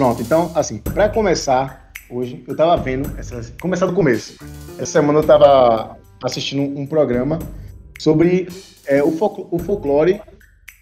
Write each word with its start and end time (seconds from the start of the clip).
Pronto, 0.00 0.22
então, 0.22 0.50
assim, 0.54 0.78
para 0.78 1.10
começar, 1.10 1.92
hoje, 2.08 2.42
eu 2.48 2.56
tava 2.56 2.74
vendo, 2.82 3.12
essa, 3.18 3.52
começar 3.60 3.84
do 3.84 3.92
começo. 3.92 4.42
Essa 4.78 4.92
semana 4.92 5.18
eu 5.18 5.22
tava 5.22 5.98
assistindo 6.24 6.62
um 6.62 6.86
programa 6.86 7.38
sobre 7.98 8.48
é, 8.86 9.02
o, 9.02 9.12
fol 9.12 9.46
o 9.50 9.58
folclore 9.58 10.18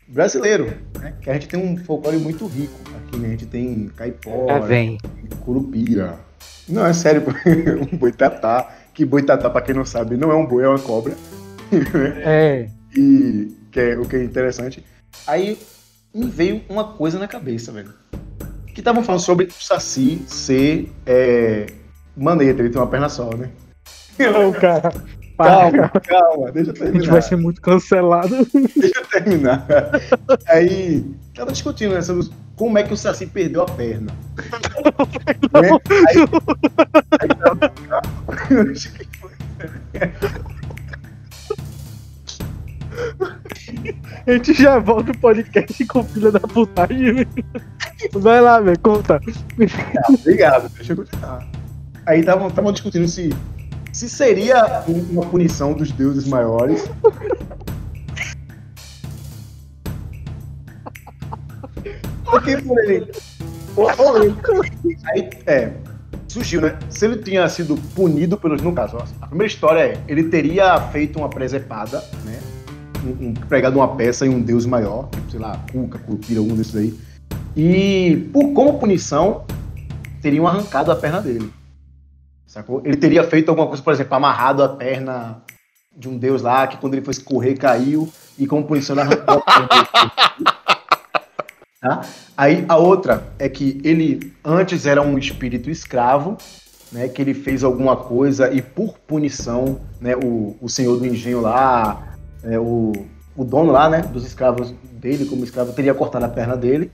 brasileiro, 0.07 0.73
né? 1.01 1.15
Que 1.21 1.31
a 1.31 1.33
gente 1.33 1.49
tem 1.49 1.59
um 1.59 1.77
folclore 1.79 2.17
muito 2.17 2.47
rico. 2.47 2.79
Aqui, 2.97 3.17
né? 3.17 3.27
A 3.27 3.31
gente 3.33 3.47
tem 3.47 3.89
caipora, 3.89 4.65
curupira. 5.45 6.21
Não, 6.69 6.87
é 6.87 6.93
sério, 6.93 7.25
um 7.93 7.97
boitatá. 7.97 8.73
Que 8.95 9.05
boitatá, 9.05 9.51
pra 9.51 9.63
quem 9.63 9.75
não 9.75 9.85
sabe, 9.85 10.17
não 10.17 10.31
é 10.31 10.37
um 10.37 10.47
boi, 10.47 10.63
é 10.63 10.69
uma 10.69 10.79
cobra. 10.79 11.15
É. 12.25 12.69
E 12.97 13.53
que 13.73 13.81
é 13.81 13.99
o 13.99 14.05
que 14.07 14.15
é 14.15 14.23
interessante. 14.23 14.85
Aí 15.27 15.59
me 16.15 16.27
veio 16.27 16.63
uma 16.69 16.93
coisa 16.93 17.19
na 17.19 17.27
cabeça, 17.27 17.73
velho. 17.73 17.93
Que 18.79 18.81
estavam 18.81 19.03
falando 19.03 19.23
sobre 19.23 19.47
o 19.47 19.53
Saci 19.53 20.23
ser 20.29 20.89
é, 21.05 21.67
maneta, 22.17 22.63
ele 22.63 22.71
tem 22.71 22.81
uma 22.81 22.87
perna 22.87 23.09
só, 23.09 23.29
né? 23.37 23.51
Não, 24.17 24.53
cara. 24.55 24.93
Para, 25.37 25.69
Calma, 25.73 25.89
calma, 25.89 26.53
deixa 26.53 26.71
eu 26.71 26.75
A 26.75 26.77
gente 26.77 26.93
terminar. 26.93 27.11
vai 27.11 27.23
ser 27.23 27.35
muito 27.35 27.61
cancelado. 27.61 28.47
Deixa 28.77 29.01
eu 29.01 29.07
terminar. 29.07 29.67
Aí, 30.47 31.05
tava 31.35 31.51
discutindo 31.51 31.95
né, 31.95 32.03
sobre 32.03 32.29
como 32.55 32.79
é 32.79 32.85
que 32.85 32.93
o 32.93 32.97
Saci 32.97 33.27
perdeu 33.27 33.63
a 33.63 33.67
perna. 33.67 34.13
né? 35.53 35.71
Aí, 36.09 36.21
aí 37.21 37.29
tava... 37.35 37.73
A 44.27 44.33
gente 44.33 44.55
já 44.55 44.79
volta 44.79 45.13
o 45.13 45.19
podcast 45.19 45.85
com 45.87 46.03
filha 46.05 46.31
da 46.33 46.41
putagem. 46.41 47.27
Vai 48.13 48.41
lá, 48.41 48.61
velho, 48.61 48.79
conta. 48.81 49.21
Obrigado, 50.09 50.69
deixa 50.71 50.93
eu 50.93 50.97
continuar. 50.97 51.47
Aí 52.07 52.21
estavam 52.21 52.73
discutindo 52.73 53.07
se, 53.09 53.31
se 53.93 54.09
seria 54.09 54.83
um- 54.89 55.13
uma 55.13 55.27
punição 55.27 55.73
dos 55.75 55.91
deuses 55.93 56.27
maiores. 56.27 56.89
Porque 62.25 62.57
por 62.59 62.79
ele. 62.85 63.11
Aí, 65.13 65.31
é, 65.47 65.71
surgiu, 66.27 66.61
né? 66.61 66.79
Se 66.91 67.07
ele 67.07 67.19
tinha 67.23 67.49
sido 67.49 67.77
punido 67.95 68.37
pelos. 68.37 68.61
No 68.63 68.73
caso, 68.73 68.99
a 69.21 69.27
primeira 69.27 69.53
história 69.53 69.81
é: 69.81 69.99
ele 70.09 70.25
teria 70.25 70.81
feito 70.91 71.19
uma 71.19 71.29
presepada, 71.29 72.03
né? 72.25 72.39
Um, 73.05 73.33
pregado 73.33 73.79
uma 73.79 73.97
peça 73.97 74.27
em 74.27 74.31
um 74.31 74.41
deus 74.41 74.67
maior, 74.67 75.09
tipo, 75.11 75.31
sei 75.31 75.41
lá, 75.41 75.57
Cuca, 75.71 75.99
Curupira, 75.99 76.41
algum 76.41 76.55
desses 76.55 76.75
aí. 76.75 76.99
E, 77.57 78.29
por, 78.33 78.53
como 78.53 78.79
punição, 78.79 79.45
teriam 80.21 80.47
arrancado 80.47 80.91
a 80.91 80.97
perna 80.97 81.21
dele. 81.21 81.53
Sacou? 82.47 82.83
Ele 82.85 82.97
teria 82.97 83.23
feito 83.25 83.51
alguma 83.51 83.67
coisa, 83.67 83.83
por 83.83 83.93
exemplo, 83.93 84.15
amarrado 84.15 84.63
a 84.63 84.69
perna 84.69 85.43
de 85.97 86.09
um 86.09 86.17
deus 86.17 86.43
lá, 86.43 86.67
que 86.67 86.77
quando 86.77 86.95
ele 86.95 87.05
foi 87.05 87.15
correr 87.17 87.55
caiu, 87.55 88.11
e 88.39 88.47
como 88.47 88.65
punição 88.65 88.95
ele 88.95 89.03
arrancou 89.03 89.43
a 89.47 89.67
perna. 89.67 90.59
Tá? 91.81 92.01
Aí 92.37 92.65
a 92.69 92.77
outra 92.77 93.33
é 93.39 93.49
que 93.49 93.81
ele 93.85 94.33
antes 94.45 94.85
era 94.85 95.01
um 95.01 95.17
espírito 95.17 95.71
escravo, 95.71 96.37
né, 96.91 97.07
que 97.07 97.23
ele 97.23 97.35
fez 97.35 97.63
alguma 97.63 97.97
coisa 97.97 98.53
e 98.53 98.61
por 98.61 98.99
punição, 98.99 99.81
né, 100.01 100.17
o, 100.17 100.57
o 100.61 100.69
senhor 100.69 100.97
do 100.97 101.07
engenho 101.07 101.41
lá, 101.41 102.08
é, 102.43 102.59
o, 102.59 102.93
o 103.37 103.45
dono 103.45 103.73
lá, 103.73 103.89
né, 103.89 104.03
dos 104.03 104.27
escravos 104.27 104.75
dele, 104.93 105.27
como 105.27 105.45
escravo, 105.45 105.73
teria 105.73 105.95
cortado 105.95 106.25
a 106.25 106.29
perna 106.29 106.57
dele. 106.57 106.91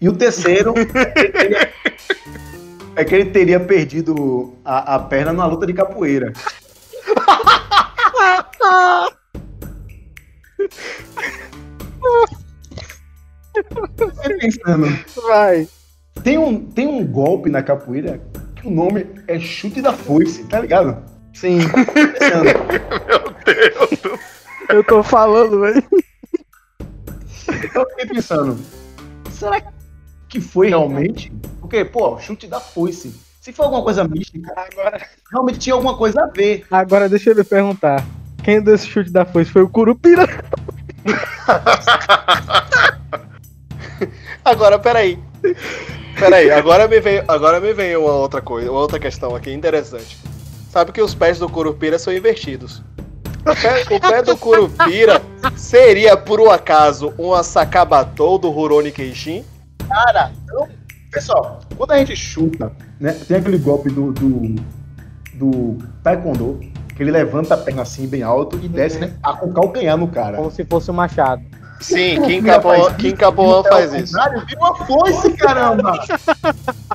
E 0.00 0.08
o 0.08 0.12
terceiro 0.12 0.74
é 2.94 3.04
que 3.04 3.14
ele 3.14 3.30
teria 3.30 3.58
perdido 3.58 4.54
a, 4.64 4.94
a 4.94 4.98
perna 4.98 5.32
numa 5.32 5.46
luta 5.46 5.66
de 5.66 5.72
capoeira. 5.72 6.32
Pensando, 14.40 14.86
Vai. 15.26 15.68
tem 16.22 16.38
um, 16.38 16.64
tem 16.66 16.86
um 16.86 17.04
golpe 17.04 17.50
na 17.50 17.62
capoeira 17.62 18.20
que 18.54 18.66
o 18.66 18.70
nome 18.70 19.06
é 19.26 19.38
chute 19.38 19.82
da 19.82 19.92
foice, 19.92 20.44
tá 20.44 20.60
ligado? 20.60 21.02
Sim, 21.32 21.58
Pensando, 21.58 23.24
eu 24.68 24.84
tô 24.84 25.02
falando, 25.02 25.60
velho. 25.60 25.82
eu 27.74 27.88
fiquei 27.90 28.06
pensando, 28.06 28.58
será 29.30 29.62
que 30.28 30.40
foi 30.40 30.68
realmente? 30.68 31.32
Porque, 31.60 31.84
pô, 31.84 32.18
chute 32.18 32.46
da 32.46 32.60
foice. 32.60 33.14
Se 33.40 33.52
for 33.52 33.64
alguma 33.64 33.82
coisa 33.82 34.04
mística, 34.04 34.52
Agora, 34.56 35.06
realmente 35.30 35.58
tinha 35.58 35.74
alguma 35.74 35.96
coisa 35.96 36.22
a 36.22 36.26
ver. 36.26 36.66
agora 36.70 37.08
deixa 37.08 37.30
eu 37.30 37.34
lhe 37.34 37.44
perguntar. 37.44 38.04
Quem 38.42 38.60
deu 38.60 38.74
esse 38.74 38.86
chute 38.86 39.10
da 39.10 39.24
foice 39.24 39.50
foi 39.50 39.62
o 39.62 39.68
Curupira? 39.68 40.26
Agora, 44.44 44.78
peraí. 44.78 45.18
Peraí, 46.18 46.50
agora 46.50 46.88
me 46.88 47.00
veio, 47.00 47.24
agora 47.28 47.60
me 47.60 47.72
veio 47.72 48.02
uma 48.02 48.12
outra 48.12 48.40
coisa, 48.40 48.70
uma 48.70 48.80
outra 48.80 48.98
questão 48.98 49.34
aqui 49.36 49.52
interessante. 49.52 50.18
Sabe 50.70 50.92
que 50.92 51.02
os 51.02 51.14
pés 51.14 51.38
do 51.38 51.48
Curupira 51.48 51.98
são 51.98 52.12
invertidos. 52.12 52.82
O 53.50 53.56
pé, 53.56 53.96
o 53.96 54.00
pé 54.00 54.22
do 54.22 54.36
Curupira 54.36 55.22
seria, 55.56 56.16
por 56.16 56.40
um 56.40 56.50
acaso, 56.50 57.12
uma 57.18 57.42
Sakabatou 57.42 58.38
do 58.38 58.50
Rurouni 58.50 58.92
Kenshin? 58.92 59.44
Cara, 59.88 60.32
então, 60.44 60.68
pessoal, 61.10 61.60
quando 61.76 61.92
a 61.92 61.98
gente 61.98 62.14
chuta, 62.14 62.70
né, 63.00 63.12
tem 63.26 63.38
aquele 63.38 63.58
golpe 63.58 63.88
do, 63.90 64.12
do, 64.12 64.54
do 65.34 65.78
Taekwondo, 66.02 66.60
que 66.94 67.02
ele 67.02 67.10
levanta 67.10 67.54
a 67.54 67.56
perna 67.56 67.82
assim 67.82 68.06
bem 68.06 68.22
alto 68.22 68.58
e 68.62 68.68
desce, 68.68 68.98
né, 68.98 69.14
a- 69.22 69.32
com 69.34 69.46
o 69.46 69.52
calcanhar 69.54 69.96
no 69.96 70.08
cara. 70.08 70.36
Como 70.36 70.50
se 70.50 70.64
fosse 70.64 70.90
um 70.90 70.94
machado. 70.94 71.42
Sim, 71.80 72.20
Kim 72.22 72.42
Capoan, 72.42 72.92
Kim 72.94 73.14
Capoan 73.14 73.62
faz 73.62 73.92
isso. 73.94 74.12
Vira 74.46 74.58
uma 74.60 74.74
foice, 74.84 75.30
caramba! 75.34 75.92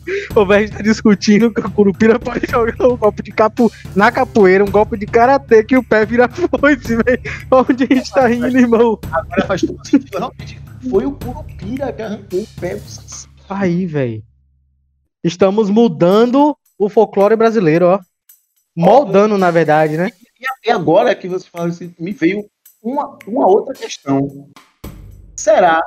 O 0.36 0.46
velho 0.46 0.72
tá 0.72 0.82
discutindo 0.82 1.54
que 1.54 1.62
o 1.62 1.72
Curupira 1.72 2.20
pode 2.20 2.46
jogar 2.50 2.88
um 2.88 2.98
golpe 2.98 3.24
de 3.24 3.32
capo 3.32 3.72
na 3.96 4.12
capoeira, 4.12 4.64
um 4.64 4.72
golpe 4.72 4.98
de 4.98 5.06
karatê 5.06 5.64
que 5.64 5.78
o 5.78 5.84
pé 5.84 6.06
vira 6.06 6.28
foice, 6.28 6.96
velho. 6.96 7.22
Onde 7.52 7.84
a 7.84 7.96
gente 7.96 8.12
tá 8.12 8.28
rindo, 8.28 8.58
irmão? 8.58 9.00
Agora 9.12 9.46
faz 9.48 9.62
todo 9.62 9.86
sentido, 9.86 10.18
realmente. 10.18 10.62
Foi 10.90 11.06
o 11.06 11.12
Curupira 11.14 11.94
que 11.94 12.02
arrancou 12.02 12.40
o 12.42 12.48
pé. 12.60 12.82
Aí, 13.50 13.86
velho. 13.86 14.24
Estamos 15.24 15.70
mudando 15.70 16.58
o 16.78 16.90
folclore 16.90 17.36
brasileiro, 17.36 17.88
ó. 17.88 18.00
Moldando, 18.76 19.38
na 19.38 19.52
verdade, 19.52 19.98
né? 19.98 20.12
E 20.66 20.70
agora 20.70 21.16
que 21.16 21.28
você 21.28 21.48
fala 21.48 21.70
isso, 21.70 21.90
me 21.98 22.12
veio 22.12 22.46
uma, 22.82 23.18
uma 23.26 23.48
outra 23.48 23.74
questão. 23.74 24.50
Será? 25.36 25.80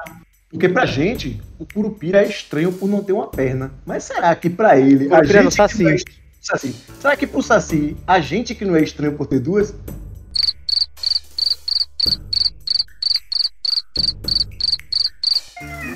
Porque 0.57 0.71
pra 0.71 0.87
gente, 0.87 1.39
o 1.59 1.67
Curupira 1.67 2.23
é 2.25 2.29
estranho 2.29 2.73
por 2.73 2.89
não 2.89 3.03
ter 3.05 3.13
uma 3.13 3.27
perna. 3.27 3.73
Mas 3.85 4.05
será 4.05 4.35
que 4.35 4.49
pra 4.49 4.79
ele, 4.79 5.05
a 5.13 5.17
Curupira 5.19 5.41
é 5.41 5.43
gente 5.43 5.55
que 5.55 5.61
é 5.63 5.69
Saci. 5.69 5.85
est- 5.85 6.09
Saci. 6.41 6.75
Será 6.99 7.15
que 7.15 7.27
pro 7.27 7.43
Saci, 7.43 7.95
a 8.07 8.21
gente 8.21 8.55
que 8.55 8.65
não 8.65 8.75
é 8.75 8.83
estranho 8.83 9.13
por 9.13 9.27
ter 9.27 9.39
duas? 9.39 9.75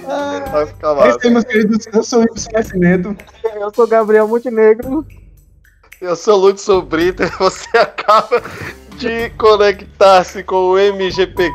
Ah, 0.06 0.44
Vai 0.50 0.66
ficar 0.66 0.92
esse 0.92 1.06
massa. 1.06 1.18
aí, 1.24 1.30
meus 1.30 1.44
queridos, 1.44 1.86
eu 1.92 2.02
sou 2.02 2.20
o 2.20 2.24
Ibsen 2.24 2.52
Nascimento. 2.52 3.16
Eu 3.54 3.72
sou 3.74 3.86
Gabriel 3.86 4.26
Montenegro. 4.26 5.06
Eu 6.00 6.16
sou 6.16 6.36
Lúcio 6.38 6.58
Sobrito 6.58 7.22
e 7.22 7.26
você 7.26 7.68
acaba 7.76 8.42
de 8.96 9.30
conectar-se 9.30 10.42
com 10.42 10.70
o 10.70 10.78
MGP 10.78 11.50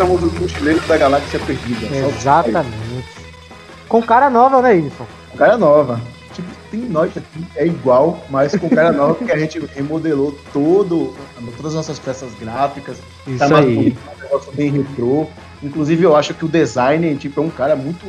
somos 0.00 0.22
o 0.22 0.40
mochileiro 0.40 0.80
da 0.86 0.96
galáxia 0.96 1.38
perdida. 1.40 1.94
Exatamente. 1.94 3.04
Com 3.86 4.00
cara 4.02 4.30
nova, 4.30 4.62
né, 4.62 4.78
Edson? 4.78 5.06
Cara 5.36 5.58
nova. 5.58 6.00
Tipo, 6.32 6.48
tem 6.70 6.80
nós 6.80 7.14
aqui, 7.14 7.44
é 7.54 7.66
igual, 7.66 8.18
mas 8.30 8.56
com 8.56 8.70
cara 8.70 8.92
nova, 8.92 9.14
porque 9.14 9.30
a 9.32 9.38
gente 9.38 9.58
remodelou 9.74 10.34
todo, 10.54 11.14
todas 11.56 11.72
as 11.72 11.74
nossas 11.74 11.98
peças 11.98 12.32
gráficas. 12.40 12.96
Isso 13.26 13.38
tá 13.38 13.48
mais 13.48 13.66
aí. 13.66 13.74
bonito, 13.74 13.98
um 14.16 14.22
negócio 14.22 14.52
bem 14.52 14.70
retrô. 14.70 15.26
Inclusive, 15.62 16.02
eu 16.02 16.16
acho 16.16 16.32
que 16.32 16.46
o 16.46 16.48
design, 16.48 17.14
tipo, 17.16 17.38
é 17.38 17.44
um 17.44 17.50
cara 17.50 17.76
muito. 17.76 18.06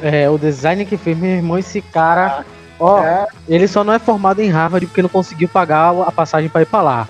É, 0.00 0.30
o 0.30 0.38
design 0.38 0.86
que 0.86 0.96
fez, 0.96 1.18
meu 1.18 1.30
irmão, 1.30 1.58
esse 1.58 1.82
cara. 1.82 2.42
Ó, 2.80 3.04
É, 3.04 3.26
ele 3.46 3.68
só 3.68 3.84
não 3.84 3.92
é 3.92 3.98
formado 3.98 4.40
em 4.40 4.48
Harvard 4.50 4.86
porque 4.86 5.02
não 5.02 5.10
conseguiu 5.10 5.46
pagar 5.46 5.90
a 6.06 6.10
passagem 6.10 6.48
pra 6.48 6.62
ir 6.62 6.66
pra 6.66 6.80
lá. 6.80 7.08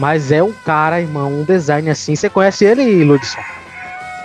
Mas 0.00 0.32
é 0.32 0.42
um 0.42 0.50
cara, 0.50 0.98
irmão, 0.98 1.30
um 1.30 1.44
design 1.44 1.90
assim. 1.90 2.16
Você 2.16 2.30
conhece 2.30 2.64
ele, 2.64 3.04
Ludson? 3.04 3.38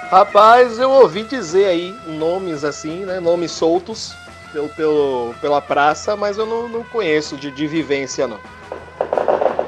Rapaz, 0.10 0.80
eu 0.80 0.90
ouvi 0.90 1.24
dizer 1.24 1.66
aí 1.66 1.94
nomes 2.08 2.64
assim, 2.64 3.04
né? 3.04 3.20
Nomes 3.20 3.52
soltos 3.52 4.16
pelo, 4.54 4.70
pelo, 4.70 5.36
pela 5.42 5.62
praça, 5.62 6.16
mas 6.16 6.38
eu 6.38 6.46
não, 6.46 6.70
não 6.70 6.82
conheço 6.84 7.36
de, 7.36 7.52
de 7.52 7.68
vivência, 7.68 8.26
não. 8.26 8.40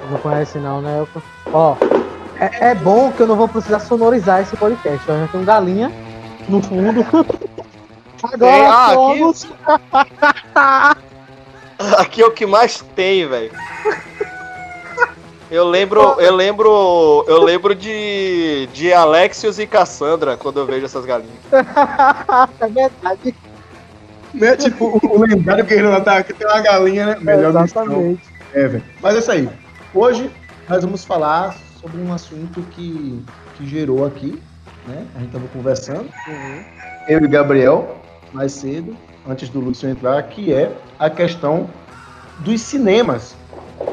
Não 0.09 0.17
conhece 0.19 0.57
não, 0.59 0.81
né? 0.81 0.97
Eu- 0.97 1.21
Ó, 1.51 1.75
é, 2.39 2.69
é 2.69 2.75
bom 2.75 3.11
que 3.11 3.19
eu 3.19 3.27
não 3.27 3.35
vou 3.35 3.49
precisar 3.49 3.79
sonorizar 3.81 4.41
esse 4.41 4.55
podcast. 4.55 5.01
Eu 5.09 5.19
já 5.19 5.27
tenho 5.27 5.43
galinha 5.43 5.91
no 6.47 6.61
fundo. 6.61 7.05
Agora 8.23 8.69
ah, 8.69 8.93
somos... 8.93 9.45
Aqui 11.97 12.21
é 12.21 12.25
o 12.25 12.31
que 12.31 12.45
mais 12.45 12.81
tem, 12.95 13.27
velho. 13.27 13.51
Eu 15.49 15.69
lembro, 15.69 16.01
eu 16.19 16.35
lembro, 16.35 17.25
eu 17.27 17.41
lembro 17.41 17.73
de, 17.73 18.67
de 18.73 18.91
Alexios 18.91 19.57
e 19.57 19.65
Cassandra 19.65 20.35
quando 20.35 20.59
eu 20.59 20.65
vejo 20.65 20.85
essas 20.85 21.05
galinhas. 21.05 21.37
é 22.59 22.67
verdade. 22.67 23.35
né? 24.33 24.57
Tipo, 24.57 24.99
o, 25.01 25.17
o 25.17 25.21
lendário 25.21 25.63
guerreiro 25.63 25.89
lá 25.89 26.01
tá, 26.01 26.21
que 26.21 26.33
tem 26.33 26.45
uma 26.45 26.59
galinha, 26.59 27.05
né? 27.05 27.17
Melhor 27.21 27.53
missão. 27.61 27.83
Exatamente. 27.83 28.23
É, 28.53 28.67
velho. 28.67 28.83
Mas 29.01 29.15
é 29.15 29.19
isso 29.19 29.31
aí. 29.31 29.49
Hoje 29.93 30.29
nós 30.67 30.83
vamos 30.83 31.05
falar 31.05 31.55
sobre 31.79 32.01
um 32.01 32.13
assunto 32.13 32.61
que, 32.71 33.23
que 33.55 33.65
gerou 33.65 34.05
aqui, 34.05 34.41
né? 34.85 35.05
A 35.15 35.19
gente 35.19 35.31
tava 35.31 35.47
conversando, 35.47 36.09
eu 37.07 37.23
e 37.23 37.27
Gabriel, 37.27 37.97
mais 38.33 38.51
cedo, 38.51 38.97
antes 39.25 39.47
do 39.47 39.61
Lúcio 39.61 39.89
entrar, 39.89 40.21
que 40.23 40.53
é 40.53 40.71
a 40.99 41.09
questão 41.09 41.69
dos 42.39 42.59
cinemas. 42.61 43.33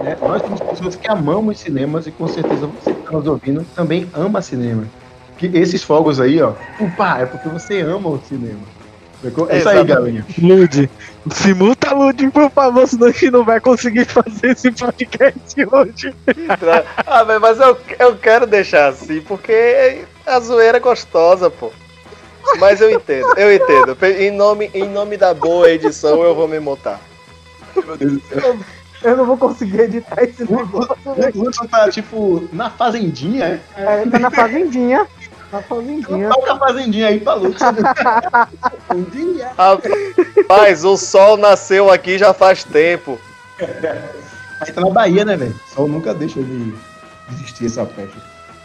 Né? 0.03 0.17
Nós 0.21 0.43
temos 0.43 0.61
pessoas 0.61 0.97
que 0.97 1.11
amamos 1.11 1.59
cinemas 1.59 2.07
e 2.07 2.11
com 2.11 2.29
certeza 2.29 2.67
você 2.67 2.93
que 2.93 3.01
está 3.01 3.13
nos 3.13 3.27
ouvindo 3.27 3.65
também 3.75 4.09
ama 4.15 4.41
cinema. 4.43 4.85
Que 5.39 5.47
esses 5.47 5.83
fogos 5.83 6.21
aí, 6.21 6.41
ó, 6.41 6.53
opa, 6.81 7.19
é 7.19 7.27
porque 7.27 7.49
você 7.49 7.81
ama 7.81 8.09
o 8.09 8.21
cinema. 8.29 8.61
É 9.49 9.59
isso 9.59 9.69
aí, 9.69 9.85
galinha. 9.85 10.27
Lude, 10.39 10.91
se 11.33 11.55
multa 11.55 11.95
Lude, 11.95 12.29
por 12.31 12.51
favor, 12.51 12.87
senão 12.87 13.07
a 13.07 13.11
gente 13.11 13.31
não 13.31 13.43
vai 13.43 13.59
conseguir 13.59 14.05
fazer 14.05 14.51
esse 14.51 14.71
podcast 14.71 15.67
hoje. 15.73 16.15
Ah, 17.07 17.25
mas 17.41 17.59
eu, 17.59 17.79
eu 17.99 18.17
quero 18.17 18.47
deixar 18.47 18.89
assim, 18.89 19.23
porque 19.23 20.05
a 20.27 20.39
zoeira 20.41 20.77
é 20.77 20.81
gostosa, 20.81 21.51
pô. 21.51 21.73
Mas 22.59 22.83
eu 22.83 22.91
entendo, 22.91 23.27
eu 23.39 23.55
entendo. 23.55 23.97
Em 24.19 24.31
nome, 24.31 24.71
em 24.75 24.87
nome 24.87 25.17
da 25.17 25.33
boa 25.33 25.71
edição, 25.71 26.23
eu 26.23 26.35
vou 26.35 26.47
me 26.47 26.61
montar. 26.61 27.01
Meu 27.75 27.97
Deus 27.97 28.13
do 28.13 28.21
céu. 28.29 28.59
Eu 29.05 29.19
não 29.19 29.27
vou 29.27 29.37
conseguir 29.37 29.81
editar 29.81 30.25
esse 30.25 30.51
negócio. 30.51 30.97
O 31.05 31.43
Hudson 31.43 31.67
tá, 31.67 31.91
tipo, 31.91 32.49
na 32.51 32.71
fazendinha, 32.71 33.45
é? 33.45 33.61
É, 33.77 34.03
ele 34.03 34.11
tá 34.11 34.19
na 34.19 34.31
fazendinha. 34.31 35.07
Na 35.53 35.61
fazendinha. 35.61 36.31
Toca 36.31 36.53
a 36.55 36.59
fazendinha 36.59 37.09
aí 37.09 37.21
pra 37.21 37.37
Hudson. 37.37 37.67
Fazendinha. 38.89 39.51
Rapaz, 39.59 40.85
o 40.85 40.97
sol 40.97 41.37
nasceu 41.37 41.91
aqui 41.93 42.17
já 42.17 42.33
faz 42.33 42.65
tempo. 42.65 43.21
Aí 44.61 44.73
tá 44.73 44.81
na 44.81 44.91
Bahia, 44.91 45.25
né, 45.25 45.37
velho? 45.37 45.55
Sol 45.67 45.87
nunca 45.87 46.15
deixa 46.15 46.43
de 46.43 46.75
existir 47.31 47.67
essa 47.67 47.85
festa. 47.85 48.17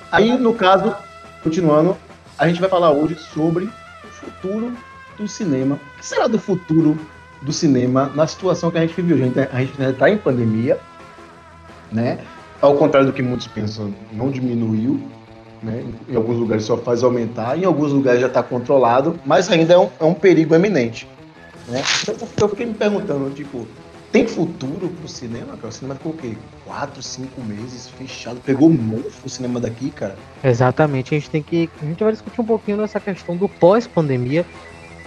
Aí, 0.10 0.38
no 0.38 0.54
caso, 0.54 0.96
continuando, 1.44 1.98
a 2.38 2.48
gente 2.48 2.62
vai 2.62 2.70
falar 2.70 2.92
hoje 2.92 3.16
sobre 3.16 3.66
o 3.66 4.08
futuro 4.08 4.74
do 5.18 5.28
cinema. 5.28 5.76
O 5.76 6.00
que 6.00 6.06
será 6.06 6.28
do 6.28 6.40
futuro 6.40 6.98
do 7.42 7.54
cinema 7.54 8.12
na 8.16 8.28
situação 8.28 8.70
que 8.70 8.78
a 8.78 8.82
gente 8.82 8.94
viveu? 9.00 9.18
A 9.18 9.20
gente, 9.20 9.40
a 9.40 9.60
gente 9.60 9.82
ainda 9.82 9.94
tá 9.94 10.10
em 10.10 10.18
pandemia, 10.18 10.78
né? 11.92 12.20
Ao 12.62 12.76
contrário 12.76 13.08
do 13.08 13.14
que 13.14 13.22
muitos 13.22 13.48
pensam, 13.48 13.94
não 14.12 14.30
diminuiu. 14.30 15.02
Né? 15.62 15.86
Em 16.08 16.16
alguns 16.16 16.38
lugares 16.38 16.64
só 16.64 16.78
faz 16.78 17.04
aumentar, 17.04 17.58
em 17.58 17.66
alguns 17.66 17.92
lugares 17.92 18.22
já 18.22 18.28
está 18.28 18.42
controlado, 18.42 19.20
mas 19.26 19.50
ainda 19.52 19.74
é 19.74 19.78
um, 19.78 19.90
é 20.00 20.06
um 20.06 20.14
perigo 20.14 20.56
eminente. 20.56 21.06
Né? 21.68 21.82
Eu, 22.08 22.16
eu 22.42 22.50
fiquei 22.50 22.66
me 22.66 22.74
perguntando, 22.74 23.30
tipo, 23.32 23.68
tem 24.12 24.26
futuro 24.26 24.90
pro 24.90 25.08
cinema, 25.08 25.56
cara? 25.56 25.68
O 25.68 25.72
cinema 25.72 25.96
ficou 25.96 26.14
o 26.14 26.18
quê? 26.18 26.36
Quatro, 26.66 27.02
cinco 27.04 27.42
meses 27.42 27.90
fechado. 27.90 28.42
Pegou 28.44 28.70
mofo 28.70 29.28
o 29.28 29.30
cinema 29.30 29.60
daqui, 29.60 29.92
cara. 29.92 30.16
Exatamente, 30.44 31.14
a 31.14 31.20
gente 31.20 31.30
tem 31.30 31.44
que. 31.44 31.70
A 31.82 31.86
gente 31.86 32.04
vai 32.04 32.12
discutir 32.12 32.42
um 32.42 32.46
pouquinho 32.46 32.78
nessa 32.78 33.00
questão 33.00 33.38
do 33.38 33.48
pós-pandemia. 33.48 34.46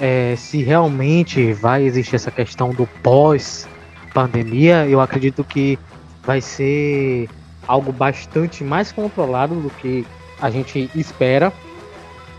É, 0.03 0.35
se 0.35 0.65
realmente 0.65 1.53
vai 1.53 1.85
existir 1.85 2.17
essa 2.17 2.33
questão 2.33 2.71
do 2.71 2.89
pós-pandemia, 3.05 4.85
eu 4.89 5.01
acredito 5.01 5.45
que 5.45 5.79
vai 6.25 6.41
ser 6.41 7.29
algo 7.69 7.93
bastante 7.93 8.65
mais 8.65 8.91
controlado 8.91 9.55
do 9.55 9.71
que 9.71 10.05
a 10.41 10.51
gente 10.51 10.91
espera. 10.97 11.53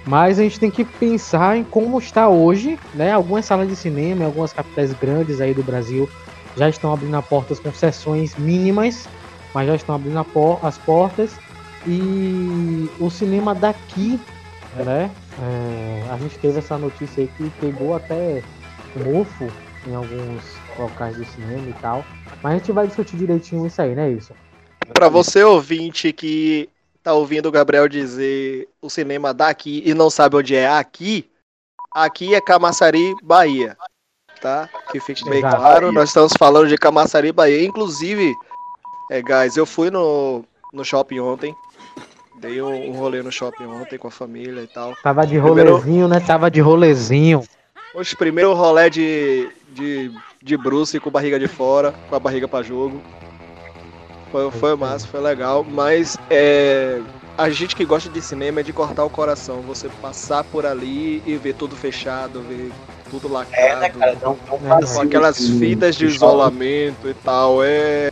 Mas 0.05 0.37
a 0.37 0.43
gente 0.43 0.59
tem 0.59 0.69
que 0.69 0.83
pensar 0.83 1.55
em 1.55 1.63
como 1.63 1.97
está 1.97 2.27
hoje, 2.27 2.77
né? 2.93 3.13
Algumas 3.13 3.45
salas 3.45 3.69
de 3.69 3.77
cinema, 3.77 4.23
em 4.23 4.25
algumas 4.25 4.51
capitais 4.51 4.91
grandes 4.93 5.39
aí 5.39 5.53
do 5.53 5.63
Brasil 5.63 6.09
já 6.57 6.67
estão 6.67 6.93
abrindo 6.93 7.15
as 7.15 7.25
portas 7.25 7.59
com 7.59 7.71
sessões 7.71 8.35
mínimas, 8.35 9.07
mas 9.53 9.67
já 9.67 9.75
estão 9.75 9.95
abrindo 9.95 10.19
as 10.61 10.77
portas 10.79 11.31
e 11.87 12.89
o 12.99 13.09
cinema 13.09 13.55
daqui, 13.55 14.19
né? 14.77 15.11
é, 15.41 16.09
a 16.11 16.17
gente 16.17 16.37
teve 16.39 16.59
essa 16.59 16.77
notícia 16.77 17.21
aí 17.21 17.27
que 17.37 17.49
pegou 17.59 17.95
até 17.95 18.43
mofo 18.95 19.47
em 19.87 19.95
alguns 19.95 20.43
locais 20.77 21.17
do 21.17 21.25
cinema 21.25 21.67
e 21.69 21.73
tal. 21.73 22.05
Mas 22.41 22.53
a 22.53 22.57
gente 22.57 22.71
vai 22.71 22.87
discutir 22.87 23.17
direitinho 23.17 23.65
isso 23.65 23.81
aí, 23.81 23.95
né, 23.95 24.11
isso? 24.11 24.33
Pra 24.93 25.09
você 25.09 25.43
ouvinte 25.43 26.11
que 26.13 26.69
tá 27.01 27.13
ouvindo 27.13 27.47
o 27.47 27.51
Gabriel 27.51 27.87
dizer 27.87 28.67
o 28.81 28.89
cinema 28.89 29.33
daqui 29.33 29.81
e 29.85 29.93
não 29.93 30.09
sabe 30.09 30.37
onde 30.37 30.55
é 30.55 30.67
aqui, 30.67 31.29
aqui 31.93 32.33
é 32.35 32.41
Camaçari, 32.41 33.13
Bahia. 33.23 33.77
Tá? 34.41 34.69
Que 34.91 34.99
fique 34.99 35.23
bem 35.29 35.39
Exato. 35.39 35.55
claro, 35.55 35.91
nós 35.91 36.09
estamos 36.09 36.33
falando 36.37 36.67
de 36.67 36.77
Camaçari, 36.77 37.31
Bahia. 37.31 37.63
Inclusive, 37.63 38.33
é, 39.09 39.21
guys, 39.21 39.55
eu 39.55 39.65
fui 39.65 39.89
no, 39.89 40.43
no 40.73 40.83
shopping 40.83 41.19
ontem. 41.19 41.55
Dei 42.43 42.61
um, 42.61 42.89
um 42.89 42.91
rolê 42.91 43.23
no 43.23 43.31
shopping 43.31 43.63
ontem 43.63 43.97
com 43.97 44.09
a 44.09 44.11
família 44.11 44.61
e 44.61 44.67
tal. 44.67 44.93
Tava 45.01 45.25
de 45.25 45.39
Primeiro- 45.39 45.75
rolezinho, 45.77 46.09
né? 46.09 46.19
Tava 46.19 46.51
de 46.51 46.59
rolezinho. 46.59 47.41
Hoje, 47.95 48.17
primeiro 48.17 48.53
rolê 48.53 48.89
de, 48.89 49.49
de, 49.73 50.11
de 50.41 50.57
Bruce 50.57 50.99
com 50.99 51.09
barriga 51.09 51.39
de 51.39 51.47
fora, 51.47 51.93
com 52.09 52.13
a 52.13 52.19
barriga 52.19 52.45
pra 52.45 52.61
jogo. 52.61 53.01
Foi, 54.29 54.51
foi 54.51 54.75
massa, 54.75 55.07
foi 55.07 55.21
legal, 55.21 55.63
mas 55.63 56.17
é, 56.29 56.99
a 57.37 57.49
gente 57.49 57.77
que 57.77 57.85
gosta 57.85 58.09
de 58.09 58.21
cinema 58.21 58.59
é 58.59 58.63
de 58.63 58.73
cortar 58.73 59.05
o 59.05 59.09
coração. 59.09 59.61
Você 59.61 59.87
passar 60.01 60.43
por 60.43 60.65
ali 60.65 61.23
e 61.25 61.37
ver 61.37 61.53
tudo 61.53 61.77
fechado, 61.77 62.41
ver 62.41 62.73
tudo 63.09 63.31
lacrado, 63.31 63.61
É, 63.61 63.79
né, 63.79 63.89
cara? 63.89 64.17
Não, 64.21 64.37
não 64.59 64.77
É, 64.79 64.85
com 64.93 65.01
aquelas 65.01 65.39
isso, 65.39 65.59
fitas 65.59 65.95
de 65.95 66.07
isolamento 66.07 67.07
e 67.07 67.13
tal. 67.13 67.63
É, 67.63 68.09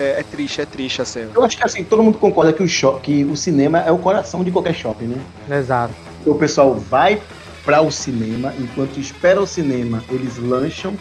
é, 0.00 0.20
é 0.20 0.22
triste, 0.22 0.60
é 0.60 0.66
triste 0.66 1.02
a 1.02 1.04
cena. 1.04 1.30
Eu 1.34 1.44
acho 1.44 1.56
que 1.56 1.64
assim, 1.64 1.84
todo 1.84 2.02
mundo 2.02 2.18
concorda 2.18 2.52
que 2.52 2.62
o, 2.62 2.68
shop, 2.68 3.00
que 3.00 3.24
o 3.24 3.36
cinema 3.36 3.78
é 3.80 3.92
o 3.92 3.98
coração 3.98 4.42
de 4.42 4.50
qualquer 4.50 4.74
shopping, 4.74 5.06
né? 5.06 5.58
Exato. 5.58 5.94
O 6.26 6.34
pessoal 6.34 6.74
vai 6.74 7.20
para 7.64 7.82
o 7.82 7.90
cinema, 7.90 8.52
enquanto 8.58 8.98
espera 8.98 9.40
o 9.40 9.46
cinema, 9.46 10.02
eles 10.10 10.38
lancham. 10.38 10.96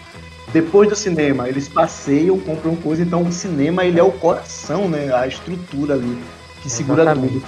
Depois 0.51 0.89
do 0.89 0.95
cinema, 0.95 1.47
eles 1.47 1.69
passeiam, 1.69 2.37
compram 2.39 2.75
coisa. 2.75 3.03
Então, 3.03 3.23
o 3.23 3.31
cinema 3.31 3.85
ele 3.85 3.99
é 3.99 4.03
o 4.03 4.11
coração, 4.11 4.89
né? 4.89 5.13
A 5.13 5.27
estrutura 5.27 5.93
ali 5.93 6.19
que 6.61 6.69
segura 6.69 7.03
Exatamente. 7.03 7.33
tudo. 7.33 7.45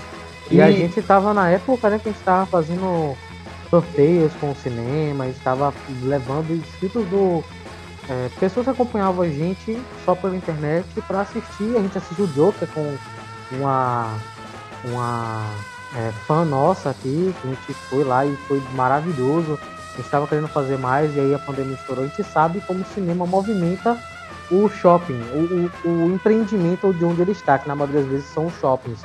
E 0.50 0.62
a 0.62 0.72
gente 0.72 1.02
tava 1.02 1.34
na 1.34 1.50
época, 1.50 1.90
né, 1.90 2.00
que 2.00 2.10
a 2.10 2.12
gente 2.12 2.24
tava 2.24 2.46
fazendo 2.46 3.16
sorteios 3.70 4.34
com 4.40 4.52
o 4.52 4.56
cinema, 4.56 5.24
a 5.24 5.28
gente 5.28 5.40
tava 5.40 5.74
levando 6.04 6.52
inscritos 6.52 7.06
do. 7.08 7.44
É, 8.10 8.30
pessoas 8.40 8.68
acompanhavam 8.68 9.24
a 9.24 9.30
gente 9.30 9.80
só 10.04 10.16
pela 10.16 10.36
internet 10.36 10.86
pra 11.08 11.22
assistir. 11.22 11.76
A 11.76 11.82
gente 11.82 11.98
assistiu 11.98 12.26
o 12.26 12.28
Joker 12.30 12.68
com 12.70 12.98
uma, 13.52 14.18
uma 14.86 15.46
é, 15.96 16.12
fã 16.26 16.44
nossa 16.46 16.90
aqui, 16.90 17.34
que 17.42 17.48
a 17.48 17.50
gente 17.50 17.74
foi 17.90 18.04
lá 18.04 18.26
e 18.26 18.36
foi 18.48 18.62
maravilhoso. 18.74 19.60
A 19.94 19.98
gente 19.98 20.10
tava 20.10 20.28
querendo 20.28 20.48
fazer 20.48 20.78
mais 20.78 21.16
e 21.16 21.20
aí 21.20 21.34
a 21.34 21.40
pandemia 21.40 21.76
estourou. 21.76 22.04
A 22.04 22.08
gente 22.08 22.24
sabe 22.24 22.62
como 22.62 22.82
o 22.82 22.86
cinema 22.86 23.26
movimenta 23.26 23.98
o 24.52 24.68
shopping, 24.68 25.20
o, 25.34 25.88
o, 25.88 26.08
o 26.08 26.14
empreendimento 26.14 26.94
de 26.94 27.06
onde 27.06 27.22
ele 27.22 27.32
está, 27.32 27.58
que 27.58 27.68
na 27.68 27.76
maioria 27.76 28.02
das 28.02 28.10
vezes 28.10 28.26
são 28.26 28.48
os 28.48 28.54
shoppings, 28.60 29.00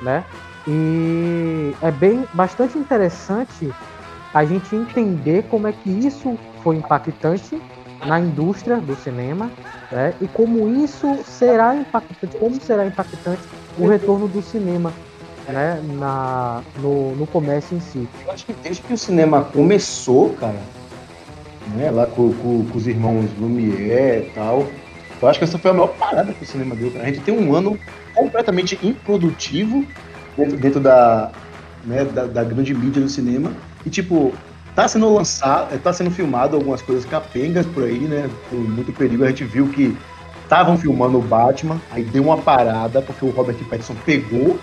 né? 0.00 0.24
E 0.66 1.76
é 1.82 1.90
bem 1.90 2.26
bastante 2.32 2.78
interessante 2.78 3.72
a 4.32 4.44
gente 4.44 4.74
entender 4.74 5.44
como 5.44 5.68
é 5.68 5.72
que 5.72 5.90
isso 5.90 6.38
foi 6.62 6.76
impactante 6.76 7.60
na 8.04 8.20
indústria 8.20 8.76
do 8.76 8.94
cinema 8.96 9.50
né? 9.90 10.14
e 10.20 10.28
como 10.28 10.68
isso 10.84 11.22
será 11.24 11.74
impactante, 11.74 12.36
como 12.36 12.60
será 12.60 12.86
impactante 12.86 13.42
o 13.78 13.86
retorno 13.86 14.28
do 14.28 14.42
cinema 14.42 14.92
né? 15.48 15.80
Na, 15.98 16.62
no, 16.78 17.14
no 17.14 17.26
comércio 17.26 17.76
em 17.76 17.80
si. 17.80 18.08
Eu 18.24 18.32
acho 18.32 18.46
que 18.46 18.52
desde 18.52 18.82
que 18.82 18.92
o 18.92 18.98
cinema 18.98 19.44
começou, 19.44 20.30
cara, 20.34 20.60
né, 21.74 21.90
lá 21.90 22.06
com, 22.06 22.32
com, 22.34 22.66
com 22.66 22.78
os 22.78 22.86
irmãos 22.86 23.30
Lumière 23.38 24.26
e 24.26 24.30
tal, 24.34 24.66
eu 25.20 25.28
acho 25.28 25.38
que 25.38 25.44
essa 25.44 25.58
foi 25.58 25.70
a 25.70 25.74
maior 25.74 25.88
parada 25.88 26.32
que 26.32 26.42
o 26.42 26.46
cinema 26.46 26.74
deu. 26.74 26.92
A 27.00 27.06
gente 27.06 27.20
tem 27.20 27.36
um 27.36 27.54
ano 27.54 27.78
completamente 28.14 28.78
improdutivo 28.82 29.86
dentro, 30.36 30.56
dentro 30.56 30.80
da, 30.80 31.30
né, 31.84 32.04
da, 32.04 32.26
da, 32.26 32.44
grande 32.44 32.74
mídia 32.74 33.02
do 33.02 33.08
cinema. 33.08 33.52
E, 33.84 33.90
tipo, 33.90 34.34
tá 34.76 34.86
sendo 34.86 35.12
lançado, 35.12 35.76
tá 35.80 35.90
sendo 35.90 36.10
filmado 36.10 36.54
algumas 36.54 36.82
coisas 36.82 37.06
capengas 37.06 37.64
por 37.64 37.82
aí, 37.82 37.98
né? 38.00 38.28
Com 38.50 38.56
muito 38.56 38.92
perigo. 38.92 39.24
A 39.24 39.28
gente 39.28 39.42
viu 39.42 39.66
que 39.68 39.96
estavam 40.42 40.76
filmando 40.76 41.18
o 41.18 41.22
Batman, 41.22 41.80
aí 41.90 42.04
deu 42.04 42.24
uma 42.24 42.36
parada, 42.36 43.00
porque 43.00 43.24
o 43.24 43.30
Robert 43.30 43.56
Pattinson 43.70 43.96
pegou 44.04 44.58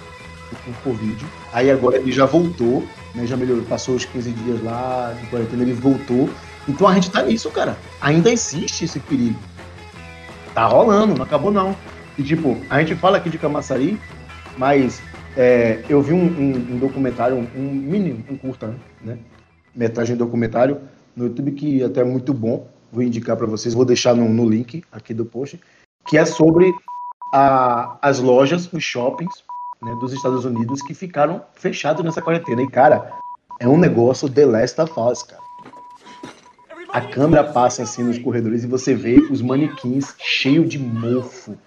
o 0.68 0.74
Covid. 0.84 1.26
Aí 1.52 1.72
agora 1.72 1.98
ele 1.98 2.12
já 2.12 2.28
voltou, 2.28 2.88
né? 3.16 3.26
Já 3.26 3.36
melhorou, 3.36 3.64
passou 3.64 3.96
os 3.96 4.06
15 4.06 4.32
dias 4.32 4.64
lá 4.64 5.16
de 5.20 5.26
quarentena, 5.28 5.64
ele 5.64 5.74
voltou. 5.74 6.30
Então 6.70 6.88
a 6.88 6.94
gente 6.94 7.10
tá 7.10 7.24
nisso, 7.24 7.50
cara. 7.50 7.76
Ainda 8.00 8.32
existe 8.32 8.86
esse 8.86 9.00
perigo. 9.00 9.40
Tá 10.54 10.68
rolando, 10.68 11.16
não 11.16 11.26
acabou 11.26 11.52
não. 11.52 11.76
E 12.20 12.22
tipo, 12.22 12.56
a 12.70 12.80
gente 12.80 12.94
fala 12.96 13.18
aqui 13.18 13.32
de 13.32 13.40
Camaçari, 13.40 14.00
mas 14.56 15.02
é, 15.36 15.80
eu 15.90 16.04
vi 16.04 16.14
um, 16.14 16.24
um, 16.24 16.76
um 16.76 16.78
documentário, 16.78 17.36
um, 17.36 17.48
um, 17.56 17.74
mini, 17.74 18.24
um 18.30 18.38
curta, 18.38 18.76
né? 19.04 19.18
Metragem 19.76 20.16
documentário 20.16 20.82
no 21.16 21.26
YouTube 21.26 21.52
que 21.52 21.84
até 21.84 22.02
é 22.02 22.04
muito 22.04 22.34
bom. 22.34 22.68
Vou 22.92 23.02
indicar 23.02 23.36
para 23.36 23.48
vocês, 23.48 23.74
vou 23.74 23.86
deixar 23.86 24.16
no, 24.16 24.30
no, 24.30 24.48
link 24.48 24.84
aqui 24.92 25.14
do 25.14 25.26
post, 25.26 25.60
que 26.08 26.18
é 26.18 26.26
sobre 26.26 26.72
a, 27.34 27.98
as 28.02 28.20
lojas, 28.20 28.72
os 28.72 28.84
shoppings 28.84 29.44
né, 29.82 29.96
dos 30.00 30.14
Estados 30.14 30.46
Unidos 30.46 30.82
que 30.84 30.94
ficaram 30.94 31.44
fechados 31.54 32.04
nessa 32.04 32.22
quarentena. 32.22 32.62
E 32.62 32.70
cara, 32.70 33.12
é 33.60 33.68
um 33.68 33.78
negócio 33.78 34.30
The 34.30 34.46
Last 34.46 34.80
of 34.80 34.94
Us, 35.00 35.24
cara. 35.24 35.42
A 36.90 37.02
câmera 37.02 37.44
passa 37.44 37.82
assim 37.82 38.04
nos 38.04 38.20
corredores 38.20 38.64
e 38.64 38.68
você 38.68 38.94
vê 38.94 39.16
os 39.16 39.42
manequins 39.42 40.14
cheios 40.20 40.70
de 40.70 40.78
mofo 40.78 41.58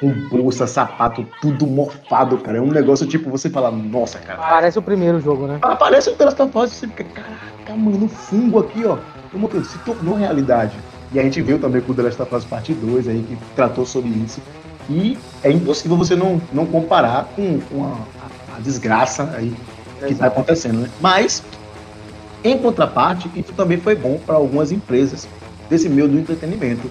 com 0.00 0.12
bolsa, 0.28 0.66
sapato, 0.66 1.26
tudo 1.40 1.66
mofado, 1.66 2.38
cara. 2.38 2.58
É 2.58 2.60
um 2.60 2.70
negócio 2.70 3.06
tipo, 3.06 3.30
você 3.30 3.48
fala, 3.48 3.70
nossa, 3.70 4.18
cara. 4.18 4.38
Parece 4.38 4.78
o 4.78 4.82
primeiro 4.82 5.20
jogo, 5.20 5.46
né? 5.46 5.58
Ah, 5.62 5.74
parece 5.74 6.10
o 6.10 6.14
The 6.14 6.24
Last 6.24 6.42
of 6.42 6.58
Us, 6.58 6.72
você 6.72 6.86
fica, 6.88 7.04
caraca, 7.04 7.76
mano, 7.76 8.08
fungo 8.08 8.60
aqui, 8.60 8.84
ó. 8.84 8.98
Se 9.64 9.78
tornou 9.78 10.14
realidade. 10.14 10.76
E 11.12 11.20
a 11.20 11.22
gente 11.22 11.40
viu 11.40 11.58
também 11.58 11.80
com 11.80 11.92
o 11.92 11.94
The 11.94 12.02
Last 12.02 12.22
of 12.22 12.34
Us 12.34 12.44
Parte 12.44 12.74
2 12.74 13.08
aí, 13.08 13.22
que 13.22 13.36
tratou 13.54 13.86
sobre 13.86 14.10
isso. 14.10 14.40
E 14.88 15.18
é 15.42 15.50
impossível 15.50 15.96
você 15.96 16.14
não, 16.14 16.40
não 16.52 16.66
comparar 16.66 17.24
com, 17.34 17.58
com 17.60 17.84
a, 17.84 18.56
a, 18.56 18.60
desgraça 18.60 19.32
aí 19.36 19.52
que 19.98 20.12
está 20.12 20.26
acontecendo, 20.26 20.80
né? 20.80 20.90
Mas, 21.00 21.42
em 22.44 22.56
contraparte, 22.58 23.30
isso 23.34 23.52
também 23.52 23.78
foi 23.78 23.94
bom 23.94 24.18
para 24.24 24.36
algumas 24.36 24.70
empresas 24.70 25.28
desse 25.68 25.88
meio 25.88 26.06
do 26.06 26.18
entretenimento. 26.18 26.90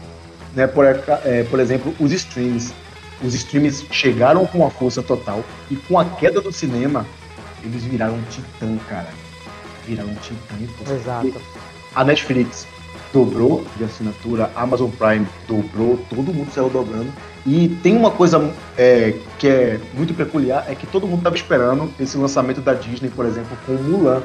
Né? 0.54 0.68
Por, 0.68 0.86
é, 0.86 1.44
por 1.50 1.60
exemplo, 1.60 1.94
os 2.00 2.12
streams 2.12 2.74
os 3.24 3.34
streams 3.34 3.86
chegaram 3.92 4.46
com 4.46 4.60
uma 4.60 4.70
força 4.70 5.02
total 5.02 5.44
e 5.70 5.76
com 5.76 5.98
a 5.98 6.06
queda 6.06 6.42
do 6.42 6.52
cinema, 6.52 7.06
eles 7.64 7.84
viraram 7.84 8.16
um 8.16 8.22
titã, 8.24 8.78
cara. 8.90 9.10
Viraram 9.86 10.10
um 10.10 10.16
titã. 10.16 10.56
Exato. 10.94 11.42
A 11.96 12.04
Netflix 12.04 12.68
dobrou 13.14 13.66
de 13.78 13.86
assinatura, 13.86 14.52
a 14.56 14.64
Amazon 14.64 14.90
Prime 14.90 15.26
dobrou, 15.48 15.98
todo 16.10 16.34
mundo 16.34 16.52
saiu 16.52 16.70
dobrando. 16.70 17.12
E 17.46 17.70
tem 17.82 17.96
uma 17.96 18.12
coisa 18.12 18.54
é, 18.78 19.14
que 19.38 19.48
é 19.48 19.80
muito 19.94 20.14
peculiar, 20.14 20.66
é 20.68 20.76
que 20.76 20.88
todo 20.88 21.08
mundo 21.08 21.20
estava 21.20 21.36
esperando 21.36 21.94
esse 22.00 22.18
lançamento 22.18 22.60
da 22.60 22.74
Disney, 22.74 23.10
por 23.10 23.26
exemplo, 23.26 23.58
com 23.66 23.74
Mulan. 23.74 24.22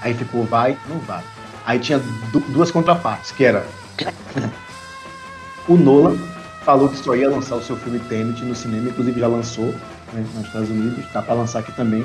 Aí 0.00 0.14
ficou, 0.14 0.44
vai, 0.44 0.78
não 0.88 0.98
vai. 1.00 1.22
Aí 1.66 1.78
tinha 1.78 2.00
duas 2.48 2.70
contrapartes, 2.70 3.32
que 3.32 3.44
era 3.44 3.66
o 5.68 5.76
Nolan 5.76 6.16
falou 6.64 6.88
que 6.88 6.96
só 6.96 7.14
ia 7.14 7.28
lançar 7.28 7.56
o 7.56 7.62
seu 7.62 7.76
filme 7.76 7.98
Tenet 8.00 8.42
no 8.44 8.54
cinema, 8.54 8.88
inclusive 8.88 9.20
já 9.20 9.28
lançou 9.28 9.66
né, 10.12 10.24
nos 10.34 10.46
Estados 10.46 10.70
Unidos, 10.70 11.04
tá 11.12 11.22
para 11.22 11.34
lançar 11.34 11.60
aqui 11.60 11.72
também. 11.72 12.04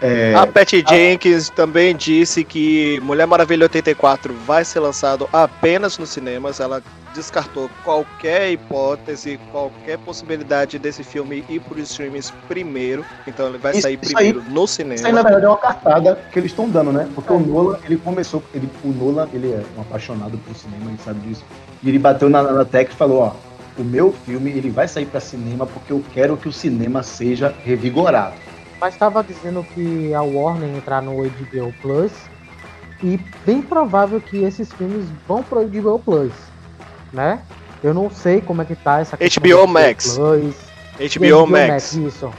É, 0.00 0.34
a 0.34 0.46
Patty 0.46 0.84
a... 0.86 0.90
Jenkins 0.90 1.48
também 1.48 1.96
disse 1.96 2.44
que 2.44 3.00
Mulher 3.00 3.26
Maravilha 3.26 3.64
84 3.64 4.34
vai 4.46 4.64
ser 4.64 4.80
lançado 4.80 5.28
apenas 5.32 5.96
nos 5.96 6.10
cinemas. 6.10 6.60
Ela 6.60 6.82
descartou 7.16 7.68
qualquer 7.82 8.52
hipótese, 8.52 9.40
qualquer 9.50 9.98
possibilidade 9.98 10.78
desse 10.78 11.02
filme 11.02 11.44
ir 11.48 11.60
para 11.60 11.74
os 11.74 11.90
streams 11.90 12.32
primeiro. 12.46 13.04
Então 13.26 13.48
ele 13.48 13.58
vai 13.58 13.72
isso, 13.72 13.82
sair 13.82 13.98
isso 14.00 14.14
primeiro 14.14 14.40
aí, 14.40 14.50
no 14.50 14.66
cinema. 14.66 14.94
Isso 14.94 15.06
aí, 15.06 15.12
na 15.12 15.22
verdade, 15.22 15.44
é 15.44 15.48
uma 15.48 15.58
cartada 15.58 16.14
que 16.30 16.38
eles 16.38 16.52
estão 16.52 16.68
dando, 16.68 16.92
né? 16.92 17.08
Porque 17.14 17.32
é. 17.32 17.36
o 17.36 17.40
Nolan, 17.40 17.78
ele 17.84 17.96
começou. 17.96 18.42
Ele, 18.54 18.68
o 18.84 18.88
Nolan, 18.88 19.28
ele 19.32 19.52
é 19.52 19.62
um 19.76 19.80
apaixonado 19.80 20.38
por 20.38 20.54
cinema, 20.54 20.90
gente 20.90 21.02
sabe 21.02 21.20
disso. 21.20 21.44
E 21.82 21.88
ele 21.88 21.98
bateu 21.98 22.30
na, 22.30 22.42
na 22.42 22.64
tech 22.64 22.90
e 22.92 22.94
falou: 22.94 23.22
ó, 23.22 23.32
o 23.78 23.84
meu 23.84 24.12
filme 24.12 24.50
ele 24.50 24.70
vai 24.70 24.86
sair 24.86 25.06
para 25.06 25.20
cinema 25.20 25.66
porque 25.66 25.92
eu 25.92 26.02
quero 26.12 26.36
que 26.36 26.48
o 26.48 26.52
cinema 26.52 27.02
seja 27.02 27.54
revigorado. 27.64 28.36
Mas 28.80 28.94
estava 28.94 29.24
dizendo 29.24 29.64
que 29.74 30.12
a 30.12 30.22
Warner 30.22 30.68
entrar 30.76 31.00
no 31.02 31.16
HBO 31.16 31.72
Plus 31.80 32.12
e 33.02 33.18
bem 33.44 33.60
provável 33.62 34.20
que 34.20 34.38
esses 34.38 34.72
filmes 34.72 35.06
vão 35.26 35.42
para 35.42 35.60
o 35.60 35.68
HBO 35.68 35.98
Plus, 35.98 36.32
né? 37.16 37.40
Eu 37.82 37.94
não 37.94 38.10
sei 38.10 38.40
como 38.40 38.62
é 38.62 38.64
que 38.64 38.76
tá 38.76 39.00
essa 39.00 39.16
HBO 39.16 39.66
Max. 39.66 40.16
Plus, 40.16 40.54
HBO, 40.98 41.42
HBO 41.42 41.46
Max. 41.46 41.68
Max. 41.68 41.92
Isso. 41.94 42.32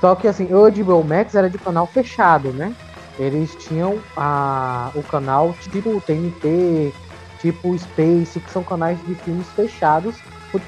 Só 0.00 0.14
que 0.14 0.28
assim, 0.28 0.48
o 0.52 0.70
HBO 0.70 1.02
Max 1.02 1.34
era 1.34 1.50
de 1.50 1.58
canal 1.58 1.86
fechado, 1.86 2.52
né? 2.52 2.72
Eles 3.18 3.54
tinham 3.56 3.98
a, 4.16 4.90
o 4.94 5.02
canal 5.02 5.54
tipo 5.70 6.00
TNT, 6.00 6.92
tipo 7.40 7.76
Space, 7.78 8.38
que 8.38 8.50
são 8.50 8.62
canais 8.62 8.98
de 9.06 9.14
filmes 9.16 9.46
fechados 9.56 10.14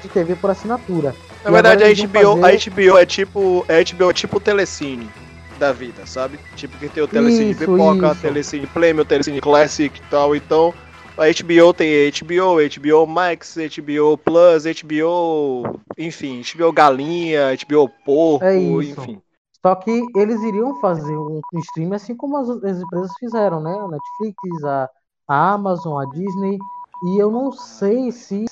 de 0.03 0.07
TV 0.07 0.35
por 0.35 0.51
assinatura. 0.51 1.15
Na 1.43 1.49
verdade, 1.49 1.83
a 1.83 1.87
HBO, 1.87 2.39
fazer... 2.39 2.69
a 2.69 2.69
HBO 2.69 2.97
é 2.97 3.05
tipo. 3.05 3.65
A 3.67 3.95
HBO 3.95 4.09
é 4.09 4.13
tipo 4.13 4.37
o 4.37 4.39
Telecine 4.39 5.09
da 5.57 5.71
vida, 5.71 6.05
sabe? 6.05 6.39
Tipo 6.55 6.77
que 6.77 6.87
tem 6.89 7.03
o 7.03 7.07
Telecine 7.07 7.51
isso, 7.51 7.59
Pipoca, 7.59 8.11
isso. 8.11 8.21
Telecine 8.21 8.67
Premium, 8.67 9.05
Telecine 9.05 9.41
Classic 9.41 9.97
e 9.97 10.03
tal. 10.09 10.35
Então, 10.35 10.73
a 11.19 11.27
HBO 11.27 11.73
tem 11.73 12.09
HBO, 12.09 12.55
HBO 12.79 13.05
Max, 13.05 13.55
HBO 13.55 14.17
Plus, 14.17 14.63
HBO. 14.63 15.79
Enfim, 15.97 16.41
HBO 16.41 16.71
Galinha, 16.71 17.49
HBO 17.55 17.89
Porco, 18.05 18.45
é 18.45 18.57
enfim. 18.57 19.21
Só 19.61 19.75
que 19.75 20.05
eles 20.15 20.41
iriam 20.41 20.79
fazer 20.79 21.17
um 21.17 21.41
stream 21.55 21.91
assim 21.91 22.15
como 22.15 22.37
as, 22.37 22.49
as 22.63 22.81
empresas 22.81 23.11
fizeram, 23.19 23.59
né? 23.59 23.77
A 23.77 23.87
Netflix, 23.89 24.63
a, 24.63 24.89
a 25.27 25.51
Amazon, 25.51 26.01
a 26.01 26.05
Disney. 26.05 26.57
E 27.03 27.21
eu 27.21 27.29
não 27.29 27.51
sei 27.51 28.11
se 28.11 28.45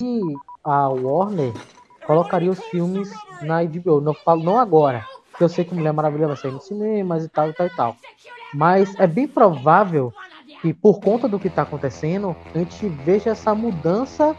a 0.62 0.88
Warner 0.88 1.54
colocaria 2.06 2.50
os 2.50 2.62
filmes 2.64 3.10
na 3.40 3.64
HBO. 3.64 4.02
Não 4.02 4.12
falo 4.12 4.42
não 4.42 4.58
agora, 4.58 5.06
porque 5.30 5.44
eu 5.44 5.48
sei 5.48 5.64
que 5.64 5.74
Mulher 5.74 5.92
Maravilha 5.92 6.26
vai 6.26 6.36
sair 6.36 6.52
no 6.52 6.60
cinemas 6.60 7.24
e 7.24 7.28
tal 7.30 7.48
e 7.48 7.54
tal 7.54 7.66
e 7.66 7.76
tal. 7.76 7.96
Mas 8.52 8.94
é 8.98 9.06
bem 9.06 9.26
provável 9.26 10.12
que 10.60 10.72
por 10.72 11.00
conta 11.00 11.28
do 11.28 11.38
que 11.38 11.48
está 11.48 11.62
acontecendo, 11.62 12.34
a 12.54 12.58
gente 12.58 12.88
veja 12.88 13.30
essa 13.30 13.54
mudança 13.54 14.34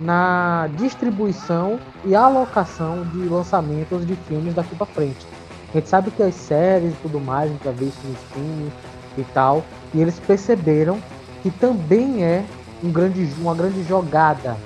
na 0.00 0.68
distribuição 0.76 1.78
e 2.04 2.14
alocação 2.14 3.04
de 3.04 3.28
lançamentos 3.28 4.06
de 4.06 4.16
filmes 4.16 4.54
daqui 4.54 4.74
para 4.74 4.86
frente. 4.86 5.26
A 5.70 5.78
gente 5.78 5.88
sabe 5.88 6.10
que 6.10 6.22
as 6.22 6.34
séries 6.34 6.92
e 6.92 6.96
tudo 6.96 7.20
mais, 7.20 7.48
a 7.48 7.52
gente 7.52 7.64
vai 7.64 7.72
ver 7.74 7.86
isso 7.86 8.00
no 8.04 8.12
streaming 8.12 8.72
e 9.16 9.24
tal, 9.32 9.64
e 9.94 10.00
eles 10.00 10.18
perceberam 10.18 10.98
que 11.42 11.50
também 11.50 12.24
é 12.24 12.44
um 12.82 12.90
grande, 12.90 13.26
uma 13.38 13.54
grande 13.54 13.82
jogada 13.84 14.56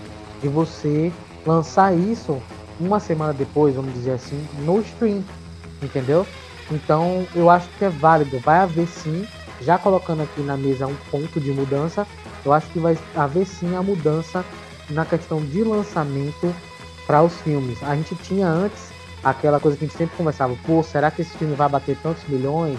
de 0.41 0.49
você 0.49 1.13
lançar 1.45 1.97
isso 1.97 2.41
uma 2.79 3.01
semana 3.01 3.33
depois, 3.33 3.75
vamos 3.75 3.93
dizer 3.95 4.13
assim, 4.13 4.45
no 4.59 4.81
stream, 4.81 5.23
entendeu? 5.83 6.27
Então 6.71 7.27
eu 7.35 7.49
acho 7.49 7.69
que 7.79 7.85
é 7.85 7.89
válido, 7.89 8.39
vai 8.41 8.59
haver 8.59 8.87
sim, 8.87 9.27
já 9.61 9.79
colocando 9.79 10.23
aqui 10.23 10.41
na 10.41 10.57
mesa 10.57 10.87
um 10.87 10.97
ponto 11.11 11.41
de 11.41 11.51
mudança, 11.53 12.07
eu 12.45 12.53
acho 12.53 12.69
que 12.69 12.79
vai 12.79 12.97
haver 13.15 13.47
sim 13.47 13.75
a 13.77 13.83
mudança 13.83 14.45
na 14.91 15.05
questão 15.05 15.41
de 15.41 15.63
lançamento 15.65 16.55
para 17.07 17.23
os 17.23 17.35
filmes. 17.41 17.83
A 17.83 17.95
gente 17.97 18.15
tinha 18.17 18.49
antes 18.49 18.91
aquela 19.23 19.59
coisa 19.59 19.77
que 19.77 19.85
a 19.85 19.89
gente 19.89 19.97
sempre 19.97 20.17
conversava, 20.17 20.57
pô, 20.67 20.83
será 20.83 21.11
que 21.11 21.23
esse 21.23 21.37
filme 21.37 21.55
vai 21.55 21.69
bater 21.69 21.97
tantos 22.03 22.23
milhões? 22.29 22.79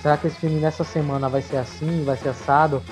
Será 0.00 0.16
que 0.16 0.26
esse 0.26 0.36
filme 0.36 0.58
nessa 0.60 0.84
semana 0.84 1.28
vai 1.28 1.42
ser 1.42 1.58
assim, 1.58 2.04
vai 2.04 2.16
ser 2.16 2.30
assado? 2.30 2.82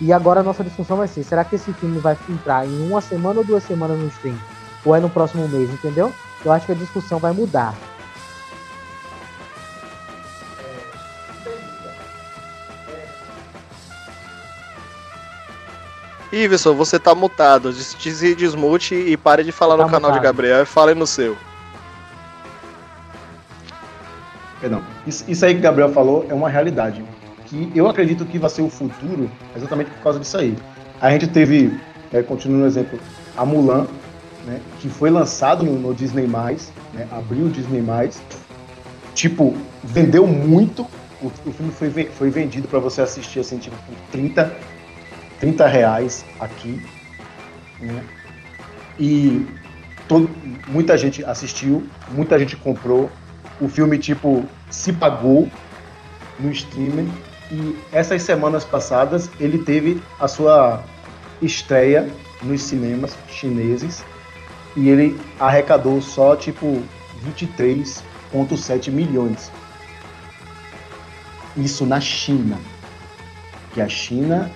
E 0.00 0.12
agora 0.12 0.40
a 0.40 0.42
nossa 0.42 0.64
discussão 0.64 0.96
vai 0.96 1.08
ser: 1.08 1.22
será 1.22 1.44
que 1.44 1.56
esse 1.56 1.72
filme 1.74 1.98
vai 1.98 2.16
entrar 2.28 2.66
em 2.66 2.88
uma 2.88 3.00
semana 3.00 3.40
ou 3.40 3.44
duas 3.44 3.62
semanas 3.64 3.98
no 3.98 4.08
stream? 4.08 4.36
Ou 4.84 4.94
é 4.94 5.00
no 5.00 5.10
próximo 5.10 5.46
mês, 5.48 5.70
entendeu? 5.70 6.12
Eu 6.44 6.52
acho 6.52 6.66
que 6.66 6.72
a 6.72 6.76
discussão 6.76 7.18
vai 7.18 7.32
mudar. 7.32 7.74
Iverson, 16.34 16.74
você 16.74 16.98
tá 16.98 17.14
mutado. 17.14 17.72
Des- 17.72 17.94
des- 17.94 18.36
Desmute 18.36 18.94
e 18.94 19.16
pare 19.16 19.44
de 19.44 19.52
falar 19.52 19.76
Tá 19.76 19.84
no 19.84 19.90
canal 19.90 20.10
de 20.10 20.18
mutado. 20.18 20.22
Gabriel 20.32 20.62
e 20.62 20.66
fale 20.66 20.94
no 20.94 21.06
seu. 21.06 21.36
Perdão. 24.60 24.82
Isso, 25.06 25.24
isso 25.28 25.44
aí 25.44 25.52
que 25.54 25.60
o 25.60 25.62
Gabriel 25.62 25.92
falou 25.92 26.26
é 26.28 26.34
uma 26.34 26.48
realidade. 26.48 27.04
Que 27.46 27.70
eu 27.74 27.88
acredito 27.88 28.24
que 28.24 28.38
vai 28.38 28.48
ser 28.48 28.62
o 28.62 28.70
futuro 28.70 29.30
exatamente 29.54 29.90
por 29.90 30.02
causa 30.02 30.18
disso 30.18 30.38
aí. 30.38 30.56
A 31.00 31.10
gente 31.10 31.26
teve, 31.26 31.78
é, 32.12 32.22
continuando 32.22 32.62
no 32.62 32.66
exemplo, 32.66 32.98
a 33.36 33.44
Mulan, 33.44 33.86
né, 34.46 34.60
que 34.80 34.88
foi 34.88 35.10
lançado 35.10 35.62
no, 35.64 35.72
no 35.78 35.94
Disney+, 35.94 36.26
né, 36.26 37.06
abriu 37.12 37.46
o 37.46 37.50
Disney+, 37.50 37.82
tipo, 39.14 39.54
vendeu 39.82 40.26
muito, 40.26 40.86
o, 41.20 41.26
o 41.46 41.52
filme 41.52 41.72
foi, 41.72 41.90
foi 42.06 42.30
vendido 42.30 42.66
para 42.68 42.78
você 42.78 43.02
assistir, 43.02 43.40
assim, 43.40 43.58
tipo, 43.58 43.76
por 43.76 43.94
30, 44.12 44.50
30 45.44 45.66
reais 45.66 46.24
aqui, 46.40 46.82
né, 47.78 48.02
e 48.98 49.46
todo, 50.08 50.30
muita 50.68 50.96
gente 50.96 51.22
assistiu, 51.22 51.86
muita 52.08 52.38
gente 52.38 52.56
comprou, 52.56 53.10
o 53.60 53.68
filme, 53.68 53.98
tipo, 53.98 54.46
se 54.70 54.90
pagou 54.90 55.50
no 56.40 56.50
streaming. 56.50 57.12
E 57.52 57.78
essas 57.92 58.22
semanas 58.22 58.64
passadas 58.64 59.30
ele 59.38 59.58
teve 59.58 60.02
a 60.18 60.26
sua 60.26 60.82
estreia 61.42 62.10
nos 62.42 62.62
cinemas 62.62 63.14
chineses. 63.28 64.02
E 64.74 64.88
ele 64.88 65.20
arrecadou 65.38 66.00
só, 66.00 66.34
tipo, 66.34 66.82
23,7 67.38 68.90
milhões. 68.90 69.52
Isso 71.54 71.84
na 71.84 72.00
China. 72.00 72.58
Que 73.72 73.82
a 73.82 73.88
China, 73.88 74.50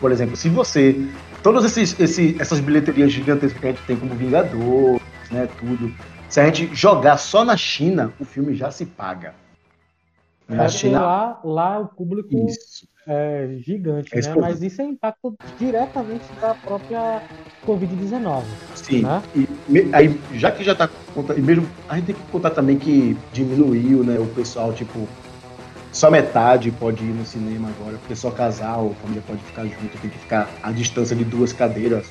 por 0.00 0.12
exemplo, 0.12 0.36
se 0.36 0.48
você. 0.48 0.96
Todas 1.42 1.64
esses, 1.64 1.98
esse- 2.00 2.34
essas 2.40 2.58
bilheterias 2.58 3.12
gigantescas 3.12 3.60
que 3.60 3.66
a 3.66 3.70
gente 3.70 3.82
tem 3.82 3.96
como 3.96 4.14
Vingador, 4.16 5.00
né, 5.30 5.48
tudo. 5.60 5.92
Se 6.28 6.40
a 6.40 6.46
gente 6.46 6.74
jogar 6.74 7.16
só 7.18 7.44
na 7.44 7.56
China, 7.56 8.12
o 8.18 8.24
filme 8.24 8.54
já 8.54 8.70
se 8.70 8.84
paga. 8.84 9.32
É 10.48 10.54
Na 10.54 10.64
porque 10.64 10.78
China. 10.78 11.00
lá, 11.00 11.40
lá 11.44 11.78
o 11.80 11.86
público 11.86 12.46
Isso. 12.48 12.86
é 13.06 13.48
gigante, 13.64 14.10
É 14.12 14.20
né? 14.20 14.34
Mas 14.40 14.60
isso 14.62 14.80
é 14.82 14.84
impacto 14.84 15.34
diretamente 15.58 16.26
da 16.40 16.54
própria 16.54 17.22
Covid-19, 17.64 18.42
Sim. 18.74 19.02
né? 19.02 19.22
E 19.68 19.88
aí, 19.92 20.20
já 20.34 20.50
que 20.50 20.62
já 20.64 20.74
tá 20.74 20.88
conta- 21.14 21.34
e 21.34 21.40
mesmo 21.42 21.66
a 21.88 21.96
gente 21.96 22.06
tem 22.06 22.14
que 22.14 22.22
contar 22.32 22.50
também 22.50 22.76
que 22.78 23.16
diminuiu, 23.32 24.02
né, 24.04 24.18
o 24.18 24.26
pessoal, 24.26 24.72
tipo, 24.72 25.06
só 25.96 26.10
metade 26.10 26.70
pode 26.72 27.02
ir 27.02 27.08
no 27.08 27.24
cinema 27.24 27.70
agora, 27.70 27.96
porque 27.96 28.14
só 28.14 28.30
casal, 28.30 28.94
família 29.00 29.22
pode 29.26 29.40
ficar 29.40 29.64
junto, 29.64 29.98
tem 29.98 30.10
que 30.10 30.18
ficar 30.18 30.46
à 30.62 30.70
distância 30.70 31.16
de 31.16 31.24
duas 31.24 31.54
cadeiras, 31.54 32.06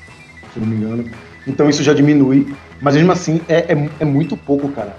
se 0.51 0.59
não 0.59 0.65
me 0.65 0.75
engano. 0.75 1.11
Então 1.45 1.69
isso 1.69 1.83
já 1.83 1.93
diminui, 1.93 2.55
mas 2.81 2.95
mesmo 2.95 3.11
assim 3.11 3.41
é, 3.47 3.73
é, 3.73 3.89
é 3.99 4.05
muito 4.05 4.35
pouco, 4.35 4.69
cara. 4.69 4.97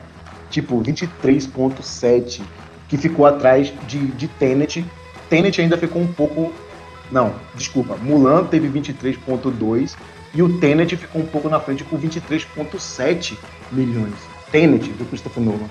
Tipo, 0.50 0.80
23.7, 0.80 2.42
que 2.88 2.96
ficou 2.96 3.26
atrás 3.26 3.72
de, 3.88 3.98
de 4.12 4.28
Tenet. 4.28 4.86
Tenet 5.28 5.60
ainda 5.60 5.76
ficou 5.76 6.00
um 6.00 6.12
pouco. 6.12 6.52
Não, 7.10 7.34
desculpa. 7.56 7.96
Mulan 7.96 8.44
teve 8.44 8.68
23.2 8.68 9.96
e 10.32 10.42
o 10.42 10.60
Tenet 10.60 10.96
ficou 10.96 11.22
um 11.22 11.26
pouco 11.26 11.48
na 11.48 11.58
frente 11.58 11.82
com 11.82 11.98
23,7 11.98 13.36
milhões. 13.72 14.14
Tenet, 14.52 14.88
do 14.90 15.04
Christopher 15.06 15.42
Nolan. 15.42 15.68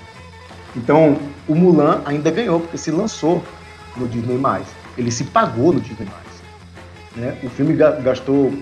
Então, 0.75 1.17
o 1.47 1.55
Mulan 1.55 2.01
ainda 2.05 2.29
ganhou, 2.31 2.59
porque 2.59 2.77
se 2.77 2.91
lançou 2.91 3.43
no 3.95 4.07
Disney+. 4.07 4.37
Ele 4.97 5.11
se 5.11 5.23
pagou 5.25 5.71
no 5.73 5.79
Disney+. 5.79 6.07
Né? 7.15 7.37
O 7.43 7.49
filme 7.49 7.73
ga- 7.73 7.91
gastou 7.91 8.53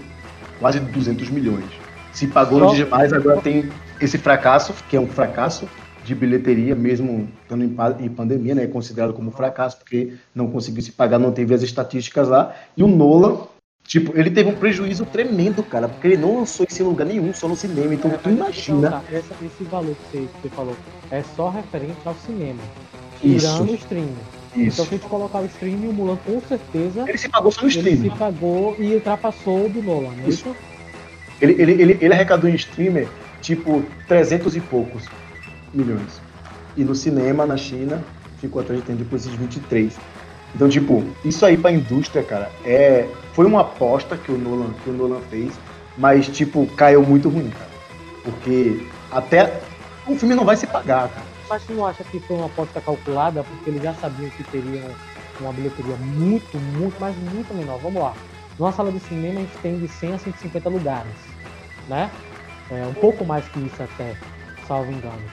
quase 0.60 0.80
200 0.80 1.30
milhões. 1.30 1.66
Se 2.12 2.28
pagou 2.28 2.60
no 2.60 2.66
Só- 2.70 2.76
Disney+, 2.76 3.18
agora 3.18 3.42
tem 3.42 3.70
esse 4.00 4.18
fracasso, 4.18 4.74
que 4.88 4.96
é 4.96 5.00
um 5.00 5.08
fracasso 5.08 5.68
de 6.06 6.14
bilheteria, 6.14 6.76
mesmo 6.76 7.30
estando 7.42 7.64
em 7.64 8.10
pandemia, 8.10 8.54
né? 8.54 8.64
É 8.66 8.68
considerado 8.68 9.14
como 9.14 9.32
fracasso, 9.32 9.78
porque 9.78 10.14
não 10.36 10.48
conseguiu 10.48 10.82
se 10.84 10.92
pagar, 10.92 11.18
não 11.18 11.32
teve 11.32 11.54
as 11.54 11.64
estatísticas 11.64 12.28
lá. 12.28 12.54
E 12.76 12.84
o 12.84 12.88
Nolan, 12.88 13.38
Tipo, 13.86 14.18
ele 14.18 14.32
teve 14.32 14.50
um 14.50 14.56
prejuízo 14.56 15.06
tremendo, 15.06 15.62
cara, 15.62 15.88
porque 15.90 16.08
ele 16.08 16.18
não 16.18 16.38
lançou 16.40 16.66
isso 16.70 16.82
em 16.82 16.86
lugar 16.86 17.06
nenhum, 17.06 17.34
só 17.34 17.48
no 17.48 17.56
cinema. 17.56 17.94
Então, 17.94 18.10
tu 18.12 18.30
imagina. 18.30 18.88
Então, 18.88 19.18
essa- 19.18 19.36
esse 19.46 19.64
valor 19.66 19.94
que 19.96 20.18
você, 20.18 20.26
que 20.28 20.42
você 20.42 20.50
falou 20.50 20.76
é 21.12 21.22
só 21.36 21.50
referente 21.50 21.98
ao 22.06 22.16
cinema. 22.16 22.60
Isso. 23.22 23.46
Tirando 23.48 23.72
o 23.72 23.76
streaming. 23.76 24.16
Então, 24.54 24.64
Isso. 24.68 24.76
se 24.78 24.82
a 24.82 24.86
gente 24.86 25.06
colocar 25.08 25.40
o 25.40 25.46
streaming, 25.46 25.88
o 25.90 25.94
Mulan 25.94 26.18
com 26.26 26.40
certeza 26.42 27.06
Ele 27.08 27.18
se 27.18 27.28
pagou 27.28 27.52
só 27.52 27.62
no 27.62 27.68
ele 27.68 27.78
streaming. 27.80 28.10
se 28.12 28.18
pagou 28.18 28.76
e 28.80 28.94
ultrapassou 28.96 29.66
o 29.66 29.70
do 29.70 29.82
Nolan, 29.84 30.12
não 30.16 30.26
é 30.26 30.30
Isso. 30.30 30.56
Ele, 31.42 31.62
ele, 31.62 31.72
ele, 31.82 31.98
ele 32.00 32.14
arrecadou 32.14 32.50
em 32.50 32.56
streamer, 32.56 33.08
tipo, 33.42 33.84
300 34.08 34.56
e 34.56 34.62
poucos 34.62 35.04
milhões. 35.74 36.22
E 36.78 36.84
no 36.84 36.96
cinema, 36.96 37.46
na 37.46 37.58
China, 37.58 38.02
ficou 38.40 38.62
atrás 38.62 38.82
de 38.86 38.92
esses 39.16 39.34
23. 39.34 39.94
Então, 40.56 40.70
tipo, 40.70 41.04
isso 41.26 41.46
aí 41.46 41.58
pra 41.58 41.72
indústria, 41.72 42.24
cara, 42.24 42.50
é, 42.64 43.08
foi 43.34 43.46
uma 43.46 43.62
aposta 43.62 44.18
que 44.18 44.32
o 44.32 44.38
Nolan, 44.38 44.74
que 44.84 44.90
o 44.90 44.94
Nolan 44.94 45.22
fez, 45.22 45.54
mas, 45.98 46.28
tipo, 46.28 46.68
caiu 46.76 47.04
muito 47.04 47.30
ruim, 47.30 47.50
cara. 47.50 47.72
Porque 48.24 48.88
até 49.12 49.62
o 50.08 50.16
filme 50.16 50.36
não 50.36 50.46
vai 50.46 50.56
se 50.56 50.66
pagar, 50.66 51.10
cara. 51.10 51.26
Mas 51.50 51.66
tu 51.66 51.74
não 51.74 51.86
acha 51.86 52.04
que 52.04 52.20
foi 52.20 52.38
uma 52.38 52.46
aposta 52.46 52.80
calculada 52.82 53.44
porque 53.44 53.70
eles 53.70 53.84
já 53.84 53.94
sabiam 53.96 54.30
que 54.32 54.44
teriam 54.46 54.90
uma 55.40 55.52
bilheteria 55.52 55.96
muito, 55.98 56.58
muito, 56.58 56.96
mas 57.00 57.16
muito 57.16 57.54
menor? 57.54 57.80
Vamos 57.80 58.02
lá. 58.02 58.14
Numa 58.58 58.72
sala 58.72 58.92
de 58.92 59.00
cinema 59.02 59.40
a 59.40 59.44
gente 59.44 59.58
tem 59.58 59.80
de 59.80 59.88
100 59.88 60.14
a 60.14 60.18
150 60.20 60.70
lugares, 60.70 61.12
né? 61.88 62.10
É 62.72 62.86
um 62.86 62.94
pouco 62.94 63.26
mais 63.26 63.48
que 63.50 63.60
isso 63.60 63.82
até, 63.84 64.16
salvo 64.68 64.92
engano. 64.92 65.24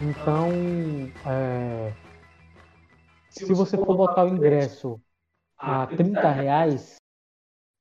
Então, 0.00 0.48
é, 1.26 1.92
se 3.28 3.52
você 3.52 3.76
for 3.76 3.96
botar 3.96 4.24
o 4.24 4.28
ingresso 4.28 5.00
a 5.58 5.86
30 5.86 6.30
reais, 6.30 6.99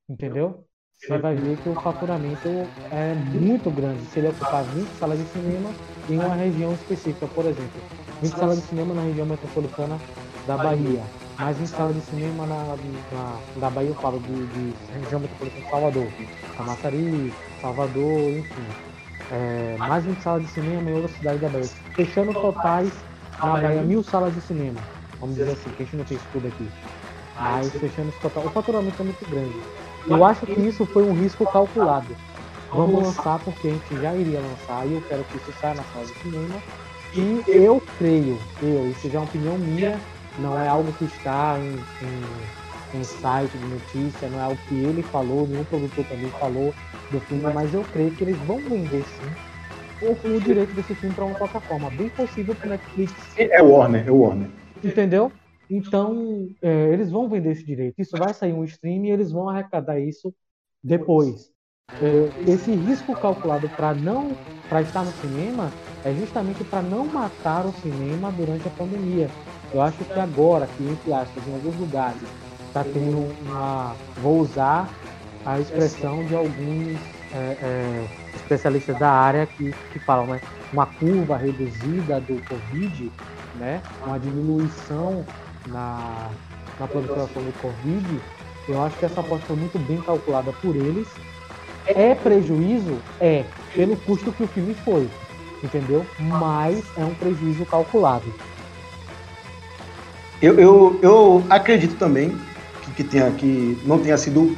entendeu? 0.09 0.67
Você 0.97 1.17
vai 1.17 1.35
ver 1.35 1.57
que 1.59 1.69
o 1.69 1.77
faturamento 1.77 2.77
é 2.89 3.15
muito 3.15 3.71
grande. 3.71 4.07
Se 4.07 4.19
ele 4.19 4.27
ocupar 4.29 4.65
20 4.69 4.95
salas 4.95 5.19
de 5.19 5.25
cinema 5.27 5.79
em 6.07 6.19
uma 6.19 6.35
região 6.35 6.73
específica, 6.73 7.27
por 7.27 7.45
exemplo, 7.45 7.87
20 8.19 8.37
salas 8.37 8.61
de 8.61 8.67
cinema 8.67 8.93
na 8.95 9.03
região 9.03 9.25
metropolitana 9.25 10.05
da 10.43 10.57
Bahia, 10.57 11.13
mais 11.37 11.59
20 11.59 11.73
salas 11.75 11.95
de 11.95 12.01
cinema 12.01 12.45
na, 12.47 12.77
na- 13.09 13.69
Bahia, 13.71 13.89
eu 13.89 13.95
falo 13.95 14.19
de, 14.19 14.47
de 14.47 14.79
região 14.91 15.19
metropolitana 15.19 15.63
de 15.63 15.69
Salvador, 15.69 16.17
Camaçari, 16.55 17.41
Salvador, 17.55 18.35
enfim. 18.37 18.77
É, 19.29 19.77
mais 19.77 20.05
20 20.05 20.21
salas 20.21 20.43
de 20.43 20.49
cinema 20.49 20.89
em 20.91 20.93
outra 20.95 21.09
cidade 21.09 21.39
da 21.39 21.49
Bahia. 21.49 21.71
Fechando 21.95 22.35
totais 22.35 23.07
na 23.41 23.57
Bahia, 23.57 23.83
mil 23.83 24.03
salas 24.03 24.33
de 24.33 24.41
cinema. 24.41 24.89
Vamos 25.19 25.37
dizer 25.37 25.51
assim, 25.51 25.71
que 25.73 25.81
a 25.81 25.85
gente 25.85 25.95
não 25.97 26.05
tem 26.05 26.19
tudo 26.31 26.47
aqui. 26.47 26.75
Mas 27.37 27.77
fechando 27.77 28.09
esse 28.09 28.19
total, 28.21 28.45
o 28.47 28.51
faturamento 28.51 29.01
é 29.01 29.05
muito 29.05 29.25
grande. 29.25 29.65
Eu 30.07 30.23
acho 30.25 30.45
que 30.45 30.59
isso 30.59 30.85
foi 30.85 31.03
um 31.03 31.13
risco 31.13 31.45
calculado. 31.51 32.15
Vamos 32.71 33.03
lançar 33.03 33.39
porque 33.39 33.67
a 33.67 33.71
gente 33.71 34.01
já 34.01 34.15
iria 34.15 34.39
lançar 34.39 34.85
e 34.87 34.93
eu 34.93 35.01
quero 35.01 35.23
que 35.23 35.37
isso 35.37 35.51
saia 35.59 35.73
na 35.73 35.83
sala 35.83 36.05
de 36.05 36.13
cinema. 36.19 36.55
E 37.13 37.43
eu 37.47 37.81
creio, 37.97 38.37
eu, 38.61 38.91
isso 38.91 39.09
já 39.09 39.17
é 39.17 39.21
uma 39.21 39.27
opinião 39.27 39.57
minha, 39.57 39.99
não 40.37 40.57
é 40.57 40.67
algo 40.67 40.91
que 40.93 41.05
está 41.05 41.57
em, 41.57 41.75
em, 42.05 42.99
em 42.99 43.03
site 43.03 43.57
de 43.57 43.65
notícia, 43.65 44.29
não 44.29 44.39
é 44.39 44.43
algo 44.43 44.59
que 44.67 44.75
ele 44.75 45.01
falou, 45.01 45.47
nenhum 45.47 45.63
produtor 45.63 46.05
também 46.05 46.29
falou 46.29 46.73
do 47.09 47.19
filme, 47.21 47.51
mas 47.51 47.73
eu 47.73 47.83
creio 47.91 48.11
que 48.11 48.23
eles 48.23 48.37
vão 48.39 48.59
vender 48.59 49.03
sim 49.03 49.49
o, 50.01 50.11
o 50.11 50.39
direito 50.39 50.73
desse 50.73 50.93
filme 50.93 51.13
para 51.15 51.25
uma 51.25 51.35
plataforma. 51.35 51.89
Bem 51.89 52.09
possível 52.09 52.53
para 52.53 52.69
Netflix 52.69 53.13
É 53.35 53.61
o 53.61 53.71
Warner, 53.71 54.07
é 54.07 54.11
o 54.11 54.17
Warner. 54.17 54.47
Entendeu? 54.83 55.31
Então, 55.69 56.47
é, 56.61 56.91
eles 56.91 57.11
vão 57.11 57.29
vender 57.29 57.51
esse 57.51 57.63
direito. 57.63 58.01
Isso 58.01 58.17
vai 58.17 58.33
sair 58.33 58.53
um 58.53 58.63
stream 58.63 59.05
e 59.05 59.11
eles 59.11 59.31
vão 59.31 59.47
arrecadar 59.47 59.99
isso 59.99 60.33
depois. 60.83 61.51
É, 62.01 62.51
esse 62.51 62.71
risco 62.71 63.15
calculado 63.15 63.67
para 63.69 63.93
não 63.93 64.31
para 64.67 64.81
estar 64.81 65.03
no 65.03 65.11
cinema 65.13 65.71
é 66.05 66.13
justamente 66.13 66.63
para 66.63 66.81
não 66.81 67.05
matar 67.05 67.65
o 67.65 67.71
cinema 67.73 68.31
durante 68.31 68.67
a 68.67 68.71
pandemia. 68.71 69.29
Eu 69.73 69.81
acho 69.81 70.03
que 70.03 70.19
agora, 70.19 70.67
que 70.67 70.83
entre 70.83 71.13
aspas, 71.13 71.47
em 71.47 71.53
alguns 71.53 71.75
lugares, 71.77 72.21
está 72.67 72.83
tendo 72.83 73.17
uma. 73.41 73.95
Vou 74.17 74.39
usar 74.39 74.89
a 75.45 75.59
expressão 75.59 76.23
de 76.25 76.35
alguns 76.35 76.97
é, 77.33 77.57
é, 77.61 78.07
especialistas 78.35 78.97
da 78.97 79.11
área 79.11 79.45
que, 79.45 79.71
que 79.91 79.99
falam, 79.99 80.27
né? 80.27 80.41
Uma 80.71 80.85
curva 80.85 81.37
reduzida 81.37 82.21
do 82.21 82.41
Covid, 82.47 83.11
né? 83.55 83.81
Uma 84.05 84.19
diminuição 84.19 85.25
na, 85.67 86.29
na 86.79 86.87
proliferação 86.87 87.43
do 87.43 87.53
Covid. 87.61 88.19
Eu 88.67 88.83
acho 88.83 88.97
que 88.97 89.05
essa 89.05 89.19
aposta 89.19 89.45
foi 89.47 89.55
muito 89.55 89.79
bem 89.79 90.01
calculada 90.01 90.51
por 90.61 90.75
eles. 90.75 91.07
É 91.85 92.13
prejuízo? 92.13 92.99
É, 93.19 93.43
pelo 93.73 93.95
custo 93.97 94.31
que 94.31 94.43
o 94.43 94.47
filme 94.47 94.75
foi, 94.85 95.09
entendeu? 95.63 96.05
Mas 96.19 96.83
é 96.97 97.03
um 97.03 97.13
prejuízo 97.15 97.65
calculado. 97.65 98.31
Eu, 100.41 100.57
eu, 100.59 100.99
eu 101.01 101.43
acredito 101.49 101.95
também 101.95 102.37
que, 102.83 102.91
que, 102.91 103.03
tenha, 103.03 103.29
que 103.31 103.77
não 103.85 103.99
tenha 103.99 104.17
sido 104.17 104.55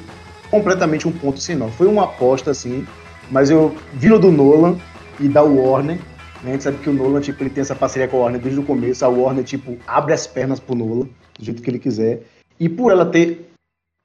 completamente 0.49 1.07
um 1.07 1.11
ponto 1.11 1.39
sem 1.39 1.55
nó. 1.55 1.67
Foi 1.69 1.87
uma 1.87 2.03
aposta, 2.03 2.51
assim, 2.51 2.85
mas 3.31 3.49
eu 3.49 3.75
vindo 3.93 4.19
do 4.19 4.31
Nolan 4.31 4.77
e 5.19 5.27
da 5.27 5.41
Warner, 5.41 5.97
a 6.43 6.47
gente 6.47 6.63
sabe 6.63 6.77
que 6.77 6.89
o 6.89 6.93
Nolan, 6.93 7.21
tipo, 7.21 7.41
ele 7.43 7.49
tem 7.49 7.61
essa 7.61 7.75
parceria 7.75 8.07
com 8.07 8.17
a 8.17 8.21
Warner 8.21 8.41
desde 8.41 8.59
o 8.59 8.63
começo, 8.63 9.05
a 9.05 9.09
Warner, 9.09 9.43
tipo, 9.43 9.77
abre 9.87 10.13
as 10.13 10.25
pernas 10.27 10.59
pro 10.59 10.75
Nolan, 10.75 11.07
do 11.37 11.45
jeito 11.45 11.61
que 11.61 11.69
ele 11.69 11.79
quiser, 11.79 12.23
e 12.59 12.67
por 12.67 12.91
ela 12.91 13.05
ter 13.05 13.51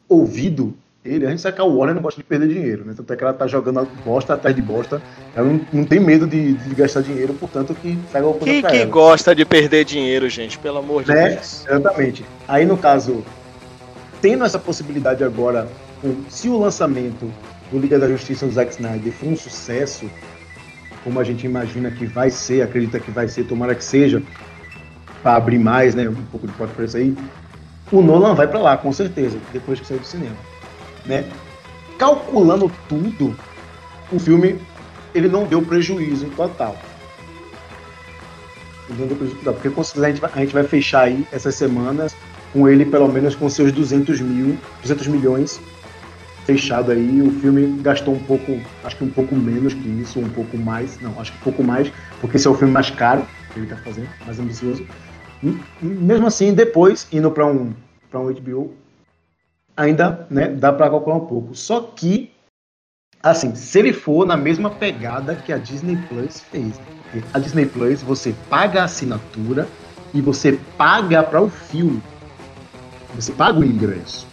ouvido 0.09 0.75
ele, 1.05 1.25
a 1.25 1.31
gente 1.31 1.41
sabe 1.41 1.55
que 1.55 1.63
a 1.63 1.65
Warner 1.65 1.95
não 1.95 2.03
gosta 2.03 2.21
de 2.21 2.27
perder 2.27 2.49
dinheiro, 2.49 2.85
né? 2.85 2.93
Tanto 2.97 3.13
é 3.13 3.17
que 3.17 3.23
ela 3.23 3.33
tá 3.33 3.47
jogando 3.47 3.87
bosta 4.05 4.35
atrás 4.35 4.57
de 4.57 4.61
bosta. 4.61 5.01
Ela 5.37 5.47
não, 5.49 5.61
não 5.73 5.85
tem 5.85 6.01
medo 6.01 6.27
de, 6.27 6.55
de 6.55 6.75
gastar 6.75 7.01
dinheiro, 7.01 7.33
portanto 7.35 7.77
que 7.81 7.97
pega 8.13 8.27
alguma 8.27 8.41
coisa 8.41 8.53
Quem 8.53 8.61
pra 8.61 8.71
que 8.73 8.79
ela. 8.79 8.91
gosta 8.91 9.33
de 9.33 9.45
perder 9.45 9.85
dinheiro, 9.85 10.29
gente? 10.29 10.59
Pelo 10.59 10.79
amor 10.79 11.05
de 11.05 11.15
Né? 11.15 11.31
Deus. 11.31 11.65
Exatamente. 11.65 12.25
Aí, 12.49 12.67
no 12.67 12.77
caso, 12.77 13.25
tendo 14.21 14.45
essa 14.45 14.59
possibilidade 14.59 15.23
agora, 15.23 15.69
se 16.29 16.49
o 16.49 16.59
lançamento 16.59 17.31
do 17.71 17.79
Liga 17.79 18.01
da 18.01 18.09
Justiça 18.09 18.45
do 18.45 18.53
Zack 18.53 18.73
Snyder 18.73 19.13
for 19.13 19.29
um 19.29 19.37
sucesso, 19.37 20.11
como 21.07 21.21
a 21.21 21.25
gente 21.25 21.47
imagina 21.47 21.89
que 21.89 22.05
vai 22.05 22.31
ser, 22.31 22.63
acredita 22.63 22.99
que 22.99 23.13
vai 23.13 23.29
ser, 23.29 23.45
tomara 23.45 23.77
que 23.77 23.85
seja, 23.85 24.21
para 25.23 25.37
abrir 25.37 25.57
mais, 25.57 25.95
né, 25.95 26.09
um 26.09 26.15
pouco 26.33 26.49
de 26.49 26.53
porta 26.55 26.75
para 26.75 26.85
isso 26.85 26.97
aí, 26.97 27.17
o 27.93 28.03
Nolan 28.03 28.35
vai 28.35 28.49
para 28.49 28.59
lá, 28.59 28.77
com 28.77 28.93
certeza, 28.93 29.39
depois 29.53 29.79
que 29.79 29.87
sair 29.87 30.01
do 30.01 30.05
cinema. 30.05 30.35
Né? 31.05 31.25
Calculando 31.97 32.69
tudo, 32.89 33.37
o 34.11 34.19
filme 34.19 34.59
ele 35.15 35.29
não 35.29 35.45
deu 35.45 35.63
prejuízo 35.63 36.27
total. 36.31 36.77
Ele 38.91 38.99
não 38.99 39.07
deu 39.07 39.17
prejuízo 39.17 39.39
total, 39.39 39.55
porque 39.55 39.69
a 39.69 40.09
gente, 40.09 40.21
vai, 40.21 40.31
a 40.35 40.39
gente 40.41 40.55
vai 40.55 40.65
fechar 40.65 41.03
aí 41.03 41.25
essas 41.31 41.55
semanas 41.55 42.17
com 42.53 42.69
ele 42.69 42.85
pelo 42.85 43.07
menos 43.07 43.37
com 43.37 43.49
seus 43.49 43.71
200 43.71 44.21
mil, 44.21 44.59
200 44.83 45.07
milhões 45.07 45.61
fechado 46.47 46.93
aí. 46.93 47.21
O 47.21 47.31
filme 47.41 47.83
gastou 47.83 48.15
um 48.15 48.19
pouco, 48.21 48.59
acho 48.85 48.97
que 48.97 49.05
um 49.05 49.11
pouco 49.11 49.35
menos 49.35 49.75
que 49.75 49.89
isso, 50.01 50.21
um 50.21 50.29
pouco 50.31 50.57
mais, 50.57 50.99
não, 51.01 51.21
acho 51.21 51.33
que 51.33 51.39
um 51.39 51.43
pouco 51.43 51.63
mais, 51.63 51.93
porque 52.21 52.37
esse 52.37 52.47
é 52.47 52.51
o 52.51 52.55
filme 52.55 52.73
mais 52.73 52.89
caro 52.89 53.27
que 53.53 53.59
ele 53.59 53.67
tá 53.67 53.77
fazendo, 53.77 54.09
mais 54.25 54.39
ambicioso. 54.39 54.87
Mesmo 55.83 56.27
assim, 56.27 56.55
depois, 56.55 57.07
indo 57.13 57.31
para 57.31 57.47
um, 57.47 57.75
um 58.15 58.33
HBO, 58.33 58.73
ainda 59.77 60.27
né, 60.31 60.49
dá 60.49 60.73
para 60.73 60.89
calcular 60.89 61.17
um 61.17 61.27
pouco. 61.27 61.55
Só 61.55 61.81
que, 61.81 62.31
assim, 63.23 63.55
se 63.55 63.79
ele 63.79 63.93
for 63.93 64.27
na 64.27 64.37
mesma 64.37 64.71
pegada 64.71 65.35
que 65.35 65.53
a 65.53 65.59
Disney 65.59 65.97
Plus 66.09 66.41
fez, 66.41 66.81
porque 67.03 67.23
a 67.35 67.39
Disney 67.39 67.67
Plus 67.67 68.03
você 68.03 68.35
paga 68.49 68.83
a 68.83 68.85
assinatura 68.85 69.69
e 70.15 70.21
você 70.21 70.59
paga 70.79 71.23
para 71.23 71.43
o 71.43 71.51
filme. 71.51 72.03
Você 73.15 73.33
paga 73.33 73.59
o 73.59 73.65
ingresso. 73.65 74.27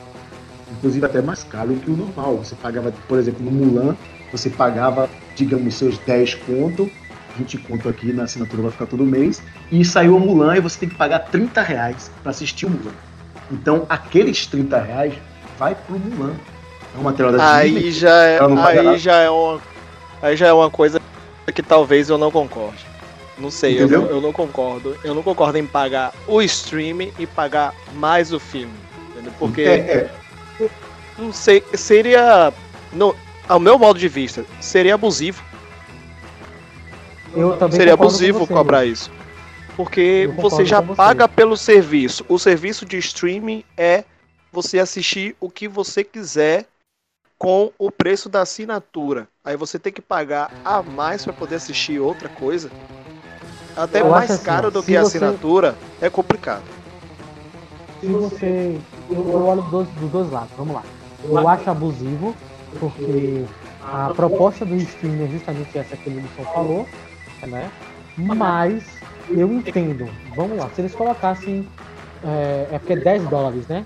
Inclusive 0.77 1.05
até 1.05 1.21
mais 1.21 1.43
caro 1.43 1.73
que 1.75 1.89
o 1.89 1.95
normal. 1.95 2.37
Você 2.37 2.55
pagava, 2.55 2.93
por 3.07 3.17
exemplo, 3.17 3.43
no 3.43 3.51
Mulan, 3.51 3.95
você 4.31 4.49
pagava, 4.49 5.09
digamos, 5.35 5.75
seus 5.75 5.97
10 5.99 6.35
conto, 6.35 6.89
20 7.37 7.57
conto 7.59 7.89
aqui 7.89 8.11
na 8.13 8.23
assinatura 8.23 8.63
vai 8.63 8.71
ficar 8.71 8.85
todo 8.85 9.05
mês, 9.05 9.41
e 9.71 9.83
saiu 9.83 10.15
o 10.15 10.19
Mulan 10.19 10.57
e 10.57 10.59
você 10.59 10.79
tem 10.79 10.89
que 10.89 10.95
pagar 10.95 11.19
30 11.19 11.61
reais 11.61 12.11
para 12.21 12.31
assistir 12.31 12.65
o 12.65 12.69
Mulan. 12.69 12.93
Então 13.51 13.85
aqueles 13.89 14.45
30 14.47 14.79
reais 14.79 15.13
vai 15.57 15.75
pro 15.75 15.97
Mulan. 15.97 16.33
É 16.95 16.99
um 16.99 17.03
material 17.03 17.33
da 17.33 17.55
Aí 17.55 17.73
Disney. 17.73 17.91
já 17.91 18.23
é, 18.23 18.39
aí 18.39 18.97
já 18.97 19.17
é 19.17 19.29
uma, 19.29 19.61
aí 20.21 20.37
já 20.37 20.47
é 20.47 20.53
uma 20.53 20.69
coisa 20.69 21.01
que 21.53 21.63
talvez 21.63 22.09
eu 22.09 22.17
não 22.17 22.31
concorde. 22.31 22.85
Não 23.37 23.49
sei, 23.49 23.81
eu 23.81 23.87
não, 23.87 24.05
eu 24.05 24.21
não 24.21 24.31
concordo. 24.31 24.95
Eu 25.03 25.15
não 25.15 25.23
concordo 25.23 25.57
em 25.57 25.65
pagar 25.65 26.13
o 26.27 26.41
stream 26.41 27.11
e 27.17 27.25
pagar 27.25 27.73
mais 27.95 28.31
o 28.31 28.39
filme. 28.39 28.73
Entendeu? 29.11 29.33
Porque 29.39 29.61
É, 29.61 29.73
é. 29.73 30.11
Não 31.17 31.31
sei, 31.31 31.63
seria 31.73 32.53
no, 32.91 33.15
ao 33.47 33.59
meu 33.59 33.77
modo 33.77 33.99
de 33.99 34.07
vista, 34.07 34.45
seria 34.59 34.95
abusivo. 34.95 35.43
Eu 37.35 37.57
também 37.57 37.77
seria 37.77 37.97
com 37.97 38.03
abusivo 38.03 38.39
você, 38.39 38.53
cobrar 38.53 38.85
isso. 38.85 39.11
Porque 39.75 40.29
você 40.37 40.63
já 40.65 40.81
com 40.81 40.87
você. 40.87 40.95
paga 40.97 41.27
pelo 41.27 41.57
serviço. 41.57 42.23
O 42.29 42.37
serviço 42.37 42.85
de 42.85 42.97
streaming 42.97 43.63
é 43.75 44.03
você 44.51 44.77
assistir 44.77 45.35
o 45.39 45.49
que 45.49 45.67
você 45.67 46.03
quiser 46.03 46.65
com 47.39 47.71
o 47.77 47.89
preço 47.89 48.29
da 48.29 48.41
assinatura. 48.41 49.27
Aí 49.43 49.57
você 49.57 49.79
tem 49.79 49.91
que 49.91 50.01
pagar 50.01 50.51
a 50.63 50.81
mais 50.83 51.23
para 51.23 51.33
poder 51.33 51.55
assistir 51.55 51.99
outra 51.99 52.29
coisa. 52.29 52.69
Até 53.75 54.01
Eu 54.01 54.09
mais 54.09 54.29
assim, 54.29 54.43
caro 54.45 54.69
do 54.69 54.83
que 54.83 54.95
a 54.95 55.01
você- 55.01 55.17
assinatura 55.17 55.75
é 55.99 56.09
complicado. 56.09 56.63
se 57.99 58.07
você. 58.07 58.79
Eu, 59.13 59.29
eu 59.29 59.45
olho 59.45 59.61
dos 59.61 59.71
dois, 59.71 59.87
dos 59.89 60.11
dois 60.11 60.31
lados, 60.31 60.49
vamos 60.57 60.73
lá. 60.73 60.83
Eu 61.23 61.47
acho 61.47 61.69
abusivo, 61.69 62.35
porque 62.79 63.45
a 63.81 64.11
proposta 64.13 64.65
do 64.65 64.75
streaming 64.75 65.23
é 65.23 65.27
justamente 65.27 65.77
essa 65.77 65.95
que 65.95 66.09
o 66.09 66.15
Wilson 66.15 66.43
falou, 66.53 66.89
né? 67.47 67.71
Mas 68.17 68.83
eu 69.29 69.51
entendo. 69.51 70.07
Vamos 70.35 70.57
lá, 70.57 70.69
se 70.69 70.81
eles 70.81 70.95
colocassem. 70.95 71.67
É, 72.25 72.67
é 72.71 72.79
porque 72.79 72.93
é 72.93 72.97
10 72.97 73.25
dólares, 73.25 73.67
né? 73.67 73.85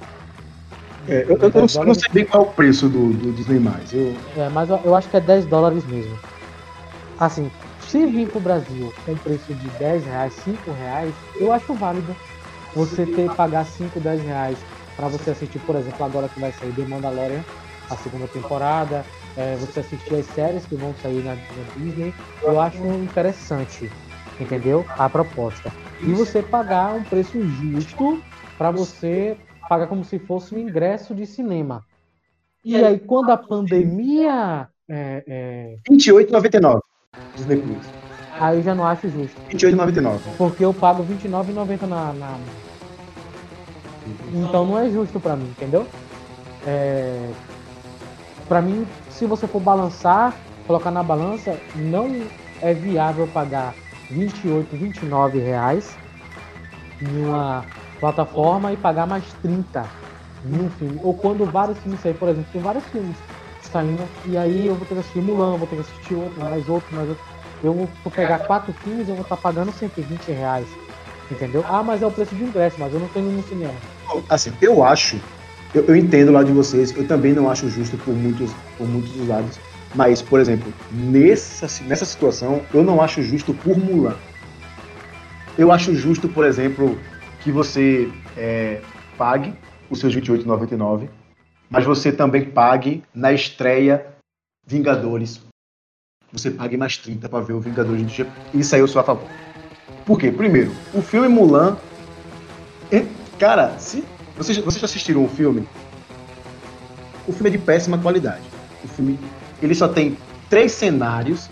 É, 1.07 1.23
eu, 1.27 1.37
eu 1.37 1.51
não, 1.53 1.85
não 1.85 1.95
sei 1.95 2.09
bem 2.11 2.25
qual 2.25 2.43
é 2.43 2.47
o 2.47 2.49
preço 2.51 2.87
do, 2.87 3.13
do 3.13 3.31
Disney+. 3.31 3.59
Eu, 3.93 4.15
É, 4.37 4.49
mas 4.49 4.69
eu, 4.69 4.79
eu 4.83 4.95
acho 4.95 5.09
que 5.09 5.17
é 5.17 5.21
10 5.21 5.45
dólares 5.45 5.85
mesmo. 5.85 6.17
Assim, 7.19 7.49
se 7.87 8.05
vir 8.05 8.27
pro 8.27 8.39
Brasil 8.39 8.93
com 9.05 9.15
preço 9.15 9.53
de 9.53 9.69
10 9.79 10.05
reais, 10.05 10.33
5 10.43 10.71
reais, 10.71 11.13
eu 11.37 11.51
acho 11.51 11.73
válido 11.73 12.15
você 12.75 13.05
ter 13.05 13.33
pagar 13.33 13.65
5, 13.65 13.99
10 13.99 14.21
reais 14.23 14.57
para 14.97 15.07
você 15.07 15.29
assistir, 15.29 15.59
por 15.59 15.75
exemplo, 15.75 16.03
agora 16.03 16.27
que 16.27 16.39
vai 16.39 16.51
sair 16.51 16.73
The 16.73 16.83
Mandalorian, 16.85 17.45
a 17.89 17.95
segunda 17.95 18.27
temporada, 18.27 19.05
é, 19.37 19.55
você 19.55 19.79
assistir 19.79 20.15
as 20.15 20.25
séries 20.25 20.65
que 20.65 20.75
vão 20.75 20.93
sair 20.95 21.23
na, 21.23 21.35
na 21.35 21.41
Disney, 21.77 22.13
eu 22.43 22.59
acho 22.59 22.83
interessante, 23.03 23.87
entendeu? 24.41 24.83
A 24.89 25.07
proposta. 25.07 25.71
E 26.01 26.11
você 26.11 26.41
pagar 26.41 26.95
um 26.95 27.03
preço 27.03 27.39
justo 27.47 28.23
para 28.57 28.71
você 28.71 29.37
pagar 29.69 29.85
como 29.85 30.03
se 30.03 30.17
fosse 30.17 30.55
um 30.55 30.57
ingresso 30.57 31.13
de 31.13 31.27
cinema. 31.27 31.85
E 32.65 32.75
aí, 32.75 32.99
quando 32.99 33.29
a 33.29 33.37
pandemia. 33.37 34.67
É, 34.89 35.23
é, 35.27 35.77
R$28,99. 35.89 36.79
Disney 37.35 37.57
Plus. 37.57 37.85
aí 38.39 38.57
eu 38.57 38.63
já 38.63 38.73
não 38.73 38.85
acho 38.85 39.07
justo. 39.09 39.39
R$28,99. 39.49 40.37
Porque 40.37 40.65
eu 40.65 40.73
pago 40.73 41.03
R$29,90 41.03 41.81
na, 41.87 42.13
na. 42.13 42.66
Então 44.33 44.65
não 44.65 44.77
é 44.77 44.89
justo 44.89 45.19
pra 45.19 45.35
mim, 45.35 45.47
entendeu? 45.49 45.87
É... 46.65 47.29
Pra 48.47 48.61
mim, 48.61 48.87
se 49.09 49.25
você 49.25 49.47
for 49.47 49.59
balançar, 49.59 50.33
colocar 50.65 50.91
na 50.91 51.03
balança, 51.03 51.57
não 51.75 52.21
é 52.61 52.73
viável 52.73 53.27
pagar 53.27 53.73
28, 54.09 54.75
29 54.75 55.39
reais 55.39 55.97
em 57.01 57.25
uma 57.25 57.65
plataforma 57.99 58.71
e 58.71 58.77
pagar 58.77 59.05
mais 59.05 59.23
30 59.41 59.85
em 60.45 60.65
um 60.65 60.69
filme. 60.71 60.99
Ou 61.03 61.13
quando 61.13 61.45
vários 61.45 61.77
filmes 61.79 61.99
saem, 61.99 62.15
por 62.15 62.29
exemplo, 62.29 62.49
tem 62.51 62.61
vários 62.61 62.85
filmes 62.85 63.15
saindo, 63.61 64.07
e 64.25 64.37
aí 64.37 64.67
eu 64.67 64.75
vou 64.75 64.85
ter 64.87 64.93
que 64.93 64.99
assistir 65.01 65.19
Mulan, 65.19 65.57
vou 65.57 65.67
ter 65.67 65.75
que 65.75 65.81
assistir 65.81 66.15
outro, 66.15 66.39
mais 66.39 66.69
outro, 66.69 66.95
mais 66.95 67.09
outro. 67.09 67.23
Eu 67.63 67.73
vou 67.73 68.11
pegar 68.11 68.39
quatro 68.39 68.71
filmes, 68.71 69.09
eu 69.09 69.15
vou 69.15 69.23
estar 69.23 69.37
pagando 69.37 69.71
120 69.71 70.31
reais. 70.31 70.67
Entendeu? 71.29 71.65
Ah, 71.67 71.83
mas 71.83 72.01
é 72.01 72.07
o 72.07 72.11
preço 72.11 72.33
de 72.35 72.43
ingresso, 72.43 72.77
mas 72.79 72.93
eu 72.93 72.99
não 72.99 73.07
tenho 73.09 73.29
no 73.29 73.43
cinema. 73.43 73.73
Assim, 74.29 74.51
eu 74.61 74.83
acho, 74.83 75.19
eu, 75.73 75.83
eu 75.85 75.95
entendo 75.95 76.31
lá 76.31 76.43
de 76.43 76.51
vocês, 76.51 76.95
eu 76.95 77.07
também 77.07 77.33
não 77.33 77.49
acho 77.49 77.69
justo 77.69 77.97
por 77.97 78.13
muitos, 78.13 78.51
por 78.77 78.87
muitos 78.87 79.11
dos 79.11 79.27
lados. 79.27 79.59
Mas, 79.95 80.21
por 80.21 80.39
exemplo, 80.39 80.71
nessa, 80.91 81.67
nessa 81.85 82.05
situação, 82.05 82.61
eu 82.73 82.83
não 82.83 83.01
acho 83.01 83.21
justo 83.21 83.53
por 83.53 83.77
Mulan. 83.77 84.15
Eu 85.57 85.71
acho 85.71 85.95
justo, 85.95 86.29
por 86.29 86.45
exemplo, 86.45 86.97
que 87.41 87.51
você 87.51 88.11
é, 88.35 88.81
pague 89.17 89.53
os 89.89 89.99
seus 89.99 90.13
R$ 90.13 90.21
28,99, 90.21 91.07
mas 91.69 91.85
você 91.85 92.11
também 92.11 92.45
pague 92.45 93.03
na 93.13 93.33
estreia 93.33 94.05
Vingadores. 94.65 95.41
Você 96.31 96.51
pague 96.51 96.75
mais 96.75 96.97
30 96.97 97.29
para 97.29 97.39
ver 97.39 97.53
o 97.53 97.61
Vingadores. 97.61 98.05
Isso 98.53 98.75
aí 98.75 98.81
eu 98.81 98.87
sou 98.87 98.99
a 98.99 99.03
favor. 99.03 99.27
Por 100.05 100.19
quê? 100.19 100.29
Primeiro, 100.29 100.71
o 100.93 101.01
filme 101.01 101.27
Mulan. 101.27 101.77
Cara, 103.39 103.77
se 103.77 104.03
vocês, 104.37 104.57
vocês 104.57 104.81
já 104.81 104.85
assistiram 104.85 105.23
o 105.23 105.27
filme? 105.29 105.67
O 107.27 107.31
filme 107.31 107.49
é 107.49 107.51
de 107.51 107.57
péssima 107.57 107.97
qualidade. 107.97 108.43
O 108.83 108.87
filme 108.87 109.19
ele 109.61 109.75
só 109.75 109.87
tem 109.87 110.17
três 110.49 110.71
cenários. 110.71 111.49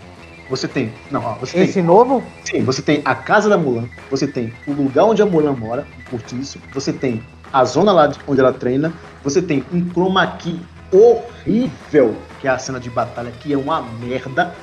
Você 0.48 0.68
tem, 0.68 0.92
não, 1.10 1.24
ó, 1.24 1.34
você 1.34 1.54
tem 1.54 1.64
Esse 1.64 1.82
novo? 1.82 2.22
Sim, 2.44 2.62
você 2.62 2.80
tem 2.80 3.02
a 3.04 3.14
casa 3.16 3.48
da 3.48 3.58
Mulan, 3.58 3.88
você 4.08 4.28
tem 4.28 4.52
o 4.66 4.72
lugar 4.72 5.04
onde 5.04 5.20
a 5.20 5.26
Mulan 5.26 5.52
mora, 5.52 5.84
o 6.06 6.10
cortiço, 6.10 6.60
você 6.72 6.92
tem 6.92 7.20
a 7.52 7.64
zona 7.64 7.90
lá 7.90 8.06
de- 8.06 8.20
onde 8.28 8.40
ela 8.40 8.52
treina, 8.52 8.92
você 9.24 9.42
tem 9.42 9.64
um 9.72 9.84
chroma 9.90 10.24
key 10.38 10.60
horrível, 10.92 12.14
que 12.40 12.46
é 12.46 12.50
a 12.50 12.58
cena 12.58 12.78
de 12.78 12.88
batalha, 12.88 13.32
que 13.40 13.52
é 13.52 13.56
uma 13.58 13.82
merda. 13.82 14.54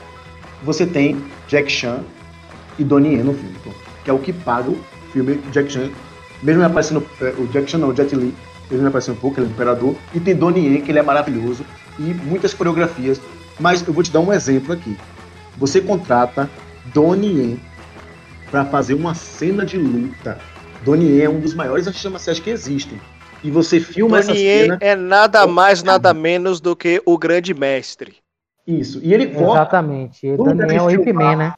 Você 0.63 0.85
tem 0.85 1.21
Jack 1.49 1.69
Chan 1.69 1.99
e 2.79 2.83
Donnie 2.85 3.15
Yen 3.15 3.23
no 3.23 3.33
filme, 3.33 3.55
que 4.05 4.09
é 4.09 4.13
o 4.13 4.19
que 4.19 4.31
paga 4.31 4.69
o 4.71 4.79
filme 5.11 5.35
Jack 5.51 5.69
Chan. 5.69 5.89
Mesmo 6.43 6.63
aparecendo 6.63 7.05
é, 7.21 7.33
o 7.37 7.47
Jack 7.47 7.71
Chan, 7.71 7.77
não, 7.77 7.89
o 7.89 7.95
Jet 7.95 8.13
Li, 8.13 8.35
ele 8.69 8.85
aparece 8.85 9.09
um 9.09 9.15
pouco, 9.15 9.39
ele 9.39 9.47
é 9.47 9.49
o 9.49 9.53
imperador. 9.53 9.95
E 10.13 10.19
tem 10.19 10.35
Donnie 10.35 10.67
Yen, 10.67 10.81
que 10.81 10.91
ele 10.91 10.99
é 10.99 11.03
maravilhoso. 11.03 11.65
E 11.97 12.13
muitas 12.13 12.53
coreografias. 12.53 13.21
Mas 13.59 13.85
eu 13.87 13.93
vou 13.93 14.03
te 14.03 14.11
dar 14.11 14.19
um 14.19 14.33
exemplo 14.33 14.73
aqui. 14.73 14.97
Você 15.57 15.79
contrata 15.79 16.49
Donnie 16.93 17.39
Yen 17.39 17.59
para 18.51 18.65
fazer 18.65 18.93
uma 18.93 19.15
cena 19.15 19.65
de 19.65 19.77
luta. 19.77 20.37
Donnie 20.83 21.17
Yen 21.17 21.25
é 21.25 21.29
um 21.29 21.39
dos 21.39 21.53
maiores 21.53 21.87
artistas 21.87 22.11
marciais 22.11 22.39
que 22.39 22.49
existem. 22.49 22.99
E 23.43 23.49
você 23.49 23.79
filma 23.79 24.19
essa 24.19 24.33
Donnie 24.33 24.45
Yen 24.45 24.63
cena. 24.63 24.77
é 24.81 24.95
nada 24.95 25.47
mais, 25.47 25.81
nada 25.81 26.13
menos 26.13 26.59
do 26.59 26.75
que 26.75 27.01
o 27.05 27.17
grande 27.17 27.53
mestre. 27.53 28.15
Isso. 28.67 28.99
E 29.03 29.13
ele 29.13 29.27
corta 29.27 29.61
Exatamente. 29.61 30.25
Ele 30.25 30.37
Como 30.37 30.57
também 30.57 30.77
é 30.77 30.81
o 30.81 30.89
Ip 30.89 31.13
Man, 31.13 31.35
né? 31.35 31.53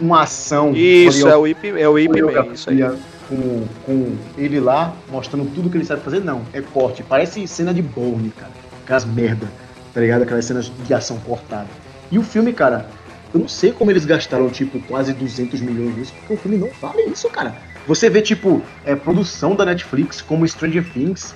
Uma 0.00 0.22
ação. 0.22 0.72
Isso, 0.74 1.28
é 1.28 1.36
o 1.36 1.46
Ip, 1.46 1.64
é 1.66 1.88
o 1.88 1.98
Ip 1.98 2.22
Man, 2.22 2.52
isso 2.52 2.70
aí. 2.70 2.80
com, 3.28 3.66
com 3.84 4.16
ele 4.36 4.60
lá 4.60 4.94
mostrando 5.10 5.48
tudo 5.54 5.70
que 5.70 5.76
ele 5.76 5.84
sabe 5.84 6.02
fazer. 6.02 6.20
Não, 6.20 6.42
é 6.52 6.60
corte. 6.60 7.02
Parece 7.02 7.46
cena 7.46 7.72
de 7.72 7.82
Bourne, 7.82 8.30
cara. 8.30 8.52
Aquelas 8.84 9.04
merda, 9.04 9.48
tá 9.92 10.00
ligado? 10.00 10.22
Aquelas 10.22 10.44
cenas 10.44 10.72
de 10.84 10.94
ação 10.94 11.18
cortada. 11.20 11.68
E 12.10 12.18
o 12.18 12.22
filme, 12.22 12.52
cara, 12.52 12.88
eu 13.32 13.40
não 13.40 13.48
sei 13.48 13.72
como 13.72 13.90
eles 13.90 14.04
gastaram, 14.04 14.50
tipo, 14.50 14.80
quase 14.82 15.12
200 15.12 15.60
milhões 15.60 15.96
nisso, 15.96 16.12
porque 16.18 16.34
o 16.34 16.36
filme 16.36 16.58
não 16.58 16.68
vale 16.80 17.02
isso, 17.04 17.28
cara. 17.30 17.54
Você 17.86 18.10
vê, 18.10 18.20
tipo, 18.20 18.62
é, 18.84 18.94
produção 18.94 19.56
da 19.56 19.64
Netflix, 19.64 20.20
como 20.20 20.46
Stranger 20.46 20.84
Things, 20.92 21.34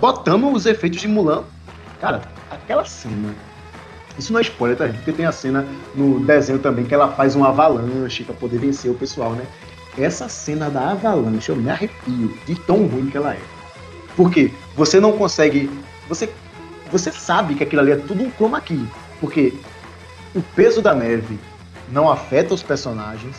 botando 0.00 0.52
os 0.52 0.66
efeitos 0.66 1.00
de 1.00 1.08
Mulan. 1.08 1.44
Cara, 2.00 2.22
aquela 2.50 2.84
cena. 2.84 3.34
Isso 4.18 4.32
não 4.32 4.40
é 4.40 4.42
spoiler, 4.42 4.76
tá? 4.76 4.88
Porque 4.88 5.12
tem 5.12 5.26
a 5.26 5.32
cena 5.32 5.66
no 5.94 6.20
desenho 6.20 6.58
também 6.58 6.84
que 6.84 6.94
ela 6.94 7.08
faz 7.12 7.36
um 7.36 7.44
avalanche 7.44 8.24
pra 8.24 8.34
poder 8.34 8.58
vencer 8.58 8.90
o 8.90 8.94
pessoal, 8.94 9.32
né? 9.32 9.46
Essa 9.96 10.28
cena 10.28 10.68
da 10.68 10.90
avalanche, 10.90 11.48
eu 11.50 11.56
me 11.56 11.70
arrepio 11.70 12.36
de 12.46 12.54
tão 12.54 12.86
ruim 12.86 13.06
que 13.06 13.16
ela 13.16 13.34
é. 13.34 13.40
Porque 14.16 14.52
você 14.74 15.00
não 15.00 15.12
consegue. 15.12 15.70
Você, 16.08 16.28
você 16.90 17.12
sabe 17.12 17.54
que 17.54 17.62
aquilo 17.62 17.82
ali 17.82 17.92
é 17.92 17.96
tudo 17.96 18.24
um 18.24 18.30
chroma 18.30 18.60
key. 18.60 18.84
Porque 19.20 19.54
o 20.34 20.42
peso 20.42 20.82
da 20.82 20.94
neve 20.94 21.38
não 21.90 22.10
afeta 22.10 22.54
os 22.54 22.62
personagens, 22.62 23.36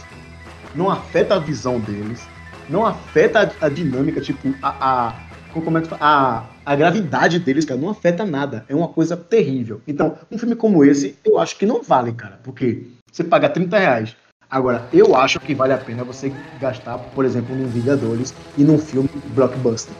não 0.73 0.89
afeta 0.89 1.35
a 1.35 1.39
visão 1.39 1.79
deles, 1.79 2.21
não 2.69 2.85
afeta 2.85 3.53
a, 3.61 3.65
a 3.65 3.69
dinâmica, 3.69 4.21
tipo, 4.21 4.53
a, 4.61 4.69
a, 4.79 5.13
como 5.51 5.77
é 5.77 5.81
que 5.81 5.87
fala? 5.87 6.01
a, 6.01 6.43
a 6.69 6.75
gravidade 6.75 7.39
deles, 7.39 7.65
cara, 7.65 7.79
não 7.81 7.89
afeta 7.89 8.23
nada. 8.23 8.63
É 8.69 8.75
uma 8.75 8.87
coisa 8.87 9.17
terrível. 9.17 9.81
Então, 9.87 10.15
um 10.31 10.37
filme 10.37 10.55
como 10.55 10.85
esse, 10.85 11.17
eu 11.25 11.39
acho 11.39 11.57
que 11.57 11.65
não 11.65 11.81
vale, 11.81 12.11
cara, 12.11 12.39
porque 12.43 12.83
você 13.11 13.23
paga 13.23 13.49
30 13.49 13.75
reais. 13.79 14.15
Agora, 14.47 14.83
eu 14.93 15.15
acho 15.15 15.39
que 15.39 15.55
vale 15.55 15.73
a 15.73 15.79
pena 15.79 16.03
você 16.03 16.31
gastar, 16.61 16.99
por 16.99 17.25
exemplo, 17.25 17.55
num 17.55 17.65
Vingadores 17.67 18.35
e 18.55 18.63
num 18.63 18.77
filme 18.77 19.09
blockbuster. 19.33 19.91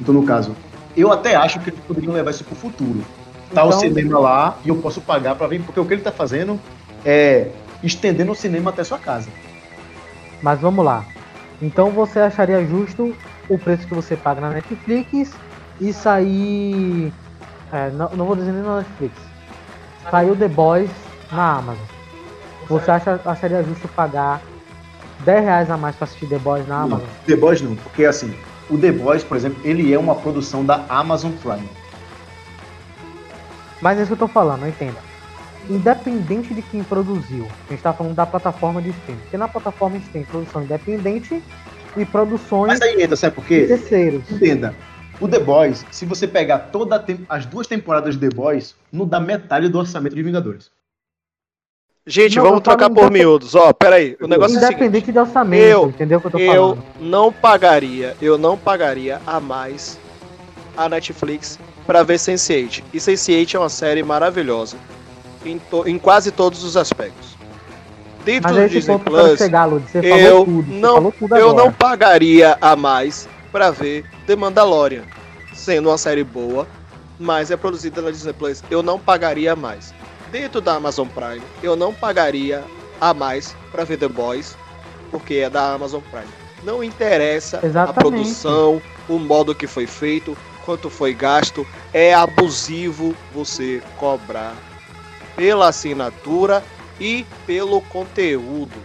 Então, 0.00 0.14
no 0.14 0.24
caso, 0.24 0.56
eu 0.96 1.12
até 1.12 1.34
acho 1.34 1.60
que 1.60 1.68
eles 1.68 1.80
poderiam 1.80 2.14
levar 2.14 2.30
isso 2.30 2.44
pro 2.44 2.54
futuro. 2.54 3.04
Tá 3.52 3.62
o 3.62 3.68
Então- 3.68 3.80
cinema 3.80 4.18
lá 4.18 4.58
e 4.64 4.70
eu 4.70 4.76
posso 4.76 5.02
pagar 5.02 5.34
pra 5.34 5.48
ver, 5.48 5.60
porque 5.62 5.78
o 5.80 5.84
que 5.84 5.92
ele 5.92 6.02
tá 6.02 6.10
fazendo 6.12 6.58
é 7.04 7.48
estendendo 7.82 8.32
o 8.32 8.34
cinema 8.34 8.70
até 8.70 8.82
sua 8.84 8.98
casa. 8.98 9.28
Mas 10.40 10.58
vamos 10.60 10.82
lá. 10.82 11.04
Então 11.60 11.90
você 11.90 12.20
acharia 12.20 12.64
justo 12.64 13.14
o 13.50 13.58
preço 13.58 13.86
que 13.86 13.92
você 13.94 14.16
paga 14.16 14.40
na 14.40 14.48
Netflix 14.48 15.34
e 15.80 15.92
sair. 15.92 17.12
é, 17.72 17.90
não, 17.90 18.10
não 18.10 18.26
vou 18.26 18.36
dizer 18.36 18.52
nem 18.52 18.62
na 18.62 18.78
Netflix. 18.78 19.14
Saiu 20.10 20.36
The 20.36 20.48
Boys 20.48 20.90
na 21.32 21.56
Amazon. 21.58 21.84
Você 22.68 22.90
acha, 22.90 23.20
acharia 23.24 23.62
justo 23.62 23.88
pagar 23.88 24.40
10 25.20 25.44
reais 25.44 25.70
a 25.70 25.76
mais 25.76 25.96
pra 25.96 26.04
assistir 26.04 26.26
The 26.26 26.38
Boys 26.38 26.66
na 26.68 26.78
Não, 26.78 26.84
Amazon? 26.84 27.06
The 27.26 27.36
Boys 27.36 27.60
não, 27.60 27.74
porque 27.76 28.04
assim, 28.04 28.32
o 28.68 28.78
The 28.78 28.92
Boys, 28.92 29.24
por 29.24 29.36
exemplo, 29.36 29.60
ele 29.64 29.92
é 29.92 29.98
uma 29.98 30.14
produção 30.14 30.64
da 30.64 30.84
Amazon 30.88 31.32
Prime. 31.42 31.68
Mas 33.80 33.98
é 33.98 34.02
isso 34.02 34.08
que 34.08 34.22
eu 34.22 34.28
tô 34.28 34.32
falando, 34.32 34.66
entenda. 34.66 34.98
Independente 35.68 36.54
de 36.54 36.62
quem 36.62 36.82
produziu, 36.82 37.46
a 37.68 37.72
gente 37.72 37.82
tá 37.82 37.92
falando 37.92 38.14
da 38.14 38.26
plataforma 38.26 38.80
de 38.82 38.90
streaming. 38.90 39.20
Porque 39.22 39.36
na 39.36 39.48
plataforma 39.48 39.96
a 39.96 39.98
gente 39.98 40.10
tem 40.10 40.24
produção 40.24 40.62
independente 40.62 41.42
e 41.96 42.04
produções 42.04 42.68
Mas 42.68 42.82
aí 42.82 43.02
entra, 43.02 43.16
sabe 43.16 43.34
por 43.34 43.44
quê? 43.44 43.66
terceiros. 43.66 44.30
Entenda. 44.30 44.74
O 45.20 45.28
The 45.28 45.38
Boys, 45.38 45.84
se 45.90 46.06
você 46.06 46.26
pegar 46.26 46.58
toda 46.72 47.04
as 47.28 47.44
duas 47.46 47.66
temporadas 47.66 48.16
de 48.18 48.28
The 48.28 48.34
Boys, 48.34 48.74
não 48.90 49.06
dá 49.06 49.20
metade 49.20 49.68
do 49.68 49.78
orçamento 49.78 50.14
de 50.16 50.22
Vingadores. 50.22 50.70
Gente, 52.06 52.36
Não, 52.36 52.44
vamos 52.44 52.58
eu 52.58 52.62
trocar 52.62 52.88
por 52.88 53.10
miúdos. 53.10 53.54
Ó, 53.54 53.72
peraí. 53.74 54.16
O 54.20 54.26
negócio 54.26 54.54
é 54.56 54.58
o 54.58 54.60
seguinte. 54.62 54.74
Independente 54.80 55.12
de 55.12 55.18
orçamento, 55.18 55.62
Eu- 55.62 55.88
entendeu 55.90 56.18
o 56.18 56.20
que 56.22 56.26
eu 56.28 56.30
tô 56.30 56.38
Eu 56.38 56.46
falando? 56.52 56.84
não 57.00 57.30
pagaria, 57.32 58.16
eu 58.22 58.38
não 58.38 58.56
pagaria 58.56 59.20
a 59.26 59.38
mais 59.38 59.98
a 60.76 60.88
Netflix 60.88 61.58
pra 61.86 62.02
ver 62.02 62.18
Sense8. 62.18 62.82
E 62.92 62.96
Sense8 62.98 63.54
é 63.54 63.58
uma 63.58 63.68
série 63.68 64.02
maravilhosa 64.02 64.78
em, 65.44 65.58
to- 65.58 65.86
em 65.86 65.98
quase 65.98 66.32
todos 66.32 66.64
os 66.64 66.76
aspectos. 66.76 67.36
Dentro 68.24 68.44
Mas 68.44 68.52
do 68.54 68.60
é 68.62 68.68
Disney 68.68 68.94
eu 68.94 68.98
Plus, 68.98 69.38
chegar, 69.38 69.64
Lud. 69.66 69.84
Você 69.90 69.98
eu 69.98 70.02
falou 70.26 70.44
tudo. 70.46 70.62
Você 70.66 70.78
não- 70.80 70.94
falou 70.94 71.12
tudo 71.18 71.36
eu 71.36 71.52
não 71.54 71.72
pagaria 71.72 72.56
a 72.60 72.74
mais 72.76 73.28
pra 73.50 73.70
ver 73.70 74.04
The 74.26 74.36
Mandalorian, 74.36 75.04
sendo 75.54 75.88
uma 75.90 75.98
série 75.98 76.24
boa, 76.24 76.66
mas 77.18 77.50
é 77.50 77.56
produzida 77.56 78.00
na 78.00 78.10
Disney 78.10 78.32
Plus. 78.32 78.62
Eu 78.70 78.82
não 78.82 78.98
pagaria 78.98 79.52
a 79.52 79.56
mais. 79.56 79.92
Dentro 80.30 80.60
da 80.60 80.74
Amazon 80.74 81.08
Prime, 81.08 81.42
eu 81.62 81.74
não 81.74 81.92
pagaria 81.92 82.64
a 83.00 83.12
mais 83.12 83.54
pra 83.72 83.84
ver 83.84 83.96
The 83.96 84.08
Boys, 84.08 84.56
porque 85.10 85.34
é 85.34 85.50
da 85.50 85.74
Amazon 85.74 86.00
Prime. 86.10 86.32
Não 86.62 86.84
interessa 86.84 87.58
a 87.62 87.66
Exatamente. 87.66 88.00
produção, 88.00 88.80
o 89.08 89.18
modo 89.18 89.54
que 89.54 89.66
foi 89.66 89.86
feito, 89.86 90.36
quanto 90.64 90.88
foi 90.88 91.12
gasto. 91.14 91.66
É 91.92 92.14
abusivo 92.14 93.14
você 93.34 93.82
cobrar 93.96 94.54
pela 95.34 95.68
assinatura 95.68 96.62
e 97.00 97.24
pelo 97.46 97.80
conteúdo. 97.80 98.76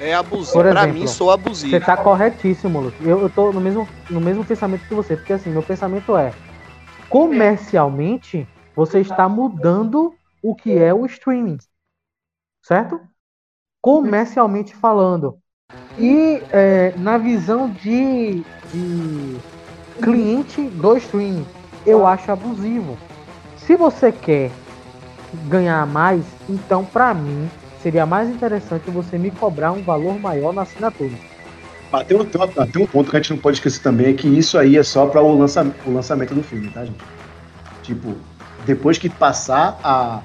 É 0.00 0.14
abusivo. 0.14 0.52
Por 0.52 0.64
Pra 0.64 0.82
exemplo, 0.82 1.00
mim, 1.00 1.06
sou 1.06 1.30
abusivo. 1.30 1.70
Você 1.70 1.80
tá 1.80 1.96
corretíssimo, 1.96 2.80
Lud. 2.80 2.94
Eu, 3.00 3.22
eu 3.22 3.30
tô 3.30 3.52
no 3.52 3.60
mesmo, 3.60 3.88
no 4.10 4.20
mesmo 4.20 4.44
pensamento 4.44 4.86
que 4.86 4.94
você. 4.94 5.16
Porque 5.16 5.32
assim, 5.32 5.50
meu 5.50 5.62
pensamento 5.62 6.16
é: 6.16 6.32
comercialmente, 7.08 8.46
você 8.74 9.00
está 9.00 9.28
mudando 9.28 10.14
o 10.42 10.54
que 10.54 10.76
é 10.76 10.92
o 10.92 11.06
streaming. 11.06 11.58
Certo? 12.62 13.00
Comercialmente 13.80 14.74
falando. 14.74 15.38
E 15.98 16.42
é, 16.50 16.92
na 16.96 17.18
visão 17.18 17.70
de, 17.70 18.42
de 18.72 19.36
cliente 20.02 20.62
do 20.70 20.96
streaming, 20.96 21.46
eu 21.86 22.06
acho 22.06 22.32
abusivo. 22.32 22.96
Se 23.56 23.76
você 23.76 24.10
quer 24.10 24.50
ganhar 25.48 25.86
mais, 25.86 26.24
então 26.48 26.84
pra 26.84 27.14
mim 27.14 27.48
seria 27.84 28.06
mais 28.06 28.30
interessante 28.30 28.90
você 28.90 29.18
me 29.18 29.30
cobrar 29.30 29.70
um 29.70 29.82
valor 29.82 30.18
maior 30.18 30.54
na 30.54 30.62
assinatura. 30.62 31.12
Ah, 31.92 32.02
tem, 32.02 32.18
um, 32.18 32.24
tem, 32.24 32.82
um 32.82 32.86
ponto 32.86 33.10
que 33.10 33.16
a 33.16 33.20
gente 33.20 33.30
não 33.30 33.38
pode 33.38 33.58
esquecer 33.58 33.82
também, 33.82 34.06
é 34.06 34.12
que 34.14 34.26
isso 34.26 34.58
aí 34.58 34.78
é 34.78 34.82
só 34.82 35.06
para 35.06 35.20
o, 35.20 35.38
lança, 35.38 35.70
o 35.84 35.92
lançamento 35.92 36.34
do 36.34 36.42
filme, 36.42 36.70
tá, 36.70 36.82
gente? 36.86 36.96
Tipo, 37.82 38.16
depois 38.64 38.96
que 38.96 39.10
passar 39.10 39.78
a, 39.84 40.22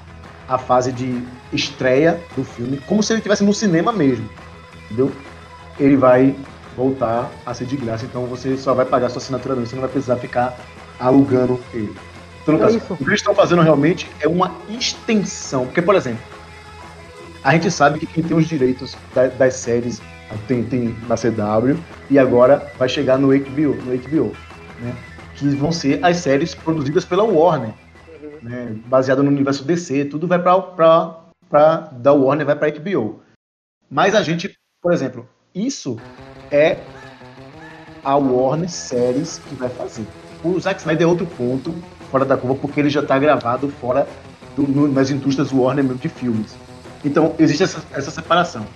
a 0.48 0.56
fase 0.56 0.90
de 0.90 1.22
estreia 1.52 2.18
do 2.34 2.42
filme, 2.42 2.78
como 2.88 3.02
se 3.02 3.12
ele 3.12 3.18
estivesse 3.18 3.44
no 3.44 3.52
cinema 3.52 3.92
mesmo, 3.92 4.28
entendeu? 4.86 5.12
Ele 5.78 5.96
vai 5.96 6.34
voltar 6.74 7.30
a 7.44 7.52
ser 7.52 7.66
de 7.66 7.76
graça, 7.76 8.06
então 8.06 8.24
você 8.24 8.56
só 8.56 8.72
vai 8.72 8.86
pagar 8.86 9.10
sua 9.10 9.18
assinatura 9.18 9.54
mesmo, 9.54 9.68
você 9.68 9.76
não 9.76 9.82
vai 9.82 9.90
precisar 9.90 10.16
ficar 10.16 10.56
alugando 10.98 11.60
ele. 11.74 11.94
Então, 12.42 12.54
no 12.54 12.60
É 12.60 12.64
caso, 12.64 12.78
isso. 12.78 12.94
o 12.94 12.96
que 12.96 13.04
eles 13.04 13.20
estão 13.20 13.34
fazendo 13.34 13.60
realmente 13.60 14.10
é 14.18 14.26
uma 14.26 14.56
extensão, 14.70 15.66
porque, 15.66 15.82
por 15.82 15.94
exemplo, 15.94 16.39
a 17.42 17.52
gente 17.52 17.70
sabe 17.70 17.98
que 17.98 18.06
quem 18.06 18.22
tem 18.22 18.36
os 18.36 18.46
direitos 18.46 18.96
da- 19.14 19.28
das 19.28 19.54
séries 19.54 20.00
tem, 20.46 20.62
tem 20.64 20.94
na 21.08 21.16
CW 21.16 21.76
e 22.10 22.18
agora 22.18 22.70
vai 22.78 22.88
chegar 22.88 23.18
no 23.18 23.28
HBO, 23.32 23.74
no 23.84 23.92
HBO, 23.94 24.32
né? 24.80 24.94
Que 25.34 25.48
vão 25.50 25.72
ser 25.72 26.04
as 26.04 26.18
séries 26.18 26.54
produzidas 26.54 27.04
pela 27.04 27.24
Warner, 27.24 27.72
né? 28.42 28.76
Baseado 28.86 29.22
no 29.22 29.30
universo 29.30 29.64
DC, 29.64 30.04
tudo 30.04 30.26
vai 30.26 30.38
para 30.38 31.90
da 31.92 32.12
Warner 32.12 32.46
vai 32.46 32.56
para 32.56 32.68
HBO. 32.68 33.20
Mas 33.90 34.14
a 34.14 34.22
gente, 34.22 34.54
por 34.82 34.92
exemplo, 34.92 35.26
isso 35.54 35.98
é 36.50 36.78
a 38.04 38.16
Warner 38.16 38.68
Séries 38.68 39.40
que 39.48 39.54
vai 39.54 39.68
fazer. 39.68 40.06
O 40.44 40.58
Zack 40.60 40.80
Snyder 40.80 41.06
é 41.06 41.10
outro 41.10 41.26
ponto 41.26 41.74
fora 42.10 42.24
da 42.24 42.36
curva 42.36 42.56
porque 42.56 42.80
ele 42.80 42.88
já 42.88 43.00
está 43.00 43.18
gravado 43.18 43.68
fora 43.68 44.06
do- 44.56 44.62
no- 44.62 44.88
nas 44.88 45.10
indústrias 45.10 45.52
Warner 45.52 45.84
mesmo 45.84 45.98
de 45.98 46.08
filmes. 46.08 46.56
Então 47.04 47.34
existe 47.38 47.62
essa, 47.62 47.82
essa 47.92 48.10
separação. 48.10 48.66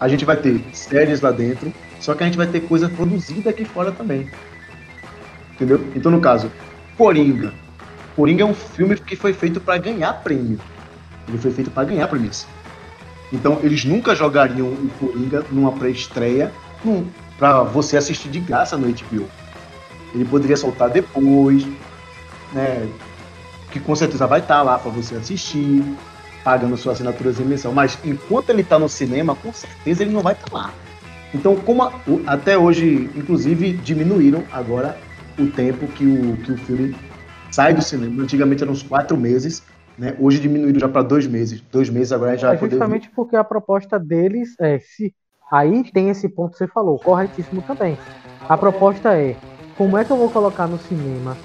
A 0.00 0.08
gente 0.08 0.24
vai 0.24 0.36
ter 0.36 0.60
séries 0.72 1.20
lá 1.20 1.30
dentro, 1.30 1.72
só 2.00 2.14
que 2.14 2.22
a 2.22 2.26
gente 2.26 2.36
vai 2.36 2.46
ter 2.46 2.60
coisa 2.60 2.88
produzida 2.88 3.50
aqui 3.50 3.64
fora 3.64 3.92
também. 3.92 4.28
Entendeu? 5.54 5.80
Então, 5.94 6.10
no 6.10 6.20
caso, 6.20 6.50
Coringa. 6.96 7.52
Coringa 8.16 8.42
é 8.42 8.46
um 8.46 8.54
filme 8.54 8.96
que 8.96 9.14
foi 9.14 9.32
feito 9.32 9.60
para 9.60 9.78
ganhar 9.78 10.12
prêmio. 10.14 10.58
Ele 11.28 11.38
foi 11.38 11.52
feito 11.52 11.70
para 11.70 11.84
ganhar 11.84 12.08
premiação. 12.08 12.48
Então, 13.32 13.60
eles 13.62 13.84
nunca 13.84 14.14
jogariam 14.14 14.66
o 14.66 14.90
Coringa 14.98 15.44
numa 15.52 15.72
pré-estreia 15.72 16.50
num- 16.84 17.06
pra 17.38 17.62
você 17.62 17.96
assistir 17.96 18.28
de 18.28 18.40
graça 18.40 18.76
no 18.76 18.88
HBO. 18.88 19.28
Ele 20.14 20.24
poderia 20.24 20.56
soltar 20.56 20.90
depois, 20.90 21.64
né? 22.52 22.88
Que 23.70 23.78
com 23.80 23.94
certeza 23.94 24.26
vai 24.26 24.40
estar 24.40 24.62
lá 24.62 24.78
para 24.78 24.90
você 24.90 25.14
assistir, 25.14 25.82
pagando 26.44 26.76
sua 26.76 26.92
assinatura 26.92 27.32
de 27.32 27.42
emissão. 27.42 27.72
Mas 27.72 27.98
enquanto 28.04 28.50
ele 28.50 28.62
está 28.62 28.78
no 28.78 28.88
cinema, 28.88 29.34
com 29.34 29.52
certeza 29.52 30.02
ele 30.02 30.12
não 30.12 30.22
vai 30.22 30.32
estar 30.34 30.52
lá. 30.52 30.72
Então, 31.34 31.56
como 31.56 31.82
a, 31.82 31.92
até 32.26 32.58
hoje, 32.58 33.10
inclusive, 33.16 33.72
diminuíram 33.72 34.44
agora 34.52 34.96
o 35.38 35.46
tempo 35.46 35.86
que 35.86 36.06
o, 36.06 36.36
que 36.38 36.52
o 36.52 36.56
filme 36.58 36.94
sai 37.50 37.72
do 37.72 37.82
cinema. 37.82 38.22
Antigamente 38.22 38.62
eram 38.62 38.72
uns 38.72 38.82
quatro 38.82 39.16
meses, 39.16 39.62
né? 39.98 40.14
Hoje 40.18 40.40
diminuíram 40.40 40.80
já 40.80 40.88
para 40.88 41.02
dois 41.02 41.26
meses. 41.26 41.60
Dois 41.72 41.88
meses 41.88 42.12
agora 42.12 42.36
já 42.36 42.52
É 42.52 42.56
poder. 42.56 42.72
justamente 42.72 43.10
porque 43.14 43.36
a 43.36 43.44
proposta 43.44 43.98
deles 43.98 44.54
é 44.60 44.78
se 44.78 45.14
aí 45.50 45.84
tem 45.92 46.08
esse 46.08 46.28
ponto 46.28 46.52
que 46.52 46.58
você 46.58 46.66
falou, 46.66 46.98
corretíssimo 46.98 47.62
também. 47.62 47.96
A 48.48 48.56
proposta 48.56 49.14
é 49.18 49.36
como 49.76 49.98
é 49.98 50.04
que 50.04 50.10
eu 50.10 50.16
vou 50.16 50.30
colocar 50.30 50.66
no 50.66 50.78
cinema 50.78 51.36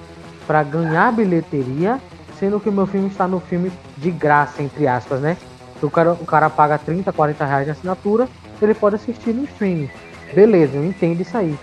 para 0.46 0.62
ganhar 0.62 1.12
bilheteria, 1.12 2.00
sendo 2.38 2.60
que 2.60 2.68
o 2.68 2.72
meu 2.72 2.86
filme 2.86 3.08
está 3.08 3.26
no 3.26 3.40
filme 3.40 3.70
de 3.96 4.10
graça, 4.10 4.62
entre 4.62 4.86
aspas, 4.86 5.20
né? 5.20 5.36
O 5.82 5.90
cara, 5.90 6.12
o 6.12 6.24
cara 6.24 6.50
paga 6.50 6.78
30, 6.78 7.12
40 7.12 7.44
reais 7.44 7.64
de 7.64 7.70
assinatura, 7.70 8.28
ele 8.60 8.74
pode 8.74 8.96
assistir 8.96 9.32
no 9.32 9.44
streaming. 9.44 9.90
Beleza, 10.34 10.76
eu 10.76 10.84
entendo 10.84 11.20
isso 11.20 11.36
aí. 11.36 11.56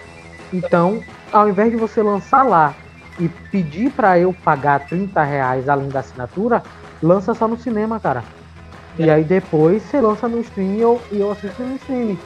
Então, 0.53 1.01
ao 1.31 1.49
invés 1.49 1.71
de 1.71 1.77
você 1.77 2.01
lançar 2.01 2.43
lá 2.43 2.73
e 3.19 3.27
pedir 3.27 3.91
para 3.91 4.17
eu 4.19 4.33
pagar 4.33 4.87
30 4.87 5.23
reais 5.23 5.67
além 5.69 5.89
da 5.89 5.99
assinatura, 5.99 6.63
lança 7.01 7.33
só 7.33 7.47
no 7.47 7.57
cinema, 7.57 7.99
cara. 7.99 8.23
E 8.97 9.09
aí 9.09 9.23
depois 9.23 9.83
você 9.83 9.99
lança 9.99 10.27
no 10.27 10.39
streaming 10.39 10.77
e 10.77 10.81
eu, 10.81 11.01
eu 11.11 11.31
assisto 11.31 11.61
no 11.61 11.75
streaming. 11.75 12.17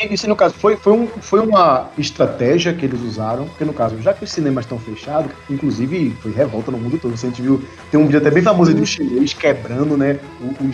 Isso, 0.00 0.28
no 0.28 0.36
caso, 0.36 0.54
foi, 0.54 0.76
foi, 0.76 0.92
um, 0.92 1.06
foi 1.08 1.40
uma 1.40 1.90
estratégia 1.98 2.72
que 2.72 2.84
eles 2.84 3.00
usaram, 3.00 3.46
porque 3.48 3.64
no 3.64 3.72
caso, 3.74 4.00
já 4.00 4.14
que 4.14 4.22
os 4.22 4.30
cinemas 4.30 4.64
estão 4.64 4.78
fechados, 4.78 5.32
inclusive 5.50 6.16
foi 6.20 6.30
revolta 6.32 6.70
no 6.70 6.78
mundo 6.78 6.98
todo. 6.98 7.16
Você 7.16 7.30
viu, 7.30 7.60
tem 7.90 7.98
um 7.98 8.04
vídeo 8.04 8.20
até 8.20 8.30
bem 8.30 8.42
famoso 8.42 8.70
aí 8.70 8.76
do 8.76 8.86
chinês 8.86 9.32
quebrando, 9.34 9.96
né, 9.96 10.20
o, 10.40 10.64
o, 10.64 10.70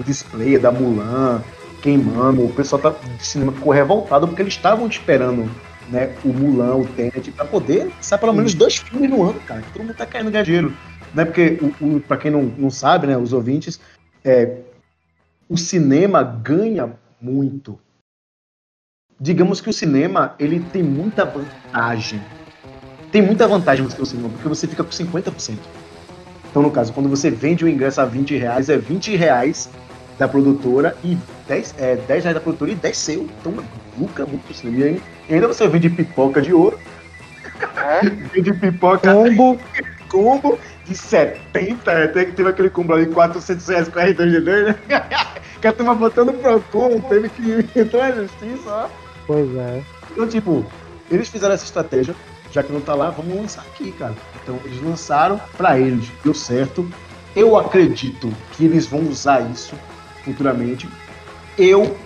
o- 0.00 0.04
display 0.04 0.58
da 0.58 0.70
Mulan, 0.70 1.42
queimando, 1.80 2.44
o 2.44 2.52
pessoal 2.52 2.82
tá, 2.82 2.90
do 2.90 3.22
cinema 3.22 3.52
ficou 3.52 3.72
revoltado 3.72 4.26
porque 4.28 4.42
eles 4.42 4.52
estavam 4.52 4.86
esperando, 4.88 5.50
né, 5.88 6.14
o 6.22 6.28
Mulan, 6.28 6.76
o 6.76 6.86
Tenet, 6.86 7.32
pra 7.32 7.46
poder 7.46 7.90
sair 8.00 8.18
pelo 8.18 8.34
menos 8.34 8.52
dois 8.52 8.76
filmes 8.76 9.08
no 9.08 9.22
ano, 9.22 9.40
cara, 9.40 9.62
que 9.62 9.72
todo 9.72 9.82
mundo 9.84 9.94
tá 9.94 10.04
caindo 10.04 10.30
ganhar. 10.30 10.44
Né, 11.14 11.24
porque, 11.24 11.58
o, 11.80 11.96
o, 11.96 12.00
pra 12.00 12.18
quem 12.18 12.30
não, 12.30 12.42
não 12.42 12.70
sabe, 12.70 13.06
né, 13.06 13.16
os 13.16 13.32
ouvintes, 13.32 13.80
é, 14.22 14.58
o 15.48 15.56
cinema 15.56 16.22
ganha 16.22 16.92
muito 17.20 17.78
digamos 19.20 19.60
que 19.60 19.68
o 19.68 19.72
cinema 19.72 20.34
ele 20.38 20.60
tem 20.60 20.82
muita 20.82 21.26
vantagem. 21.26 22.20
Tem 23.12 23.20
muita 23.20 23.46
vantagem 23.46 23.84
você 23.84 23.96
ter 23.96 24.02
o 24.02 24.06
cinema, 24.06 24.28
porque 24.30 24.48
você 24.48 24.66
fica 24.66 24.82
com 24.82 24.90
50%. 24.90 25.58
Então, 26.50 26.62
no 26.62 26.70
caso, 26.70 26.92
quando 26.92 27.08
você 27.08 27.30
vende 27.30 27.64
o 27.64 27.68
ingresso 27.68 28.00
a 28.00 28.04
20 28.06 28.36
reais, 28.36 28.68
é 28.68 28.78
20 28.78 29.14
reais 29.16 29.68
da 30.18 30.26
produtora 30.26 30.96
e 31.04 31.18
10, 31.46 31.74
é, 31.78 31.96
10 31.96 32.24
reais 32.24 32.34
da 32.34 32.40
produtora 32.40 32.70
e 32.70 32.74
10 32.74 32.96
seu. 32.96 33.28
Então, 33.40 33.54
lucra 33.98 34.24
muito 34.26 34.50
o 34.50 34.54
cinema. 34.54 34.78
E 34.78 34.84
aí, 34.84 35.02
ainda 35.28 35.48
você 35.48 35.68
vende 35.68 35.90
pipoca 35.90 36.40
de 36.40 36.52
ouro, 36.52 36.78
vende 38.32 38.52
pipoca 38.54 39.12
Combo, 39.12 39.60
combo 40.08 40.58
de 40.86 40.96
70, 40.96 42.04
até 42.04 42.24
que 42.24 42.32
teve 42.32 42.48
aquele 42.48 42.70
combo 42.70 42.94
ali, 42.94 43.06
400 43.06 43.68
reais 43.68 43.88
com 43.88 44.00
R2D2, 44.00 44.64
né? 44.64 44.76
que 45.60 45.66
a 45.66 45.72
turma 45.72 45.94
botando 45.94 46.32
Procon, 46.40 47.00
teve 47.00 47.28
que 47.28 47.78
entrar 47.78 48.10
na 48.10 48.22
justiça, 48.22 48.68
ó. 48.68 49.09
Pois 49.30 49.54
é. 49.54 49.84
Então, 50.10 50.26
tipo, 50.26 50.66
eles 51.08 51.28
fizeram 51.28 51.54
essa 51.54 51.64
estratégia, 51.64 52.16
já 52.50 52.64
que 52.64 52.72
não 52.72 52.80
tá 52.80 52.96
lá, 52.96 53.10
vamos 53.10 53.36
lançar 53.36 53.62
aqui, 53.62 53.92
cara. 53.92 54.12
Então, 54.42 54.58
eles 54.64 54.82
lançaram 54.82 55.40
pra 55.56 55.78
eles, 55.78 56.10
deu 56.24 56.34
certo. 56.34 56.90
Eu 57.36 57.56
acredito 57.56 58.28
que 58.52 58.64
eles 58.64 58.86
vão 58.86 59.02
usar 59.02 59.48
isso 59.48 59.76
futuramente. 60.24 60.88
Eu, 61.56 61.96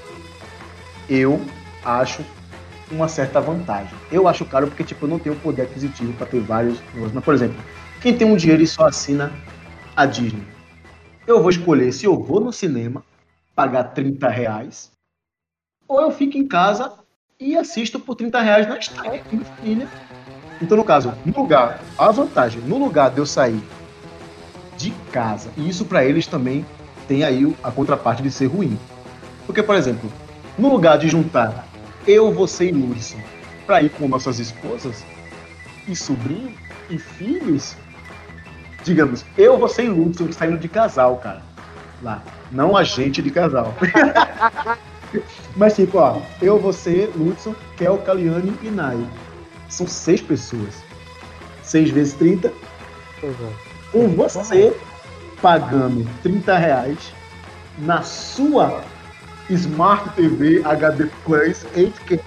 eu 1.08 1.40
acho 1.82 2.22
uma 2.90 3.08
certa 3.08 3.40
vantagem. 3.40 3.94
Eu 4.12 4.28
acho 4.28 4.44
caro 4.44 4.66
porque, 4.66 4.84
tipo, 4.84 5.06
eu 5.06 5.08
não 5.08 5.18
tenho 5.18 5.36
poder 5.36 5.62
aquisitivo 5.62 6.12
pra 6.12 6.26
ter 6.26 6.40
vários. 6.40 6.78
Mas, 6.92 7.24
por 7.24 7.32
exemplo, 7.32 7.56
quem 8.02 8.14
tem 8.14 8.30
um 8.30 8.36
dinheiro 8.36 8.62
e 8.62 8.66
só 8.66 8.86
assina 8.86 9.32
a 9.96 10.04
Disney, 10.04 10.44
eu 11.26 11.40
vou 11.40 11.48
escolher 11.48 11.90
se 11.90 12.04
eu 12.04 12.22
vou 12.22 12.38
no 12.38 12.52
cinema 12.52 13.02
pagar 13.54 13.84
30 13.84 14.28
reais 14.28 14.92
ou 15.88 16.00
eu 16.00 16.10
fico 16.10 16.36
em 16.36 16.46
casa 16.46 17.03
e 17.44 17.58
assisto 17.58 18.00
por 18.00 18.14
30 18.14 18.40
reais 18.40 18.66
na 18.66 18.78
estreia 18.78 19.22
minha 19.30 19.44
família. 19.44 19.88
Então, 20.62 20.78
no 20.78 20.84
caso, 20.84 21.12
no 21.26 21.38
lugar, 21.38 21.82
a 21.98 22.10
vantagem, 22.10 22.62
no 22.62 22.78
lugar 22.78 23.10
de 23.10 23.18
eu 23.18 23.26
sair 23.26 23.62
de 24.78 24.90
casa, 25.12 25.50
e 25.54 25.68
isso 25.68 25.84
para 25.84 26.02
eles 26.02 26.26
também 26.26 26.64
tem 27.06 27.22
aí 27.22 27.54
a 27.62 27.70
contraparte 27.70 28.22
de 28.22 28.30
ser 28.30 28.46
ruim. 28.46 28.78
Porque, 29.44 29.62
por 29.62 29.74
exemplo, 29.74 30.10
no 30.56 30.70
lugar 30.70 30.96
de 30.96 31.06
juntar 31.06 31.66
eu, 32.06 32.32
você 32.32 32.68
e 32.68 32.72
Lúcio 32.72 33.22
para 33.66 33.82
ir 33.82 33.90
com 33.90 34.08
nossas 34.08 34.38
esposas 34.38 35.04
e 35.86 35.94
sobrinho 35.94 36.54
e 36.88 36.98
filhos, 36.98 37.76
digamos, 38.82 39.22
eu, 39.36 39.58
você 39.58 39.84
e 39.84 39.88
Lúcio 39.88 40.32
saindo 40.32 40.56
de 40.56 40.68
casal, 40.68 41.18
cara, 41.18 41.42
lá, 42.02 42.22
não 42.50 42.74
a 42.74 42.84
gente 42.84 43.20
de 43.20 43.30
casal. 43.30 43.74
Mas 45.56 45.74
tipo, 45.76 45.98
ó, 45.98 46.20
eu, 46.42 46.58
você, 46.58 47.10
Lutson, 47.14 47.54
Kel, 47.76 47.98
Caliane 47.98 48.56
e 48.62 48.70
Nai. 48.70 49.06
São 49.68 49.86
seis 49.86 50.20
pessoas. 50.20 50.74
Seis 51.62 51.90
vezes 51.90 52.14
30. 52.14 52.52
Pois 53.20 53.34
é. 53.40 53.52
Com 53.92 54.08
você 54.08 54.76
pagando 55.40 56.08
30 56.22 56.58
reais 56.58 57.12
na 57.78 58.02
sua 58.02 58.82
Smart 59.50 60.08
TV 60.10 60.62
HD 60.64 61.06
Plus 61.24 61.64
8K. 61.74 62.20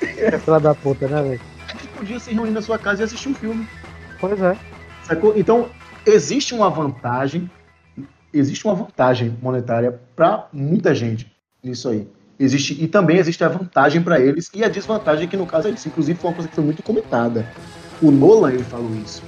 É 0.00 0.38
filha 0.38 0.60
da 0.60 0.74
puta, 0.74 1.08
né, 1.08 1.22
velho? 1.22 1.40
A 1.68 1.72
gente 1.72 1.88
podia 1.88 2.18
se 2.18 2.32
reunir 2.32 2.50
na 2.50 2.62
sua 2.62 2.78
casa 2.78 3.02
e 3.02 3.04
assistir 3.04 3.28
um 3.28 3.34
filme. 3.34 3.68
Pois 4.20 4.40
é. 4.40 4.56
Sacou? 5.04 5.32
Então, 5.36 5.70
existe 6.04 6.54
uma 6.54 6.68
vantagem, 6.68 7.50
existe 8.32 8.64
uma 8.64 8.74
vantagem 8.74 9.36
monetária 9.40 9.98
para 10.14 10.48
muita 10.52 10.94
gente 10.94 11.30
nisso 11.62 11.88
aí. 11.88 12.06
Existe, 12.38 12.76
e 12.82 12.86
também 12.86 13.16
existe 13.18 13.42
a 13.42 13.48
vantagem 13.48 14.00
para 14.00 14.20
eles 14.20 14.48
e 14.54 14.62
a 14.62 14.68
desvantagem 14.68 15.26
que 15.26 15.36
no 15.36 15.46
caso 15.46 15.68
é 15.68 15.72
isso. 15.72 15.88
Inclusive 15.88 16.18
foi 16.18 16.30
uma 16.30 16.34
coisa 16.34 16.48
que 16.48 16.54
foi 16.54 16.64
muito 16.64 16.82
comentada. 16.82 17.46
O 18.00 18.10
Nolan 18.10 18.52
ele 18.52 18.62
falou 18.62 18.94
isso. 18.94 19.22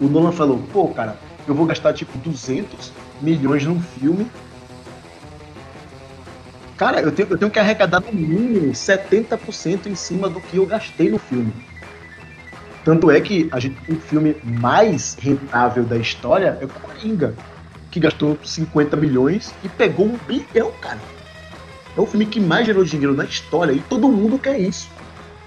O 0.00 0.06
Nolan 0.06 0.30
falou, 0.30 0.62
pô, 0.72 0.88
cara, 0.88 1.18
eu 1.48 1.54
vou 1.54 1.66
gastar 1.66 1.92
tipo 1.92 2.16
200 2.18 2.92
milhões 3.20 3.64
num 3.64 3.80
filme. 3.80 4.26
Cara, 6.76 7.00
eu 7.00 7.10
tenho, 7.10 7.28
eu 7.30 7.38
tenho 7.38 7.50
que 7.50 7.58
arrecadar 7.58 8.00
no 8.00 8.12
mínimo 8.12 8.72
70% 8.72 9.86
em 9.86 9.94
cima 9.94 10.28
do 10.28 10.40
que 10.40 10.56
eu 10.56 10.66
gastei 10.66 11.08
no 11.08 11.18
filme. 11.18 11.52
Tanto 12.84 13.10
é 13.10 13.20
que 13.20 13.48
a 13.50 13.58
gente, 13.58 13.76
o 13.90 13.96
filme 13.96 14.36
mais 14.42 15.16
rentável 15.18 15.84
da 15.84 15.96
história 15.96 16.58
é 16.60 16.64
o 16.64 16.68
Coringa, 16.68 17.34
que 17.94 18.00
gastou 18.00 18.36
50 18.42 18.96
milhões 18.96 19.54
e 19.62 19.68
pegou 19.68 20.06
um 20.06 20.18
bilhão, 20.26 20.72
cara. 20.80 20.98
É 21.96 22.00
o 22.00 22.04
filme 22.04 22.26
que 22.26 22.40
mais 22.40 22.66
gerou 22.66 22.82
dinheiro 22.82 23.14
na 23.14 23.24
história 23.24 23.70
e 23.70 23.78
todo 23.78 24.08
mundo 24.08 24.36
quer 24.36 24.58
isso. 24.58 24.90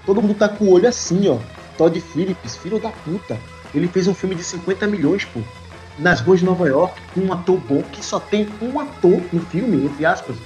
Todo 0.05 0.21
mundo 0.21 0.33
tá 0.33 0.47
com 0.47 0.63
o 0.63 0.71
olho 0.71 0.87
assim, 0.87 1.27
ó. 1.27 1.39
Todd 1.77 1.99
Phillips, 1.99 2.55
filho 2.55 2.79
da 2.79 2.89
puta. 2.89 3.37
Ele 3.75 3.89
fez 3.89 4.07
um 4.07 4.13
filme 4.13 4.33
de 4.33 4.45
50 4.45 4.87
milhões, 4.87 5.25
pô. 5.25 5.41
Nas 5.99 6.21
ruas 6.21 6.39
de 6.39 6.45
Nova 6.45 6.65
York, 6.69 6.97
com 7.13 7.19
um 7.19 7.33
ator 7.33 7.57
bom 7.57 7.83
que 7.91 8.03
só 8.03 8.17
tem 8.17 8.47
um 8.61 8.79
ator 8.79 9.21
no 9.33 9.41
filme, 9.47 9.83
entre 9.85 10.05
aspas. 10.05 10.37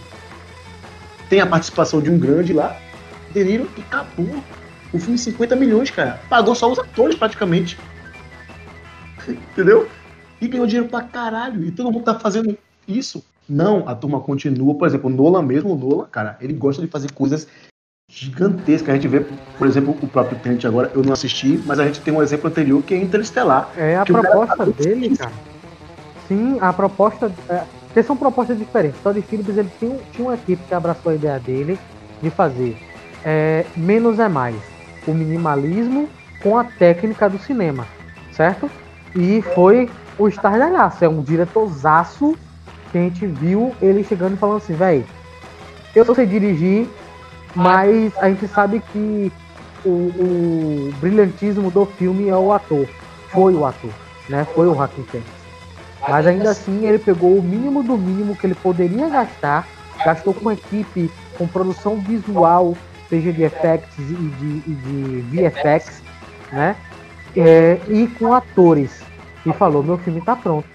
Tem 1.29 1.39
a 1.39 1.45
participação 1.45 2.01
de 2.01 2.09
um 2.09 2.17
grande 2.17 2.51
lá, 2.51 2.81
De 3.29 3.43
Niro, 3.43 3.69
e 3.77 3.81
acabou. 3.81 4.43
O 4.91 4.97
filme 4.97 5.19
50 5.19 5.55
milhões, 5.55 5.91
cara. 5.91 6.19
Pagou 6.27 6.55
só 6.55 6.71
os 6.71 6.79
atores 6.79 7.15
praticamente. 7.15 7.77
Entendeu? 9.29 9.87
E 10.41 10.47
ganhou 10.47 10.65
dinheiro 10.65 10.89
pra 10.89 11.01
caralho. 11.03 11.63
E 11.63 11.71
todo 11.71 11.91
mundo 11.91 12.03
tá 12.03 12.19
fazendo 12.19 12.57
isso. 12.87 13.23
Não, 13.47 13.87
a 13.87 13.93
turma 13.93 14.19
continua. 14.19 14.73
Por 14.75 14.87
exemplo, 14.87 15.09
o 15.09 15.13
Nolan 15.13 15.43
mesmo, 15.43 15.73
o 15.73 15.77
Nolan, 15.77 16.05
cara, 16.05 16.37
ele 16.41 16.53
gosta 16.53 16.81
de 16.81 16.87
fazer 16.87 17.11
coisas 17.11 17.47
gigantescas. 18.09 18.89
A 18.89 18.95
gente 18.95 19.07
vê, 19.07 19.21
por 19.57 19.67
exemplo, 19.67 19.95
o 20.01 20.07
próprio 20.07 20.39
Tenet 20.39 20.65
agora, 20.65 20.91
eu 20.95 21.03
não 21.03 21.13
assisti, 21.13 21.61
mas 21.65 21.79
a 21.79 21.85
gente 21.85 22.01
tem 22.01 22.13
um 22.13 22.21
exemplo 22.21 22.49
anterior 22.49 22.81
que 22.81 22.93
é 22.93 22.97
Interestelar. 22.97 23.71
É 23.77 23.97
a 23.97 24.05
cara 24.05 24.21
proposta 24.21 24.57
tá- 24.57 24.65
dele, 24.65 25.15
cara. 25.15 25.31
Sim, 26.27 26.57
a 26.59 26.73
proposta. 26.73 27.31
É, 27.49 27.63
porque 27.87 28.03
são 28.03 28.15
propostas 28.15 28.57
diferentes. 28.57 28.99
Todd 29.01 29.21
Phillips 29.21 29.57
ele 29.57 29.69
tinha, 29.77 29.97
tinha 30.13 30.27
uma 30.27 30.33
equipe 30.33 30.63
que 30.65 30.73
abraçou 30.73 31.11
a 31.11 31.15
ideia 31.15 31.39
dele 31.39 31.77
de 32.21 32.29
fazer 32.29 32.77
é, 33.25 33.65
menos 33.75 34.17
é 34.17 34.29
mais. 34.29 34.55
O 35.05 35.13
minimalismo 35.13 36.07
com 36.41 36.57
a 36.57 36.63
técnica 36.63 37.29
do 37.29 37.37
cinema, 37.37 37.85
certo? 38.31 38.69
E 39.15 39.41
foi 39.53 39.89
o 40.21 40.27
estardalhaço. 40.27 41.03
É 41.03 41.09
um 41.09 41.21
diretorzaço 41.21 42.35
que 42.91 42.97
a 42.97 43.01
gente 43.01 43.25
viu 43.25 43.73
ele 43.81 44.03
chegando 44.03 44.33
e 44.33 44.37
falando 44.37 44.57
assim, 44.57 44.73
véi, 44.73 45.05
eu 45.95 46.15
sei 46.15 46.25
dirigir, 46.25 46.87
mas 47.55 48.13
a 48.17 48.29
gente 48.29 48.47
sabe 48.47 48.81
que 48.91 49.31
o, 49.83 49.89
o 49.89 50.93
brilhantismo 50.99 51.71
do 51.71 51.85
filme 51.85 52.29
é 52.29 52.35
o 52.35 52.51
ator. 52.51 52.87
Foi 53.29 53.53
o 53.53 53.65
ator, 53.65 53.91
né? 54.29 54.45
Foi 54.53 54.67
o 54.67 54.75
Joaquin 54.75 55.03
Phoenix. 55.03 55.29
Mas 56.07 56.27
ainda 56.27 56.49
assim 56.49 56.85
ele 56.85 56.99
pegou 56.99 57.37
o 57.37 57.43
mínimo 57.43 57.83
do 57.83 57.97
mínimo 57.97 58.35
que 58.35 58.45
ele 58.45 58.55
poderia 58.55 59.07
gastar, 59.07 59.67
gastou 60.03 60.33
com 60.33 60.51
equipe, 60.51 61.11
com 61.37 61.47
produção 61.47 61.97
visual, 61.97 62.75
seja 63.09 63.31
de 63.31 63.43
effects 63.43 63.97
e 63.99 64.03
de, 64.03 64.63
e 64.67 64.73
de 64.73 65.49
VFX, 65.49 66.01
né? 66.51 66.75
É, 67.35 67.79
e 67.87 68.07
com 68.07 68.33
atores. 68.33 69.00
E 69.45 69.53
falou, 69.53 69.83
meu 69.83 69.97
filme 69.97 70.21
tá 70.21 70.35
pronto. 70.35 70.67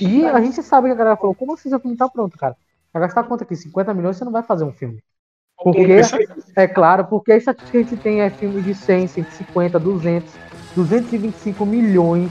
E 0.00 0.24
a 0.24 0.40
gente 0.40 0.62
sabe 0.62 0.88
que 0.88 0.92
a 0.92 0.96
galera 0.96 1.16
falou, 1.16 1.34
como 1.34 1.54
assim 1.54 1.68
seu 1.68 1.80
filme 1.80 1.96
tá 1.96 2.08
pronto, 2.08 2.38
cara? 2.38 2.56
Vai 2.92 3.02
gastar 3.02 3.24
quanto 3.24 3.42
aqui? 3.42 3.56
50 3.56 3.94
milhões 3.94 4.16
você 4.16 4.24
não 4.24 4.32
vai 4.32 4.42
fazer 4.42 4.64
um 4.64 4.72
filme. 4.72 5.02
Porque, 5.62 6.00
é 6.56 6.66
claro, 6.66 7.04
porque 7.04 7.32
a 7.32 7.36
estatística 7.36 7.70
que 7.70 7.76
a 7.76 7.82
gente 7.82 7.96
tem 7.96 8.20
é 8.22 8.30
filme 8.30 8.62
de 8.62 8.74
100, 8.74 9.08
150, 9.08 9.78
200, 9.78 10.32
225 10.74 11.66
milhões. 11.66 12.30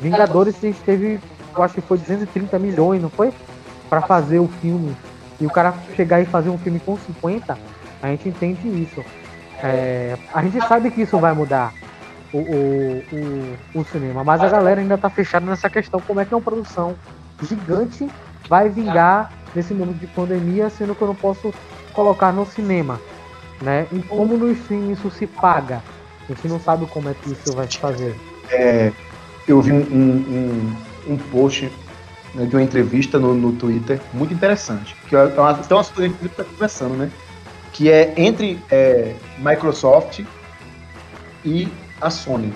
Vingadores 0.00 0.56
a 0.56 0.60
gente 0.60 0.80
teve, 0.82 1.20
eu 1.54 1.62
acho 1.62 1.74
que 1.74 1.80
foi 1.80 1.98
230 1.98 2.58
milhões, 2.58 3.02
não 3.02 3.10
foi? 3.10 3.32
Para 3.88 4.02
fazer 4.02 4.38
o 4.38 4.46
filme. 4.46 4.96
E 5.40 5.46
o 5.46 5.50
cara 5.50 5.74
chegar 5.96 6.20
e 6.20 6.26
fazer 6.26 6.50
um 6.50 6.58
filme 6.58 6.78
com 6.78 6.96
50, 6.96 7.58
a 8.02 8.06
gente 8.08 8.28
entende 8.28 8.68
isso. 8.68 9.04
É, 9.62 10.16
a 10.32 10.42
gente 10.42 10.60
sabe 10.66 10.90
que 10.90 11.02
isso 11.02 11.18
vai 11.18 11.34
mudar 11.34 11.74
o, 12.32 12.38
o, 12.38 13.04
o, 13.74 13.80
o, 13.80 13.84
cinema, 13.84 14.22
mas 14.22 14.40
a 14.40 14.48
galera 14.48 14.80
ainda 14.80 14.96
tá 14.96 15.10
fechada 15.10 15.44
nessa 15.46 15.68
questão, 15.68 16.00
como 16.00 16.20
é 16.20 16.24
que 16.24 16.34
uma 16.34 16.40
produção 16.40 16.94
gigante 17.42 18.08
vai 18.48 18.68
vingar 18.68 19.32
nesse 19.54 19.74
momento 19.74 19.98
de 19.98 20.06
pandemia, 20.06 20.70
sendo 20.70 20.94
que 20.94 21.02
eu 21.02 21.08
não 21.08 21.14
posso 21.14 21.52
colocar 21.92 22.32
no 22.32 22.46
cinema, 22.46 23.00
né? 23.60 23.86
E 23.92 24.00
como 24.00 24.36
no 24.36 24.50
streaming 24.52 24.92
isso 24.92 25.10
se 25.10 25.26
paga? 25.26 25.82
A 26.28 26.32
gente 26.32 26.48
não 26.48 26.60
sabe 26.60 26.86
como 26.86 27.08
é 27.08 27.14
que 27.14 27.32
isso 27.32 27.52
vai 27.52 27.68
se 27.68 27.78
fazer. 27.78 28.14
É, 28.50 28.92
eu 29.48 29.60
vi 29.60 29.72
um, 29.72 29.80
um, 29.80 30.76
um 31.08 31.16
post 31.16 31.70
né, 32.34 32.46
de 32.46 32.54
uma 32.54 32.62
entrevista 32.62 33.18
no, 33.18 33.34
no 33.34 33.52
Twitter 33.52 34.00
muito 34.12 34.32
interessante, 34.32 34.94
que 35.08 35.16
é 35.16 35.18
uma, 35.18 35.28
então 35.28 35.44
uma 35.44 35.54
situação 35.54 35.94
que 35.94 36.26
está 36.26 36.44
conversando, 36.44 36.94
né? 36.94 37.10
Que 37.72 37.90
é 37.90 38.12
entre 38.16 38.58
é, 38.70 39.14
Microsoft 39.38 40.20
e 41.44 41.68
a 42.00 42.10
Sony. 42.10 42.52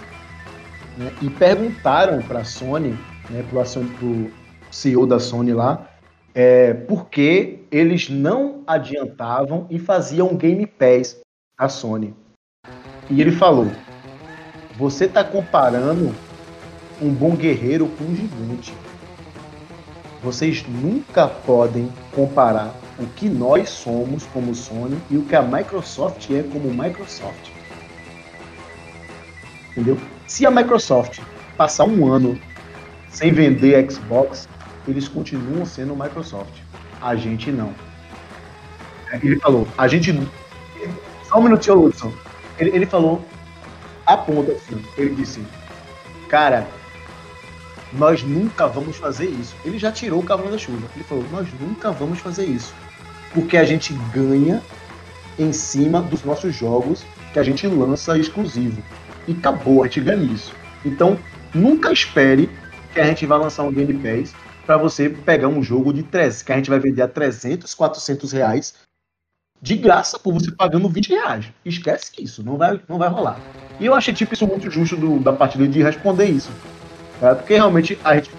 Né, 0.96 1.12
e 1.20 1.28
perguntaram 1.28 2.22
para 2.22 2.40
a 2.40 2.44
Sony, 2.44 2.98
né, 3.28 3.44
para 3.50 3.60
o 3.60 4.30
CEO 4.70 5.06
da 5.06 5.18
Sony 5.18 5.52
lá, 5.52 5.88
é, 6.34 6.74
porque 6.74 7.60
eles 7.70 8.08
não 8.08 8.62
adiantavam 8.66 9.66
e 9.70 9.78
faziam 9.78 10.34
Game 10.36 10.66
Pass 10.66 11.20
a 11.56 11.68
Sony. 11.68 12.14
E 13.10 13.20
ele 13.20 13.32
falou: 13.32 13.70
você 14.76 15.04
está 15.04 15.22
comparando 15.22 16.14
um 17.00 17.10
bom 17.10 17.36
guerreiro 17.36 17.88
com 17.88 18.04
um 18.04 18.16
gigante. 18.16 18.74
Vocês 20.22 20.64
nunca 20.66 21.28
podem 21.28 21.88
comparar 22.12 22.74
o 22.98 23.06
que 23.06 23.28
nós 23.28 23.68
somos 23.68 24.24
como 24.26 24.54
Sony 24.54 24.98
e 25.10 25.16
o 25.16 25.24
que 25.24 25.36
a 25.36 25.42
Microsoft 25.42 26.30
é 26.30 26.42
como 26.42 26.70
Microsoft. 26.70 27.53
Entendeu? 29.74 29.98
Se 30.28 30.46
a 30.46 30.50
Microsoft 30.50 31.18
passar 31.56 31.84
um 31.84 32.12
ano 32.12 32.38
sem 33.10 33.32
vender 33.32 33.90
Xbox, 33.90 34.48
eles 34.86 35.08
continuam 35.08 35.66
sendo 35.66 35.96
Microsoft. 35.96 36.60
A 37.02 37.16
gente 37.16 37.50
não. 37.50 37.74
Ele 39.22 39.38
falou, 39.40 39.66
a 39.76 39.88
gente. 39.88 40.16
Só 41.24 41.38
um 41.38 41.42
minutinho, 41.42 41.84
Hudson. 41.84 42.12
Ele, 42.58 42.70
ele 42.70 42.86
falou 42.86 43.24
a 44.06 44.16
ponta 44.16 44.52
assim. 44.52 44.80
Ele 44.96 45.14
disse, 45.14 45.44
cara, 46.28 46.66
nós 47.92 48.22
nunca 48.22 48.68
vamos 48.68 48.96
fazer 48.96 49.26
isso. 49.26 49.54
Ele 49.64 49.78
já 49.78 49.90
tirou 49.90 50.20
o 50.20 50.24
cavalo 50.24 50.50
da 50.50 50.58
chuva. 50.58 50.86
Ele 50.94 51.04
falou, 51.04 51.24
nós 51.32 51.48
nunca 51.60 51.90
vamos 51.90 52.20
fazer 52.20 52.44
isso. 52.44 52.72
Porque 53.32 53.56
a 53.56 53.64
gente 53.64 53.92
ganha 54.12 54.62
em 55.38 55.52
cima 55.52 56.00
dos 56.00 56.22
nossos 56.24 56.54
jogos 56.54 57.04
que 57.32 57.38
a 57.38 57.42
gente 57.42 57.66
lança 57.66 58.16
exclusivo. 58.16 58.82
E 59.26 59.32
acabou, 59.32 59.82
a 59.82 59.86
gente 59.86 60.00
ganha 60.00 60.22
isso. 60.22 60.52
Então, 60.84 61.18
nunca 61.54 61.92
espere 61.92 62.50
que 62.92 63.00
a 63.00 63.06
gente 63.06 63.26
vai 63.26 63.38
lançar 63.38 63.62
um 63.64 63.72
Game 63.72 63.94
Pass 63.94 64.34
para 64.66 64.76
você 64.76 65.08
pegar 65.08 65.48
um 65.48 65.62
jogo 65.62 65.92
de 65.92 66.02
300, 66.02 66.42
que 66.42 66.52
a 66.52 66.56
gente 66.56 66.70
vai 66.70 66.78
vender 66.78 67.02
a 67.02 67.08
300, 67.08 67.74
400 67.74 68.32
reais 68.32 68.74
de 69.60 69.76
graça 69.76 70.18
por 70.18 70.32
você 70.34 70.50
pagando 70.50 70.88
20 70.88 71.08
reais. 71.08 71.46
Esquece 71.64 72.12
isso, 72.18 72.42
não 72.42 72.56
vai, 72.56 72.80
não 72.88 72.98
vai 72.98 73.08
rolar. 73.08 73.40
E 73.80 73.86
eu 73.86 73.94
achei 73.94 74.12
tipo 74.12 74.34
isso 74.34 74.46
muito 74.46 74.70
justo 74.70 74.96
do, 74.96 75.18
da 75.18 75.32
parte 75.32 75.56
dele 75.56 75.70
de 75.70 75.82
responder 75.82 76.26
isso. 76.26 76.50
Tá? 77.20 77.34
Porque 77.34 77.54
realmente 77.54 77.98
a 78.04 78.14
gente, 78.14 78.30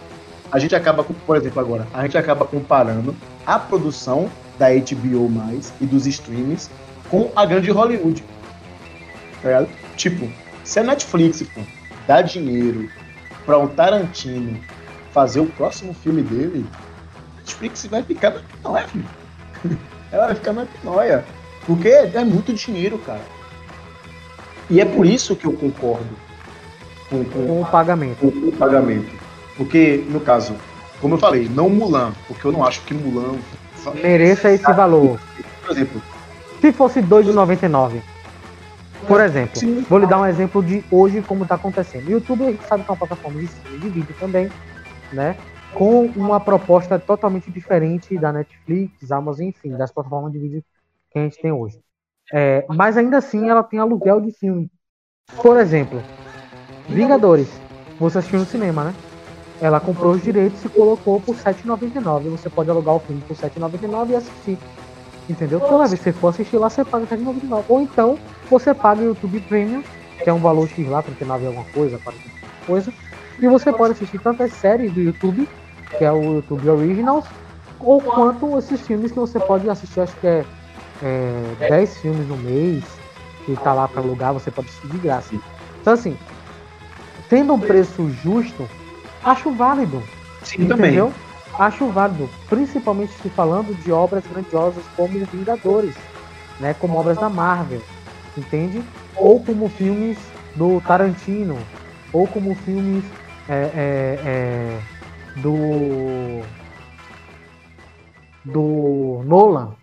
a 0.51 0.59
gente 0.59 0.75
acaba, 0.75 1.03
por 1.03 1.35
exemplo, 1.35 1.59
agora, 1.59 1.87
a 1.93 2.03
gente 2.03 2.17
acaba 2.17 2.45
comparando 2.45 3.15
a 3.45 3.57
produção 3.57 4.29
da 4.57 4.69
HBO 4.69 5.29
e 5.81 5.85
dos 5.85 6.05
streams 6.05 6.69
com 7.09 7.31
a 7.35 7.45
grande 7.45 7.71
Hollywood. 7.71 8.23
Tá? 9.41 9.65
Tipo, 9.95 10.29
se 10.65 10.79
a 10.79 10.83
Netflix 10.83 11.43
pô, 11.43 11.61
dá 12.07 12.21
dinheiro 12.21 12.89
para 13.45 13.57
um 13.57 13.67
Tarantino 13.67 14.59
fazer 15.11 15.39
o 15.39 15.45
próximo 15.45 15.93
filme 15.93 16.21
dele, 16.21 16.65
Netflix 17.37 17.85
vai 17.85 18.03
ficar 18.03 18.31
na 18.31 18.39
pinóia, 18.41 18.87
filho. 18.87 19.05
Ela 20.11 20.25
vai 20.25 20.35
ficar 20.35 20.53
na 20.53 20.65
pinóia. 20.65 21.23
Porque 21.65 21.87
é 21.87 22.23
muito 22.25 22.53
dinheiro, 22.53 22.97
cara. 22.99 23.21
E 24.69 24.81
é 24.81 24.85
por 24.85 25.05
isso 25.05 25.35
que 25.35 25.45
eu 25.45 25.53
concordo 25.53 26.09
com, 27.09 27.23
com, 27.23 27.47
com 27.47 27.61
o 27.61 27.65
pagamento. 27.65 28.17
Com, 28.17 28.31
com, 28.31 28.47
o 28.47 28.51
pagamento. 28.51 29.11
Porque, 29.55 30.03
no 30.09 30.19
caso, 30.19 30.55
como 30.99 31.15
eu 31.15 31.19
falei, 31.19 31.47
não 31.47 31.69
Mulan, 31.69 32.13
porque 32.27 32.45
eu 32.45 32.51
não 32.51 32.65
acho 32.65 32.81
que 32.81 32.93
Mulan 32.93 33.37
mereça 34.01 34.51
esse 34.51 34.73
valor. 34.73 35.19
Por 35.61 35.71
exemplo, 35.71 36.01
se 36.59 36.71
fosse 36.71 37.01
2,99. 37.01 38.01
Por 39.07 39.21
exemplo, 39.21 39.59
Sim. 39.59 39.81
vou 39.89 39.99
lhe 39.99 40.07
dar 40.07 40.21
um 40.21 40.25
exemplo 40.25 40.63
de 40.63 40.83
hoje 40.91 41.21
como 41.21 41.43
está 41.43 41.55
acontecendo. 41.55 42.07
O 42.07 42.11
YouTube 42.11 42.57
sabe 42.67 42.83
que 42.83 42.89
é 42.89 42.93
uma 42.93 42.97
plataforma 42.97 43.39
de, 43.39 43.47
de 43.47 43.89
vídeo 43.89 44.15
também 44.19 44.49
né? 45.11 45.35
Com 45.73 46.05
uma 46.15 46.39
proposta 46.39 46.97
totalmente 46.97 47.51
diferente 47.51 48.17
da 48.17 48.31
Netflix, 48.31 49.11
Amazon, 49.11 49.47
enfim, 49.47 49.71
das 49.71 49.91
plataformas 49.91 50.31
de 50.31 50.39
vídeo 50.39 50.63
que 51.11 51.19
a 51.19 51.23
gente 51.23 51.41
tem 51.41 51.51
hoje. 51.51 51.79
É, 52.33 52.65
mas 52.69 52.97
ainda 52.97 53.17
assim 53.17 53.49
ela 53.49 53.63
tem 53.63 53.79
aluguel 53.79 54.21
de 54.21 54.31
filme. 54.31 54.69
Por 55.41 55.57
exemplo, 55.57 56.01
Vingadores. 56.87 57.49
Você 57.99 58.19
assistiu 58.19 58.39
no 58.39 58.45
cinema, 58.45 58.83
né? 58.83 58.95
Ela 59.59 59.79
comprou 59.79 60.13
os 60.13 60.21
direitos 60.21 60.63
e 60.63 60.69
colocou 60.69 61.19
por 61.21 61.35
R$7,99. 61.35 62.29
Você 62.29 62.49
pode 62.49 62.69
alugar 62.69 62.95
o 62.95 62.99
filme 62.99 63.21
por 63.27 63.35
R$7,99 63.35 64.11
e 64.11 64.15
assistir. 64.15 64.59
Entendeu? 65.29 65.59
Toda 65.59 65.87
vez 65.87 65.99
que 65.99 66.03
você 66.03 66.13
for 66.13 66.27
assistir 66.29 66.57
lá, 66.57 66.69
você 66.69 66.85
paga 66.85 67.05
R$7,99. 67.09 67.63
Ou 67.67 67.81
então, 67.81 68.17
você 68.49 68.73
paga 68.73 69.01
o 69.01 69.05
YouTube 69.05 69.39
Premium, 69.41 69.83
que 70.23 70.29
é 70.29 70.33
um 70.33 70.39
valor 70.39 70.67
X 70.69 70.87
lá, 70.87 71.01
39 71.01 71.47
alguma 71.47 71.65
coisa, 71.73 71.97
40 71.97 72.35
coisa 72.65 72.91
e 73.39 73.47
você 73.47 73.71
pode 73.71 73.93
assistir 73.93 74.19
tantas 74.19 74.51
séries 74.53 74.91
do 74.93 75.01
YouTube, 75.01 75.47
que 75.97 76.03
é 76.03 76.11
o 76.11 76.35
YouTube 76.35 76.69
Originals, 76.69 77.25
ou 77.79 78.01
quanto 78.01 78.57
esses 78.57 78.81
filmes 78.81 79.11
que 79.11 79.19
você 79.19 79.39
pode 79.39 79.69
assistir, 79.69 79.99
acho 79.99 80.15
que 80.17 80.27
é, 80.27 80.45
é 81.03 81.69
10 81.69 81.97
filmes 81.97 82.27
no 82.27 82.37
mês, 82.37 82.83
que 83.45 83.55
tá 83.57 83.73
lá 83.73 83.87
para 83.87 84.01
alugar, 84.01 84.33
você 84.33 84.49
pode 84.49 84.69
assistir 84.69 84.87
de 84.87 84.97
graça. 84.97 85.35
Então 85.81 85.93
assim, 85.93 86.17
tendo 87.29 87.53
um 87.53 87.59
preço 87.59 88.09
justo, 88.23 88.67
acho 89.23 89.51
válido. 89.51 90.01
Sim, 90.43 90.63
entendeu? 90.63 91.07
Também. 91.07 91.24
Acho 91.57 91.89
válido, 91.89 92.29
principalmente 92.49 93.13
se 93.13 93.29
falando 93.29 93.73
de 93.75 93.91
obras 93.91 94.27
grandiosas 94.27 94.85
como 94.89 95.17
Os 95.17 95.29
Vingadores, 95.29 95.95
né, 96.59 96.73
como 96.73 96.97
obras 96.97 97.17
da 97.17 97.29
Marvel, 97.29 97.81
entende? 98.35 98.83
Ou 99.15 99.43
como 99.43 99.69
filmes 99.69 100.17
do 100.53 100.81
Tarantino, 100.81 101.55
ou 102.11 102.27
como 102.27 102.53
filmes 102.55 103.05
é, 103.47 103.55
é, 103.55 104.21
é, 104.25 104.83
do 105.41 106.43
do 108.43 109.23
Nolan, 109.25 109.75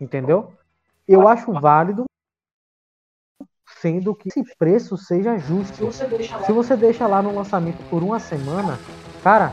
entendeu? 0.00 0.52
Eu 1.06 1.28
acho 1.28 1.52
válido, 1.52 2.04
sendo 3.80 4.14
que 4.14 4.28
esse 4.28 4.42
preço 4.56 4.96
seja 4.96 5.38
justo. 5.38 5.92
Se 5.92 6.52
você 6.52 6.76
deixa 6.76 7.06
lá 7.06 7.22
no 7.22 7.34
lançamento 7.34 7.84
por 7.88 8.02
uma 8.02 8.18
semana, 8.18 8.78
cara, 9.24 9.52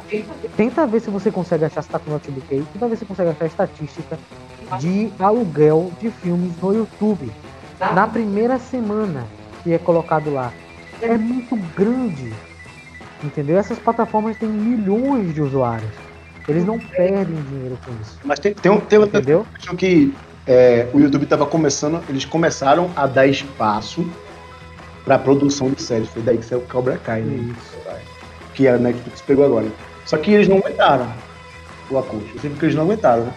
tenta 0.55 0.85
ver 0.85 0.99
se 0.99 1.09
você 1.09 1.31
consegue 1.31 1.65
achar 1.65 1.81
se 1.81 1.89
tá 1.89 1.97
com 1.97 2.11
notebook 2.11 2.45
aí, 2.53 2.63
tenta 2.73 2.87
ver 2.87 2.95
se 2.97 2.99
você 2.99 3.05
consegue 3.05 3.29
achar 3.31 3.45
estatística 3.47 4.19
de 4.79 5.11
aluguel 5.17 5.91
de 5.99 6.11
filmes 6.11 6.51
no 6.61 6.73
YouTube. 6.73 7.31
Na 7.95 8.05
primeira 8.05 8.59
semana 8.59 9.25
que 9.63 9.73
é 9.73 9.79
colocado 9.79 10.31
lá. 10.31 10.53
É 11.01 11.17
muito 11.17 11.55
grande 11.75 12.31
Entendeu? 13.23 13.57
Essas 13.57 13.77
plataformas 13.77 14.35
têm 14.37 14.49
milhões 14.49 15.33
de 15.33 15.41
usuários. 15.41 15.91
Eles 16.47 16.65
não 16.65 16.79
perdem 16.79 17.35
dinheiro 17.49 17.77
com 17.85 17.91
isso. 18.01 18.19
Mas 18.23 18.39
tem, 18.39 18.53
tem, 18.53 18.79
tem 18.81 19.01
entendeu? 19.01 19.45
que 19.77 20.13
é, 20.47 20.87
o 20.91 20.99
YouTube 20.99 21.23
estava 21.23 21.45
começando, 21.45 22.01
eles 22.09 22.25
começaram 22.25 22.89
a 22.95 23.05
dar 23.05 23.27
espaço 23.27 24.05
pra 25.05 25.19
produção 25.19 25.69
de 25.69 25.81
séries. 25.81 26.09
Foi 26.09 26.21
daí 26.23 26.37
que 26.37 26.45
saiu 26.45 26.61
Cobra 26.61 26.97
Kai, 26.97 27.21
né? 27.21 27.35
Isso. 27.35 27.77
Que 28.53 28.67
a 28.67 28.77
Netflix 28.77 29.21
pegou 29.21 29.45
agora. 29.45 29.67
Só 30.05 30.17
que 30.17 30.31
eles 30.31 30.47
não 30.47 30.57
aguentaram 30.57 31.11
o 31.89 31.97
acordo. 31.97 32.25
Eu 32.33 32.39
sei 32.39 32.49
porque 32.49 32.65
eles 32.65 32.75
não 32.75 32.83
aguentaram, 32.83 33.25
né? 33.25 33.33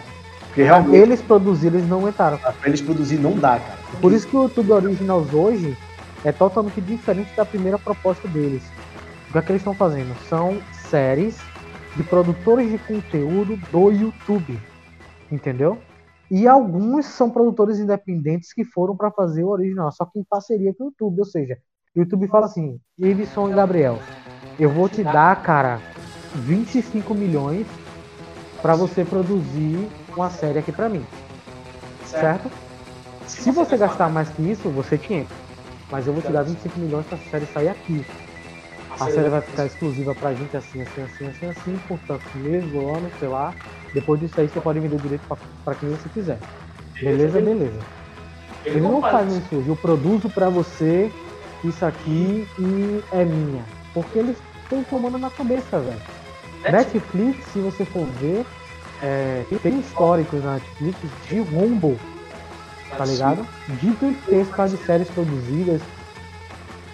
Porque 0.47 0.63
realmente, 0.63 0.95
Eles 0.95 1.21
produziram, 1.21 1.77
eles 1.77 1.89
não 1.89 1.99
aguentaram. 1.99 2.37
pra 2.37 2.53
eles 2.65 2.81
produzir 2.81 3.17
não 3.17 3.33
dá, 3.37 3.59
cara. 3.59 3.77
Por 4.01 4.13
isso 4.13 4.27
que 4.27 4.35
o 4.35 4.43
YouTube 4.43 4.71
Originals 4.71 5.33
hoje 5.33 5.77
é 6.23 6.31
totalmente 6.31 6.79
diferente 6.81 7.29
da 7.35 7.45
primeira 7.45 7.77
proposta 7.77 8.27
deles. 8.27 8.63
O 9.29 9.33
que 9.33 9.37
é 9.37 9.41
que 9.41 9.51
eles 9.51 9.61
estão 9.61 9.73
fazendo? 9.73 10.15
São 10.29 10.57
séries 10.71 11.37
de 11.97 12.03
produtores 12.03 12.71
de 12.71 12.77
conteúdo 12.77 13.57
do 13.71 13.91
YouTube. 13.91 14.57
Entendeu? 15.31 15.77
E 16.31 16.47
alguns 16.47 17.05
são 17.05 17.29
produtores 17.29 17.77
independentes 17.79 18.53
que 18.53 18.63
foram 18.63 18.95
para 18.95 19.11
fazer 19.11 19.43
o 19.43 19.49
original, 19.49 19.91
só 19.91 20.05
que 20.05 20.17
em 20.19 20.23
parceria 20.23 20.73
com 20.73 20.85
o 20.85 20.87
YouTube. 20.87 21.19
Ou 21.19 21.25
seja, 21.25 21.57
o 21.95 21.99
YouTube 21.99 22.27
fala 22.27 22.45
assim: 22.45 22.79
Iveson 22.97 23.49
e 23.51 23.53
Gabriel, 23.53 23.99
eu 24.59 24.69
vou 24.69 24.87
te 24.87 25.03
dar, 25.03 25.35
cara, 25.41 25.79
25 26.33 27.13
milhões 27.13 27.67
para 28.61 28.75
você 28.75 29.03
produzir 29.03 29.89
uma 30.15 30.29
série 30.29 30.59
aqui 30.59 30.71
para 30.71 30.89
mim. 30.89 31.05
Certo? 32.05 32.49
Se 33.27 33.51
você 33.51 33.77
gastar 33.77 34.09
mais 34.09 34.29
que 34.29 34.41
isso, 34.41 34.69
você 34.69 34.97
tinha. 34.97 35.25
Mas 35.91 36.07
eu 36.07 36.13
vou 36.13 36.21
te 36.21 36.31
dar 36.31 36.43
25 36.43 36.79
milhões 36.79 37.05
pra 37.05 37.17
série 37.29 37.45
sair 37.47 37.69
aqui. 37.69 38.05
A 38.99 39.09
série 39.09 39.29
vai 39.29 39.41
ficar 39.41 39.65
exclusiva 39.65 40.15
pra 40.15 40.33
gente 40.33 40.55
assim, 40.55 40.81
assim, 40.81 41.01
assim, 41.01 41.27
assim, 41.27 41.47
assim, 41.47 41.79
por 41.87 41.99
tantos 42.07 42.33
meses, 42.35 42.73
ou 42.73 42.95
anos, 42.95 43.11
sei 43.19 43.27
lá. 43.27 43.53
Depois 43.93 44.19
disso 44.19 44.39
aí 44.39 44.47
você 44.47 44.59
pode 44.61 44.79
vender 44.79 44.95
o 44.95 44.99
direito 44.99 45.27
pra, 45.27 45.37
pra 45.65 45.75
quem 45.75 45.89
você 45.89 46.07
quiser. 46.09 46.39
Beleza, 47.01 47.41
beleza. 47.41 47.79
Ele 48.63 48.81
não 48.81 49.01
faz 49.01 49.31
isso. 49.33 49.63
Eu 49.67 49.75
produzo 49.75 50.29
pra 50.29 50.49
você 50.49 51.11
isso 51.63 51.85
aqui 51.85 52.47
e 52.57 53.03
é 53.11 53.25
minha. 53.25 53.63
Porque 53.95 54.19
eles 54.19 54.37
estão 54.63 54.83
tomando 54.83 55.17
na 55.17 55.31
cabeça, 55.31 55.79
velho. 55.79 55.99
Netflix, 56.71 57.43
se 57.51 57.59
você 57.59 57.83
for 57.85 58.05
ver, 58.19 58.45
é, 59.01 59.43
tem 59.63 59.79
históricos 59.79 60.43
na 60.43 60.53
Netflix 60.55 60.97
de 61.27 61.39
rombo 61.39 61.97
tá 62.97 63.03
ligado? 63.05 63.45
Gigantesca 63.81 64.67
de 64.69 64.77
séries 64.77 65.09
produzidas, 65.09 65.81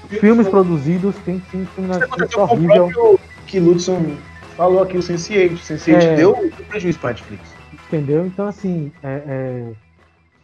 filmes 0.09 0.47
produzidos, 0.47 1.15
tem 1.25 1.39
filme 1.39 1.69
na 1.87 1.99
Netflix 1.99 2.35
O 2.35 2.41
horrível, 2.41 2.87
próprio 2.89 3.19
que 3.45 3.59
Ludson 3.59 4.17
falou 4.55 4.81
aqui, 4.83 4.97
o 4.97 5.01
Sense8. 5.01 5.53
O 5.53 5.57
Sense8 5.57 5.93
É. 6.03 6.15
deu 6.15 6.33
deu 6.35 6.65
prejuízo 6.67 6.99
pra 6.99 7.09
Netflix. 7.11 7.49
entendeu? 7.73 8.25
Então, 8.25 8.47
assim, 8.47 8.91
é- 9.03 9.23
é, 9.27 9.73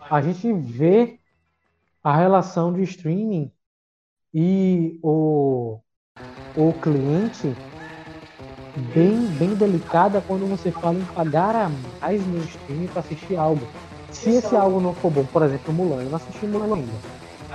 a 0.09 0.21
gente 0.21 0.51
vê 0.53 1.17
a 2.03 2.15
relação 2.15 2.71
de 2.73 2.83
streaming 2.83 3.51
e 4.33 4.99
o, 5.01 5.79
o 6.57 6.73
cliente 6.73 7.53
bem, 8.93 9.15
bem 9.37 9.53
delicada 9.53 10.21
quando 10.27 10.49
você 10.49 10.71
fala 10.71 10.97
em 10.97 11.05
pagar 11.15 11.55
a 11.55 11.71
mais 12.01 12.25
no 12.25 12.39
streaming 12.39 12.87
para 12.87 13.01
assistir 13.01 13.37
algo. 13.37 13.61
Se 14.11 14.31
esse 14.31 14.55
algo 14.55 14.81
não 14.81 14.93
for 14.93 15.11
bom, 15.11 15.23
por 15.25 15.43
exemplo, 15.43 15.71
Mulan, 15.71 16.01
eu 16.03 16.09
não 16.09 16.15
assisti 16.17 16.45
Mulan 16.47 16.75
ainda. 16.75 16.91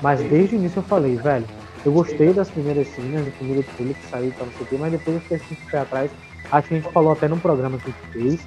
Mas 0.00 0.20
desde 0.20 0.54
o 0.54 0.58
início 0.58 0.78
eu 0.78 0.82
falei, 0.84 1.16
velho, 1.16 1.44
eu 1.84 1.92
gostei 1.92 2.32
das 2.32 2.48
primeiras 2.48 2.86
cenas, 2.88 3.24
do 3.24 3.32
primeiro 3.32 3.64
trailer 3.74 3.96
que 3.96 4.06
saiu, 4.08 4.32
não 4.38 4.52
sei 4.52 4.62
o 4.62 4.66
quê, 4.66 4.76
mas 4.78 4.92
depois 4.92 5.16
eu 5.16 5.20
fiquei 5.22 5.36
assim, 5.38 5.56
pé 5.70 5.78
atrás. 5.78 6.10
Acho 6.50 6.68
que 6.68 6.74
a 6.74 6.76
gente 6.78 6.92
falou 6.92 7.12
até 7.12 7.26
num 7.26 7.38
programa 7.38 7.78
que 7.78 7.90
a 7.90 7.92
gente 7.92 8.38
fez. 8.38 8.46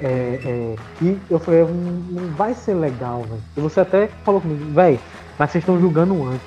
É, 0.00 0.38
é, 0.44 0.74
que 0.98 1.20
eu 1.30 1.38
falei, 1.40 1.62
"Hum, 1.62 2.04
não 2.10 2.28
vai 2.34 2.54
ser 2.54 2.74
legal, 2.74 3.22
velho. 3.22 3.42
E 3.56 3.60
você 3.60 3.80
até 3.80 4.08
falou 4.24 4.40
comigo, 4.40 4.72
velho, 4.72 4.98
mas 5.38 5.50
vocês 5.50 5.62
estão 5.62 5.80
julgando 5.80 6.14
antes. 6.26 6.46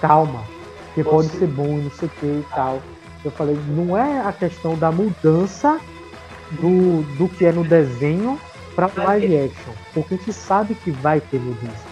Calma. 0.00 0.57
Que 1.02 1.04
pode 1.04 1.28
ser 1.28 1.46
bom 1.46 1.78
e 1.78 1.82
não 1.82 1.90
sei 1.90 2.08
o 2.08 2.10
que 2.12 2.26
e 2.26 2.44
tal. 2.54 2.82
Eu 3.24 3.30
falei, 3.30 3.56
não 3.68 3.96
é 3.96 4.20
a 4.20 4.32
questão 4.32 4.76
da 4.76 4.90
mudança 4.90 5.80
do, 6.50 7.02
do 7.16 7.28
que 7.28 7.44
é 7.44 7.52
no 7.52 7.64
desenho 7.64 8.38
para 8.74 8.90
live 8.96 9.36
action. 9.36 9.72
Porque 9.92 10.14
a 10.14 10.16
gente 10.16 10.32
sabe 10.32 10.74
que 10.74 10.90
vai 10.90 11.20
ter 11.20 11.38
mudança. 11.40 11.86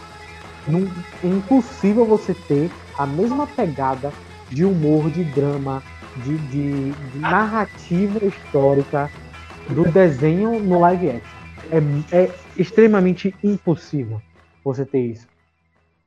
Não, 0.66 0.80
é 1.22 1.26
impossível 1.26 2.04
você 2.04 2.34
ter 2.34 2.70
a 2.96 3.06
mesma 3.06 3.46
pegada 3.46 4.12
de 4.50 4.64
humor, 4.64 5.10
de 5.10 5.24
drama, 5.24 5.82
de, 6.16 6.36
de- 6.38 6.92
de 6.92 7.18
narrativa 7.18 8.24
histórica 8.24 9.10
do 9.68 9.84
desenho 9.84 10.58
no 10.60 10.80
live 10.80 11.10
action. 11.10 11.36
É, 12.12 12.24
é 12.24 12.30
extremamente 12.56 13.34
impossível 13.42 14.20
você 14.64 14.84
ter 14.84 15.00
isso. 15.00 15.26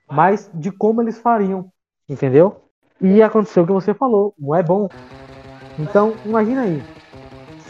Mas 0.10 0.50
de 0.54 0.72
como 0.72 1.02
eles 1.02 1.18
fariam, 1.20 1.72
entendeu? 2.08 2.69
E 3.02 3.22
aconteceu 3.22 3.64
o 3.64 3.66
que 3.66 3.72
você 3.72 3.94
falou, 3.94 4.34
não 4.38 4.54
é 4.54 4.62
bom. 4.62 4.90
Então, 5.78 6.14
imagina 6.26 6.62
aí. 6.62 6.84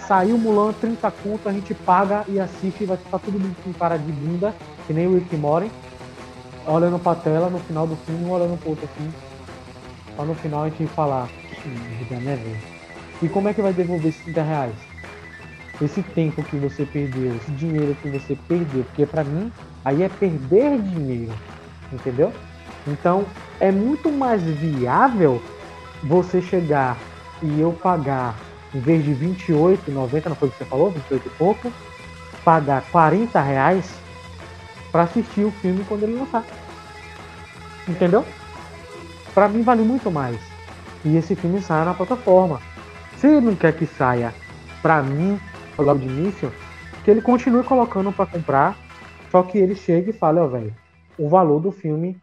Saiu 0.08 0.38
Mulan 0.40 0.74
30 0.74 1.12
conto, 1.12 1.48
a 1.48 1.54
gente 1.54 1.74
paga 1.76 2.26
e 2.28 2.40
assiste, 2.40 2.86
vai 2.86 2.98
ficar 2.98 3.20
todo 3.20 3.40
mundo 3.40 3.56
com 3.64 3.72
cara 3.74 3.98
de 3.98 4.12
bunda, 4.12 4.56
que 4.88 4.94
nem 4.94 5.08
o 5.08 5.14
Rick 5.14 5.36
Morty, 5.38 5.72
olhando 6.66 6.98
pra 6.98 7.14
tela 7.14 7.48
no 7.48 7.60
final 7.60 7.86
do 7.86 7.96
filme, 7.96 8.26
olhando 8.26 8.58
pro 8.58 8.72
outro 8.72 8.86
assim. 8.86 9.14
Pra 10.16 10.26
no 10.26 10.34
final 10.34 10.64
a 10.64 10.70
gente 10.70 10.88
falar, 10.88 11.28
merda, 11.64 12.16
né, 12.16 12.36
velho? 12.36 12.58
E 13.22 13.30
como 13.30 13.50
é 13.50 13.54
que 13.54 13.62
vai 13.62 13.72
devolver 13.72 14.10
esses 14.10 14.22
30 14.24 14.42
reais? 14.42 14.76
Esse 15.80 16.02
tempo 16.02 16.42
que 16.44 16.58
você 16.58 16.86
perdeu, 16.86 17.36
esse 17.36 17.52
dinheiro 17.52 17.96
que 18.02 18.08
você 18.08 18.36
perdeu, 18.48 18.84
porque 18.84 19.06
pra 19.06 19.24
mim 19.24 19.52
aí 19.86 20.02
é 20.02 20.10
perder 20.10 20.82
dinheiro, 20.82 21.34
entendeu? 21.94 22.34
Então 22.88 23.26
é 23.60 23.72
muito 23.72 24.12
mais 24.12 24.42
viável 24.42 25.42
você 26.04 26.42
chegar 26.42 26.98
e 27.42 27.60
eu 27.60 27.72
pagar, 27.72 28.36
em 28.74 28.80
vez 28.80 29.04
de 29.04 29.12
28,90, 29.12 30.30
não 30.30 30.36
foi 30.36 30.48
o 30.48 30.52
que 30.52 30.58
você 30.58 30.66
falou, 30.66 30.92
28 30.92 31.28
e 31.28 31.30
pouco, 31.32 31.74
pagar 32.44 32.84
40 32.92 33.42
reais 33.42 33.94
pra 34.92 35.04
assistir 35.04 35.44
o 35.44 35.52
filme 35.52 35.84
quando 35.88 36.04
ele 36.04 36.20
lançar. 36.20 36.46
Entendeu? 37.88 38.26
Pra 39.34 39.48
mim 39.48 39.62
vale 39.62 39.84
muito 39.84 40.12
mais. 40.12 40.40
E 41.04 41.16
esse 41.16 41.36
filme 41.36 41.62
sai 41.62 41.86
na 41.86 41.94
plataforma. 41.94 42.60
Se 43.18 43.28
ele 43.28 43.42
não 43.42 43.56
quer 43.56 43.74
que 43.74 43.86
saia 43.86 44.34
pra 44.82 45.02
mim, 45.02 45.40
logo 45.78 46.00
de 46.00 46.08
início, 46.08 46.52
que 47.04 47.12
ele 47.12 47.22
continue 47.22 47.64
colocando 47.64 48.12
pra 48.12 48.26
comprar, 48.26 48.78
só 49.32 49.44
que 49.44 49.58
ele 49.58 49.76
chegue 49.76 50.10
e 50.10 50.14
fale, 50.14 50.40
ó, 50.40 50.48
velho, 50.48 50.74
o 51.18 51.30
valor 51.30 51.60
do 51.60 51.72
filme 51.72 52.18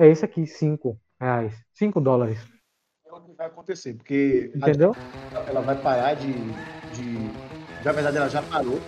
é 0.00 0.08
esse 0.08 0.24
aqui, 0.24 0.46
5 0.46 0.98
reais, 1.20 1.54
5 1.74 2.00
dólares. 2.00 2.40
É 3.06 3.12
o 3.12 3.20
que 3.20 3.32
vai 3.34 3.46
acontecer, 3.46 3.94
porque 3.94 4.50
a 4.54 4.56
Entendeu? 4.56 4.96
ela 5.46 5.60
vai 5.60 5.76
parar 5.76 6.14
de, 6.14 6.32
de. 6.32 7.84
Na 7.84 7.92
verdade, 7.92 8.16
ela 8.16 8.28
já 8.28 8.42
parou 8.42 8.80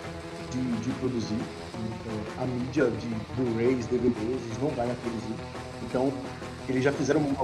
de, 0.51 0.81
de 0.81 0.91
produzir. 0.99 1.35
Então, 1.35 2.43
a 2.43 2.47
mídia 2.47 2.89
de 2.89 3.07
Blu-rays, 3.35 3.85
DVDs, 3.87 4.43
eles 4.43 4.57
não 4.59 4.69
vai 4.69 4.87
produzir. 4.87 5.35
Então, 5.83 6.11
eles 6.67 6.83
já 6.83 6.91
fizeram 6.91 7.21
de 7.21 7.35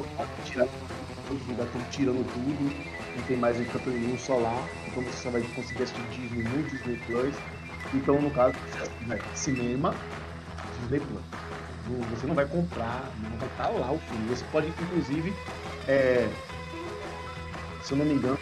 tirar 0.45 0.65
estão 0.65 1.81
tirando 1.91 2.25
tudo, 2.33 2.75
não 3.15 3.23
tem 3.27 3.37
mais 3.37 3.59
encanto 3.59 3.89
nenhum 3.91 4.17
só 4.17 4.37
lá. 4.37 4.67
Então 4.87 5.03
você 5.03 5.17
só 5.17 5.29
vai 5.29 5.43
conseguir 5.55 5.83
assistir 5.83 6.01
Disney 6.09 6.43
no 6.43 6.63
Disney 6.63 6.99
Plus. 7.05 7.35
Então, 7.93 8.19
no 8.19 8.31
caso, 8.31 8.55
vai 9.05 9.19
cinema, 9.35 9.93
Disney 10.81 10.99
Plus. 10.99 11.48
Você 12.15 12.27
não 12.27 12.35
vai 12.35 12.45
comprar, 12.45 13.03
não 13.21 13.37
vai 13.39 13.47
estar 13.49 13.69
lá 13.69 13.91
o 13.91 13.97
filme. 13.99 14.27
Você 14.29 14.45
pode, 14.51 14.67
inclusive, 14.67 15.33
é, 15.87 16.27
se 17.81 17.93
eu 17.93 17.97
não 17.97 18.05
me 18.05 18.13
engano, 18.13 18.37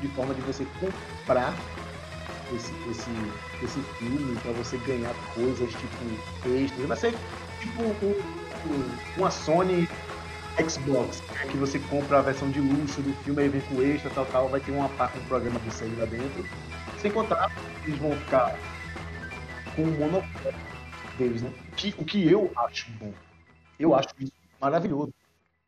de 0.00 0.08
forma 0.08 0.34
de 0.34 0.40
você 0.42 0.66
comprar 0.80 1.54
esse, 2.54 2.72
esse, 2.90 3.10
esse 3.62 3.80
filme 3.98 4.36
para 4.42 4.52
você 4.52 4.76
ganhar 4.78 5.14
coisas 5.34 5.70
tipo 5.70 6.58
extras. 6.58 6.86
Vai 6.86 6.96
ser 6.96 7.14
tipo 7.60 7.82
um- 7.82 8.10
um- 8.10 8.98
uma 9.16 9.30
Sony 9.30 9.88
Xbox, 10.68 11.22
né, 11.34 11.50
que 11.50 11.56
você 11.56 11.78
compra 11.78 12.18
a 12.18 12.22
versão 12.22 12.50
de 12.50 12.60
luxo 12.60 13.00
do 13.02 13.12
filme, 13.24 13.42
aí 13.42 13.48
vem 13.48 13.60
com 13.62 13.80
extra, 13.82 14.10
tal, 14.10 14.26
tal, 14.26 14.48
vai 14.48 14.60
ter 14.60 14.72
uma, 14.72 14.86
um 14.86 15.24
programa 15.28 15.58
de 15.60 15.84
aí 15.84 15.94
lá 15.96 16.04
dentro. 16.06 16.44
Sem 16.98 17.10
contar, 17.10 17.50
eles 17.86 17.98
vão 17.98 18.12
ficar 18.12 18.58
com 19.74 19.82
o 19.82 19.86
monopólio 19.86 20.54
deles, 21.16 21.42
né? 21.42 21.50
Que, 21.80 21.94
o 21.98 22.04
que 22.04 22.30
eu 22.30 22.52
acho 22.56 22.90
bom. 22.92 23.12
Eu 23.78 23.94
acho 23.94 24.08
isso 24.18 24.32
maravilhoso. 24.60 25.14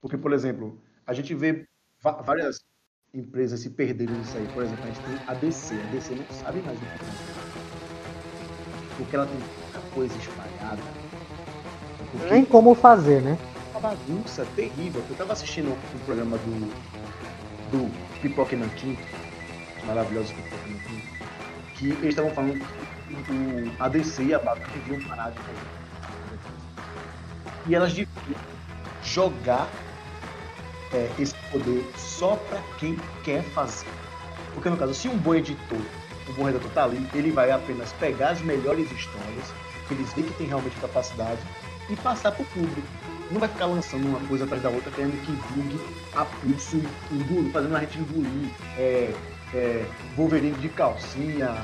Porque, 0.01 0.19
por 0.19 0.33
exemplo, 0.33 0.79
a 1.07 1.15
gente 1.15 1.35
vê 1.35 1.67
várias 2.03 2.61
empresas 3.15 3.61
se 3.61 3.71
perderem 3.71 4.15
nisso 4.15 4.37
aí. 4.37 4.47
Por 4.49 4.63
exemplo, 4.63 4.85
a 4.85 4.87
gente 4.89 5.01
tem 5.01 5.19
a 5.27 5.35
DC. 5.35 5.75
A 5.75 5.87
DC 5.87 6.15
não 6.15 6.27
sabe 6.31 6.61
mais 6.61 6.77
o 6.77 6.81
que 6.81 6.87
fazer. 6.99 7.13
Porque 8.99 9.17
ela 9.17 9.27
tem 9.27 9.39
tanta 9.73 9.95
coisa 9.95 10.15
espalhada. 10.19 10.83
Porque 12.11 12.31
Nem 12.31 12.45
como 12.45 12.75
fazer, 12.75 13.23
né? 13.23 13.39
uma 13.71 13.81
bagunça 13.81 14.47
terrível. 14.55 15.03
Eu 15.09 15.17
tava 15.17 15.33
assistindo 15.33 15.71
um 15.71 15.99
programa 16.05 16.37
do, 16.37 16.67
do 17.71 18.21
Pipoca 18.21 18.55
Nanquim, 18.55 18.99
maravilhoso 19.87 20.35
Pipoca 20.35 20.69
e 20.69 20.73
Nanquim, 20.73 21.03
que 21.75 21.89
eles 21.89 22.11
estavam 22.11 22.31
falando 22.33 22.59
que 22.59 23.33
o, 23.33 23.83
a 23.83 23.89
DC 23.89 24.25
e 24.25 24.35
a 24.35 24.39
Batman 24.39 24.69
deviam 24.75 25.09
parar 25.09 25.31
de 25.31 25.39
fazer. 25.39 25.82
E 27.67 27.75
elas 27.75 27.93
deviam 27.93 28.09
jogar 29.03 29.69
é, 30.93 31.11
esse 31.19 31.35
poder 31.51 31.85
só 31.97 32.37
para 32.37 32.61
quem 32.79 32.97
quer 33.25 33.43
fazer. 33.43 33.87
Porque 34.55 34.69
no 34.69 34.77
caso, 34.77 34.95
se 34.95 35.09
um 35.09 35.17
bom 35.17 35.35
editor, 35.35 35.81
um 36.29 36.33
bom 36.35 36.45
redator 36.45 36.71
tá 36.71 36.85
ali, 36.85 37.07
ele 37.15 37.31
vai 37.31 37.51
apenas 37.51 37.93
pegar 37.95 38.31
as 38.31 38.43
melhores 38.43 38.91
histórias, 38.91 39.53
que 39.89 39.95
eles 39.95 40.13
veem 40.13 40.27
que 40.27 40.35
tem 40.35 40.47
realmente 40.47 40.77
capacidade, 40.81 41.41
e 41.89 41.97
passar 41.97 42.33
pro 42.33 42.45
público. 42.47 42.83
Não 43.31 43.41
vai 43.41 43.49
ficar 43.49 43.67
lançando 43.67 44.07
uma 44.07 44.21
coisa 44.29 44.45
atrás 44.45 44.63
da 44.63 44.69
outra, 44.69 44.91
querendo 44.91 45.19
que 45.25 45.33
vingue 45.55 45.81
a 46.15 46.25
pulso, 46.25 46.83
engolir, 47.11 47.51
fazendo 47.51 47.77
a 47.77 47.81
gente 47.81 47.99
engolir. 47.99 48.51
É, 48.77 49.15
é, 49.55 49.85
Wolverine 50.17 50.57
de 50.59 50.69
calcinha, 50.69 51.55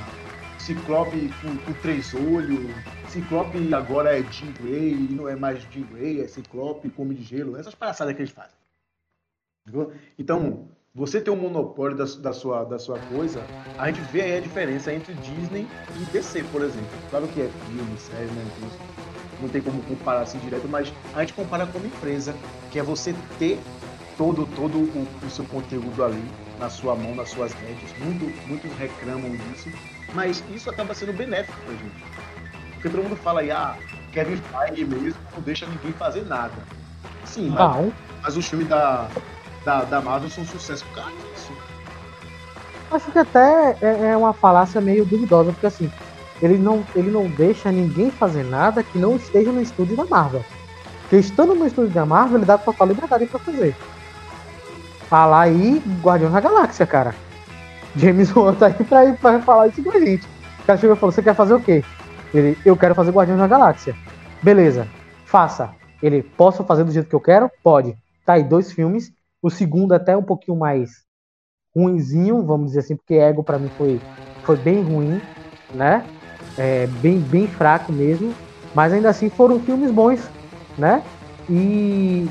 Ciclope 0.59 1.33
com, 1.41 1.57
com, 1.57 1.73
três 1.75 2.15
olhos, 2.15 2.71
Ciclope 3.09 3.75
agora 3.75 4.19
é 4.19 4.23
Jean 4.31 4.53
Grey, 4.53 4.95
não 5.11 5.29
é 5.29 5.35
mais 5.35 5.61
Jean 5.73 5.87
Grey, 5.87 6.21
é 6.21 6.29
Ciclope 6.29 6.91
com 6.91 7.09
de 7.09 7.23
gelo, 7.23 7.57
essas 7.57 7.75
palhaçadas 7.75 8.15
que 8.15 8.23
eles 8.23 8.33
fazem. 8.33 8.57
Então, 10.19 10.69
você 10.95 11.21
tem 11.21 11.33
um 11.33 11.37
monopólio 11.37 11.97
da, 11.97 12.05
da, 12.05 12.33
sua, 12.33 12.65
da 12.65 12.79
sua 12.79 12.99
coisa, 12.99 13.41
a 13.79 13.87
gente 13.91 14.01
vê 14.13 14.23
aí 14.23 14.39
a 14.39 14.41
diferença 14.41 14.93
entre 14.93 15.15
Disney 15.15 15.67
e 16.01 16.05
DC, 16.13 16.43
por 16.45 16.63
exemplo. 16.63 16.89
Claro 17.11 17.29
que 17.29 17.41
é 17.41 17.49
filme, 17.49 17.99
série, 17.99 18.27
né? 18.27 18.45
não 19.41 19.49
tem 19.49 19.63
como 19.63 19.83
comparar 19.83 20.23
assim 20.23 20.39
direto, 20.39 20.69
mas 20.69 20.93
a 21.15 21.21
gente 21.21 21.35
compara 21.35 21.67
como 21.67 21.87
empresa, 21.87 22.35
que 22.71 22.79
é 22.79 22.83
você 22.83 23.15
ter 23.39 23.59
todo, 24.17 24.47
todo 24.57 24.79
o, 24.79 25.27
o 25.27 25.31
seu 25.31 25.45
conteúdo 25.45 26.05
ali 26.05 26.23
na 26.59 26.69
sua 26.69 26.95
mão, 26.95 27.15
nas 27.15 27.31
suas 27.31 27.53
redes. 27.53 27.97
Muito, 28.01 28.25
muitos 28.49 28.71
reclamam 28.73 29.31
disso, 29.31 29.71
mas 30.15 30.43
isso 30.53 30.69
acaba 30.69 30.95
sendo 30.95 31.13
benéfico 31.13 31.57
pra 31.65 31.75
gente. 31.75 32.28
Porque 32.79 32.89
todo 32.91 33.03
mundo 33.03 33.17
fala 33.17 33.41
aí, 33.41 33.51
ah, 33.51 33.75
Kevin 34.13 34.37
Feige 34.37 34.85
mesmo 34.85 35.21
não 35.35 35.43
deixa 35.43 35.67
ninguém 35.67 35.93
fazer 35.93 36.25
nada. 36.27 36.55
Sim, 37.25 37.51
mas, 37.51 37.93
mas 38.23 38.37
os 38.37 38.47
filmes 38.47 38.69
da, 38.69 39.09
da, 39.65 39.83
da 39.83 40.01
Marvel 40.01 40.31
são 40.31 40.45
um 40.45 40.47
sucesso 40.47 40.85
por 40.87 41.03
causa 41.03 41.11
disso. 41.11 41.53
Acho 42.91 43.11
que 43.11 43.19
até 43.19 43.77
é, 43.83 44.11
é 44.13 44.17
uma 44.17 44.33
falácia 44.33 44.81
meio 44.81 45.05
duvidosa, 45.05 45.51
porque 45.51 45.67
assim, 45.67 45.91
ele 46.41 46.57
não, 46.57 46.87
ele 46.95 47.11
não 47.11 47.27
deixa 47.29 47.73
ninguém 47.73 48.13
fazer 48.13 48.45
nada 48.45 48.83
que 48.83 48.97
não 48.97 49.17
esteja 49.17 49.51
no 49.51 49.61
estúdio 49.61 49.97
da 49.97 50.05
Marvel. 50.05 50.45
Porque 51.03 51.17
estando 51.17 51.55
no 51.57 51.67
estúdio 51.67 51.91
da 51.91 52.07
Marvel, 52.07 52.39
ele 52.39 52.47
dá 52.47 52.57
total 52.57 52.87
liberdade 52.87 53.27
para 53.27 53.41
fazer. 53.41 53.75
Falar 55.09 55.43
aí 55.43 55.83
Guardião 56.01 56.31
da 56.31 56.41
Galáxia, 56.41 56.87
cara. 56.87 57.15
James 57.97 58.35
Wan 58.37 58.55
tá 58.55 58.67
aí 58.67 58.85
pra, 58.85 59.05
ir, 59.05 59.17
pra 59.17 59.41
falar 59.41 59.67
isso 59.67 59.83
com 59.83 59.91
a 59.91 59.99
gente. 59.99 60.27
O 60.61 60.67
cara 60.67 60.79
chegou 60.79 60.95
e 60.95 60.99
falou: 60.99 61.13
Você 61.13 61.23
quer 61.23 61.35
fazer 61.35 61.55
o 61.55 61.61
quê? 61.61 61.83
Ele, 62.33 62.57
eu 62.65 62.77
quero 62.77 62.95
fazer 62.95 63.11
Guardião 63.11 63.39
da 63.39 63.47
Galáxia. 63.47 63.95
Beleza, 64.43 64.87
faça. 65.25 65.75
Ele, 66.03 66.23
posso 66.23 66.65
fazer 66.65 66.85
do 66.85 66.93
jeito 66.93 67.09
que 67.09 67.15
eu 67.15 67.21
quero? 67.21 67.51
Pode. 67.63 67.97
Tá 68.25 68.35
aí, 68.35 68.45
dois 68.45 68.73
filmes. 68.73 69.13
O 69.43 69.51
segundo 69.51 69.93
até 69.93 70.17
um 70.17 70.23
pouquinho 70.23 70.59
mais 70.59 70.91
ruinzinho, 71.75 72.45
vamos 72.45 72.69
dizer 72.69 72.81
assim, 72.81 72.97
porque 72.97 73.15
Ego 73.15 73.43
para 73.43 73.59
mim 73.59 73.69
foi, 73.77 74.01
foi 74.43 74.57
bem 74.57 74.83
ruim, 74.83 75.21
né? 75.75 76.05
É, 76.57 76.87
bem, 76.87 77.19
bem 77.19 77.47
fraco 77.47 77.93
mesmo. 77.93 78.35
Mas 78.75 78.93
ainda 78.93 79.09
assim 79.09 79.31
foram 79.31 79.61
filmes 79.61 79.91
bons, 79.91 80.29
né? 80.77 81.03
E 81.49 82.29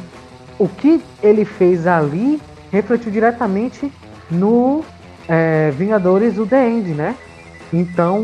o 0.59 0.67
que 0.67 1.01
ele 1.21 1.45
fez 1.45 1.87
ali 1.87 2.41
refletiu 2.71 3.11
diretamente 3.11 3.91
no 4.29 4.83
é, 5.27 5.71
Vingadores 5.71 6.35
do 6.35 6.45
The 6.45 6.69
End, 6.69 6.93
né? 6.93 7.15
Então, 7.73 8.21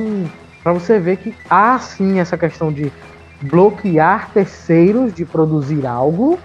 para 0.63 0.71
você 0.71 0.97
ver 0.97 1.17
que 1.17 1.35
há 1.49 1.77
sim 1.77 2.19
essa 2.19 2.37
questão 2.37 2.71
de 2.71 2.91
bloquear 3.41 4.31
terceiros 4.31 5.13
de 5.13 5.25
produzir 5.25 5.85
algo, 5.85 6.39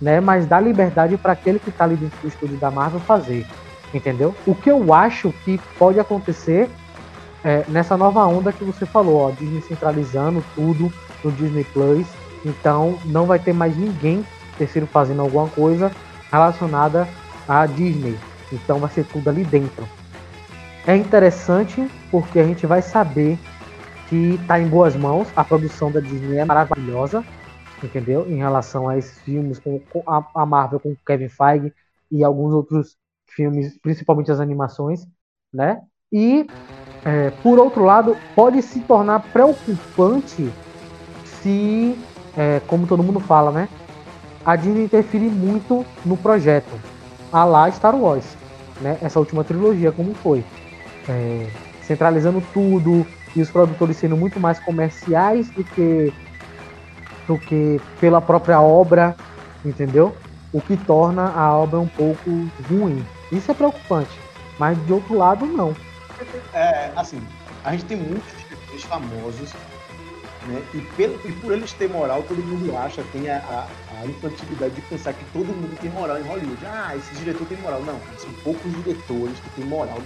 né? 0.00 0.20
Mas 0.20 0.46
dá 0.46 0.58
liberdade 0.58 1.16
para 1.18 1.32
aquele 1.32 1.58
que 1.58 1.68
está 1.68 1.84
ali 1.84 1.96
dentro 1.96 2.18
do 2.20 2.28
estúdio 2.28 2.56
da 2.56 2.70
Marvel 2.70 3.00
fazer, 3.00 3.46
entendeu? 3.92 4.34
O 4.46 4.54
que 4.54 4.70
eu 4.70 4.94
acho 4.94 5.32
que 5.44 5.60
pode 5.78 6.00
acontecer 6.00 6.70
é, 7.44 7.64
nessa 7.68 7.96
nova 7.96 8.24
onda 8.26 8.52
que 8.52 8.64
você 8.64 8.86
falou, 8.86 9.28
ó, 9.28 9.30
Disney 9.30 9.60
centralizando 9.60 10.42
tudo 10.54 10.90
no 11.22 11.30
Disney 11.32 11.64
Plus, 11.64 12.06
então 12.44 12.98
não 13.04 13.26
vai 13.26 13.38
ter 13.38 13.52
mais 13.52 13.76
ninguém 13.76 14.24
terceiro 14.56 14.86
fazendo 14.86 15.20
alguma 15.20 15.48
coisa 15.48 15.92
relacionada 16.32 17.06
à 17.46 17.66
Disney. 17.66 18.18
Então 18.52 18.78
vai 18.78 18.90
ser 18.90 19.04
tudo 19.04 19.28
ali 19.28 19.44
dentro. 19.44 19.86
É 20.86 20.96
interessante 20.96 21.86
porque 22.10 22.38
a 22.38 22.44
gente 22.44 22.66
vai 22.66 22.80
saber 22.80 23.38
que 24.08 24.34
está 24.34 24.60
em 24.60 24.68
boas 24.68 24.96
mãos. 24.96 25.28
A 25.36 25.44
produção 25.44 25.90
da 25.90 26.00
Disney 26.00 26.38
é 26.38 26.44
maravilhosa, 26.44 27.24
entendeu? 27.82 28.26
Em 28.28 28.36
relação 28.36 28.88
a 28.88 28.96
esses 28.96 29.18
filmes 29.20 29.58
com, 29.58 29.80
a, 30.06 30.46
Marvel 30.46 30.80
com 30.80 30.96
Kevin 31.06 31.28
Feige 31.28 31.72
e 32.10 32.24
alguns 32.24 32.52
outros 32.52 32.96
filmes, 33.26 33.78
principalmente 33.78 34.30
as 34.30 34.40
animações, 34.40 35.06
né? 35.52 35.80
E 36.10 36.46
é, 37.04 37.30
por 37.42 37.58
outro 37.58 37.84
lado, 37.84 38.16
pode 38.34 38.62
se 38.62 38.80
tornar 38.80 39.20
preocupante 39.32 40.50
se, 41.24 41.98
é, 42.36 42.60
como 42.66 42.86
todo 42.86 43.02
mundo 43.02 43.20
fala, 43.20 43.52
né? 43.52 43.68
a 44.48 44.56
Disney 44.56 44.84
interfere 44.84 45.28
muito 45.28 45.84
no 46.06 46.16
projeto, 46.16 46.80
a 47.30 47.44
lá 47.44 47.70
Star 47.70 47.94
Wars, 47.94 48.24
né? 48.80 48.96
Essa 49.02 49.18
última 49.18 49.44
trilogia, 49.44 49.92
como 49.92 50.14
foi. 50.14 50.42
É, 51.06 51.50
centralizando 51.82 52.42
tudo 52.54 53.06
e 53.34 53.40
os 53.40 53.50
produtores 53.50 53.96
sendo 53.96 54.16
muito 54.16 54.38
mais 54.40 54.58
comerciais 54.60 55.50
do 55.50 55.64
que, 55.64 56.12
do 57.26 57.38
que 57.38 57.80
pela 58.00 58.20
própria 58.20 58.60
obra, 58.60 59.16
entendeu? 59.64 60.16
O 60.52 60.60
que 60.60 60.76
torna 60.76 61.30
a 61.30 61.56
obra 61.56 61.78
um 61.78 61.88
pouco 61.88 62.30
ruim. 62.68 63.04
Isso 63.30 63.50
é 63.50 63.54
preocupante, 63.54 64.18
mas 64.58 64.78
de 64.86 64.92
outro 64.92 65.16
lado, 65.16 65.46
não. 65.46 65.74
É, 66.52 66.90
assim, 66.96 67.22
a 67.64 67.72
gente 67.72 67.84
tem 67.84 67.96
muitos 67.96 68.32
diretores 68.44 68.82
famosos 68.84 69.52
né? 70.48 70.62
E, 70.74 70.80
pelo, 70.96 71.14
e 71.28 71.32
por 71.32 71.52
eles 71.52 71.72
ter 71.74 71.88
moral, 71.88 72.22
todo 72.22 72.38
mundo 72.38 72.74
acha, 72.76 73.04
tem 73.12 73.28
a, 73.28 73.36
a, 73.36 74.00
a, 74.00 74.06
infantilidade 74.06 74.74
de 74.74 74.80
pensar 74.82 75.12
que 75.12 75.24
todo 75.26 75.46
mundo 75.46 75.78
tem 75.78 75.90
moral 75.90 76.18
em 76.18 76.22
Hollywood. 76.22 76.58
Ah, 76.66 76.96
esse 76.96 77.14
diretor 77.16 77.46
tem 77.46 77.58
moral. 77.58 77.82
Não, 77.82 78.00
são 78.16 78.32
poucos 78.42 78.72
diretores 78.82 79.38
que 79.40 79.50
têm 79.50 79.64
moral. 79.66 79.98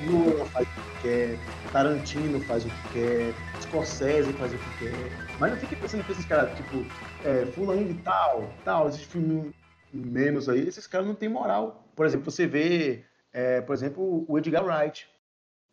Nolan 0.00 0.46
faz 0.46 0.66
o 0.66 0.70
que 0.70 1.02
quer, 1.02 1.38
Tarantino 1.72 2.40
faz 2.40 2.64
o 2.64 2.68
que 2.68 2.92
quer, 2.92 3.34
Scorsese 3.60 4.32
faz 4.32 4.52
o 4.52 4.58
que 4.58 4.84
quer. 4.84 5.12
Mas 5.38 5.50
não 5.50 5.58
fique 5.58 5.76
pensando 5.76 6.04
que 6.04 6.12
esses 6.12 6.24
caras, 6.24 6.56
tipo, 6.56 6.84
é, 7.24 7.46
fulano 7.46 7.84
de 7.84 7.94
tal, 7.94 8.54
tal, 8.64 8.88
esses 8.88 9.02
filmes 9.02 9.52
menos 9.92 10.48
aí, 10.48 10.66
esses 10.66 10.86
caras 10.86 11.06
não 11.06 11.14
têm 11.14 11.28
moral. 11.28 11.84
Por 11.94 12.06
exemplo, 12.06 12.30
você 12.30 12.46
vê, 12.46 13.04
é, 13.32 13.60
por 13.60 13.74
exemplo, 13.74 14.24
o 14.28 14.38
Edgar 14.38 14.64
Wright. 14.64 15.08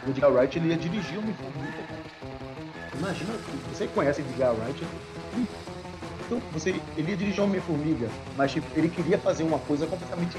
O 0.06 0.10
Edgar 0.10 0.32
Wright 0.32 0.58
ele 0.58 0.70
ia 0.70 0.78
dirigir 0.78 1.18
uma 1.18 1.34
filme 1.34 1.52
Imagina, 3.00 3.34
você 3.72 3.88
conhece 3.88 4.22
Edgar 4.22 4.54
Wright? 4.56 4.84
Então, 6.26 6.40
você, 6.52 6.72
ele 6.98 7.12
ia 7.12 7.18
dirigir 7.18 7.42
Homem-Formiga, 7.42 8.10
mas 8.36 8.52
tipo, 8.52 8.68
ele 8.78 8.90
queria 8.90 9.18
fazer 9.18 9.44
uma 9.44 9.60
coisa 9.60 9.88
completamente 9.88 10.38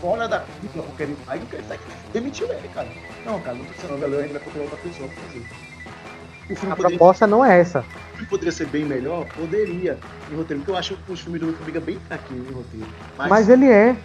fora 0.00 0.28
da 0.28 0.40
Feige, 0.40 0.78
o 0.78 0.96
Kevin 0.96 1.16
Feige 1.16 1.80
demitiu 2.12 2.50
ele, 2.52 2.68
cara. 2.68 2.88
Não, 3.24 3.40
cara, 3.40 3.56
não 3.56 3.64
tô 3.64 3.72
sendo 3.80 3.94
a 3.94 4.22
gente 4.22 4.32
vai 4.32 4.40
procurar 4.40 4.64
outra 4.64 4.78
pessoa 4.78 5.08
pra 5.08 5.22
fazer. 5.24 5.46
O 6.50 6.56
filme 6.56 6.72
a 6.72 6.76
poderia, 6.76 6.98
proposta 6.98 7.26
não 7.26 7.44
é 7.44 7.60
essa. 7.60 7.80
O 7.80 8.12
filme 8.14 8.26
poderia 8.26 8.52
ser 8.52 8.66
bem 8.66 8.84
melhor? 8.84 9.26
Poderia, 9.26 9.98
em 10.30 10.34
roteiro, 10.34 10.60
porque 10.60 10.70
eu 10.70 10.76
acho 10.76 10.98
os 11.08 11.20
filmes 11.20 11.40
do 11.40 11.46
Homem-Formiga 11.46 11.80
bem 11.80 12.00
fraquinhos 12.00 12.48
em 12.48 12.52
roteiro. 12.52 12.88
Mas, 13.16 13.28
mas 13.28 13.48
ele 13.48 13.70
é. 13.70 13.96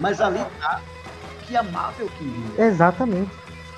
Mas 0.00 0.20
ali 0.20 0.38
tá 0.60 0.80
que 1.48 1.56
a 1.56 1.62
Marvel 1.62 2.08
queria. 2.18 2.66
Exatamente. 2.66 3.30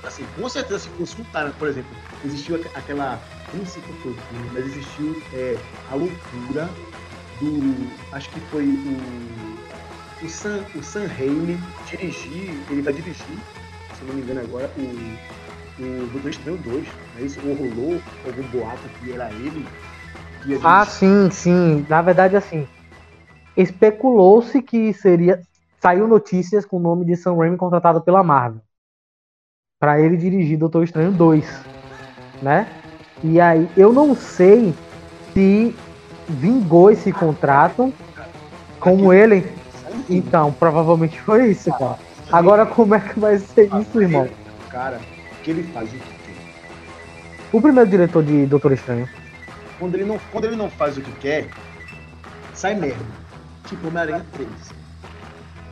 Assim, 0.03 0.27
com 0.39 0.49
certeza, 0.49 0.81
se 0.81 1.25
Tarantino, 1.25 1.59
por 1.59 1.69
exemplo, 1.69 1.91
existiu 2.25 2.57
aquela. 2.75 3.19
Não 3.55 3.67
sei 3.67 3.83
qual 3.83 3.99
foi 3.99 4.13
o 4.13 4.15
filme, 4.15 4.51
mas 4.53 4.67
existiu 4.67 5.23
é, 5.33 5.57
a 5.91 5.95
loucura 5.95 6.69
do. 7.41 7.91
Acho 8.13 8.29
que 8.31 8.41
foi 8.41 8.65
o. 8.65 9.60
O 10.23 10.29
Sam, 10.29 10.65
o 10.75 10.83
Sam 10.83 11.07
Raimi 11.07 11.59
dirigir. 11.87 12.51
Ele 12.71 12.83
vai 12.83 12.93
dirigir, 12.93 13.39
se 13.95 14.05
não 14.05 14.15
me 14.15 14.23
engano 14.23 14.41
agora, 14.41 14.71
o. 14.77 15.41
O 15.83 16.07
Doutor 16.13 16.31
Estranho 16.31 16.59
2. 16.59 16.85
Né? 16.85 17.23
Isso 17.23 17.41
rolou 17.41 17.99
algum 18.27 18.43
boato 18.51 18.83
que 18.99 19.13
era 19.13 19.31
ele. 19.33 19.67
Que 20.43 20.61
ah, 20.63 20.85
sim, 20.85 21.31
sim. 21.31 21.87
Na 21.89 22.03
verdade, 22.03 22.37
assim. 22.37 22.69
Especulou-se 23.57 24.61
que 24.61 24.93
seria. 24.93 25.41
Saiu 25.81 26.07
notícias 26.07 26.67
com 26.67 26.77
o 26.77 26.81
nome 26.81 27.07
de 27.07 27.17
Sam 27.17 27.35
Raimi 27.37 27.57
contratado 27.57 28.03
pela 28.03 28.23
Marvel 28.23 28.61
para 29.81 29.99
ele 29.99 30.19
dirigir 30.19 30.59
Doutor 30.59 30.85
Estranho 30.85 31.11
2, 31.11 31.65
né? 32.43 32.69
E 33.25 33.41
aí 33.41 33.67
eu 33.75 33.93
não 33.95 34.15
sei 34.15 34.75
se 35.33 35.75
vingou 36.29 36.91
esse 36.91 37.11
contrato 37.11 37.93
como 38.79 39.13
ele. 39.13 39.60
Então, 40.09 40.53
provavelmente 40.53 41.21
foi 41.21 41.51
isso, 41.51 41.71
cara. 41.71 41.99
Agora 42.33 42.65
como 42.65 42.95
é 42.95 43.01
que 43.01 43.19
vai 43.19 43.39
ser 43.39 43.69
isso, 43.81 44.01
irmão? 44.01 44.29
Cara, 44.71 45.01
que 45.43 45.51
ele 45.51 45.63
faz 45.73 45.89
o 45.89 45.93
que 45.93 45.99
quer. 45.99 46.37
O 47.53 47.61
primeiro 47.61 47.91
diretor 47.91 48.23
de 48.23 48.47
Doutor 48.47 48.73
Estranho. 48.73 49.09
Quando 49.79 49.95
ele 49.95 50.05
não, 50.05 50.21
quando 50.31 50.45
ele 50.45 50.57
não 50.57 50.71
faz 50.71 50.97
o 50.97 51.01
que 51.01 51.13
quer, 51.13 51.49
sai 52.55 52.75
merda. 52.75 53.05
Tipo 53.67 53.89
Homem-Aranha 53.89 54.25
3. 54.33 54.49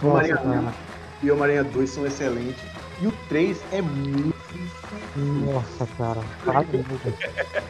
Homem-Aranha 0.03 0.35
Nossa, 0.35 0.49
cara. 0.49 0.75
1 1.23 1.27
e 1.27 1.31
Homem-Aranha 1.31 1.65
2 1.65 1.91
são 1.91 2.07
excelentes. 2.07 2.63
E 3.01 3.07
o 3.07 3.13
3 3.29 3.63
é 3.73 3.83
muito. 3.83 4.35
Nossa, 5.17 5.87
cara. 5.97 6.21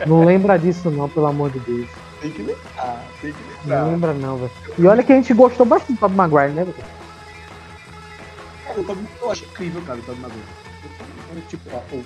Não 0.07 0.25
lembra 0.25 0.59
disso 0.59 0.91
não, 0.91 1.09
pelo 1.09 1.27
amor 1.27 1.51
de 1.51 1.59
Deus. 1.61 1.89
Tem 2.21 2.31
que 2.33 2.43
lembrar, 2.43 3.05
tem 3.21 3.33
que 3.33 3.39
Não 3.69 3.77
lembrar. 3.77 3.85
lembra 3.91 4.13
não, 4.15 4.37
velho. 4.39 4.51
E 4.79 4.87
olha 4.87 5.03
que 5.05 5.13
a 5.13 5.17
gente 5.17 5.33
gostou 5.35 5.65
bastante 5.65 5.95
do 5.97 6.01
Tobey 6.01 6.17
Maguire, 6.17 6.53
né? 6.53 6.65
velho? 6.65 6.77
Cara, 8.67 8.81
o 8.81 8.85
Tobey- 8.85 9.07
eu 9.23 9.31
acho 9.31 9.45
incrível, 9.45 9.83
cara, 9.83 9.99
o 9.99 10.03
Tobey 10.03 10.21
Maguire. 10.21 10.43
Eu- 11.35 11.43
Tipo, 11.49 11.71
ó, 11.73 11.79
o, 11.95 11.99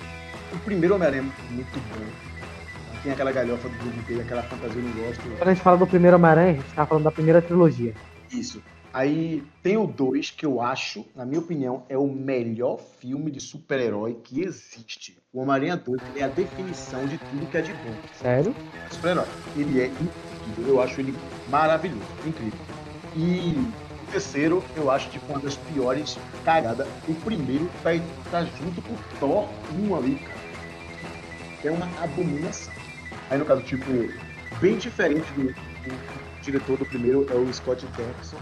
o 0.54 0.58
primeiro 0.64 0.94
Homem-Aranha 0.94 1.22
é 1.22 1.52
muito 1.54 1.72
bom. 1.80 2.04
Tem 3.02 3.12
aquela 3.12 3.32
galhofa 3.32 3.68
do 3.68 4.02
dele, 4.06 4.20
aquela 4.20 4.42
fantasia 4.42 4.80
eu 4.80 4.84
não 4.84 4.92
gosto. 5.06 5.22
Quando 5.38 5.48
a 5.48 5.54
gente 5.54 5.62
fala 5.62 5.76
do 5.78 5.86
primeiro 5.86 6.16
Homem-Aranha, 6.16 6.50
a 6.50 6.54
gente 6.54 6.74
tá 6.74 6.86
falando 6.86 7.04
da 7.04 7.10
primeira 7.10 7.40
trilogia. 7.42 7.94
Isso. 8.30 8.62
Aí 8.92 9.42
tem 9.62 9.78
o 9.78 9.86
2, 9.86 10.30
que 10.30 10.44
eu 10.44 10.60
acho, 10.60 11.06
na 11.16 11.24
minha 11.24 11.40
opinião, 11.40 11.84
é 11.88 11.96
o 11.96 12.06
melhor 12.06 12.78
filme 13.00 13.30
de 13.30 13.40
super-herói 13.40 14.18
que 14.22 14.42
existe. 14.42 15.16
O 15.32 15.40
Homem-Aranha 15.40 15.76
2 15.78 16.02
ele 16.10 16.20
é 16.20 16.24
a 16.24 16.28
definição 16.28 17.06
de 17.06 17.16
tudo 17.16 17.50
que 17.50 17.56
é 17.56 17.62
de 17.62 17.72
bom. 17.72 17.94
Sério? 18.20 18.54
super-herói. 18.90 19.26
Ele 19.56 19.80
é 19.80 19.86
incrível, 19.86 20.74
eu 20.74 20.82
acho 20.82 21.00
ele 21.00 21.14
maravilhoso, 21.48 22.02
incrível. 22.26 22.58
E 23.16 23.54
o 24.02 24.12
terceiro, 24.12 24.62
eu 24.76 24.90
acho 24.90 25.08
tipo 25.08 25.24
uma 25.32 25.40
das 25.40 25.56
piores 25.56 26.18
cagadas. 26.44 26.86
O 27.08 27.14
primeiro 27.14 27.70
tá, 27.82 27.90
tá 28.30 28.44
junto 28.44 28.82
com 28.82 28.92
o 28.92 28.98
Thor 29.18 29.48
1 29.74 29.96
ali, 29.96 30.14
cara. 30.16 30.42
É 31.64 31.70
uma 31.70 31.86
abominação. 32.02 32.74
Aí 33.30 33.38
no 33.38 33.44
caso, 33.46 33.62
tipo, 33.62 33.84
bem 34.60 34.76
diferente 34.76 35.30
do, 35.32 35.44
do 35.44 36.42
diretor 36.42 36.76
do 36.76 36.84
primeiro, 36.84 37.26
é 37.30 37.34
o 37.34 37.50
Scott 37.52 37.86
Derrickson. 37.96 38.36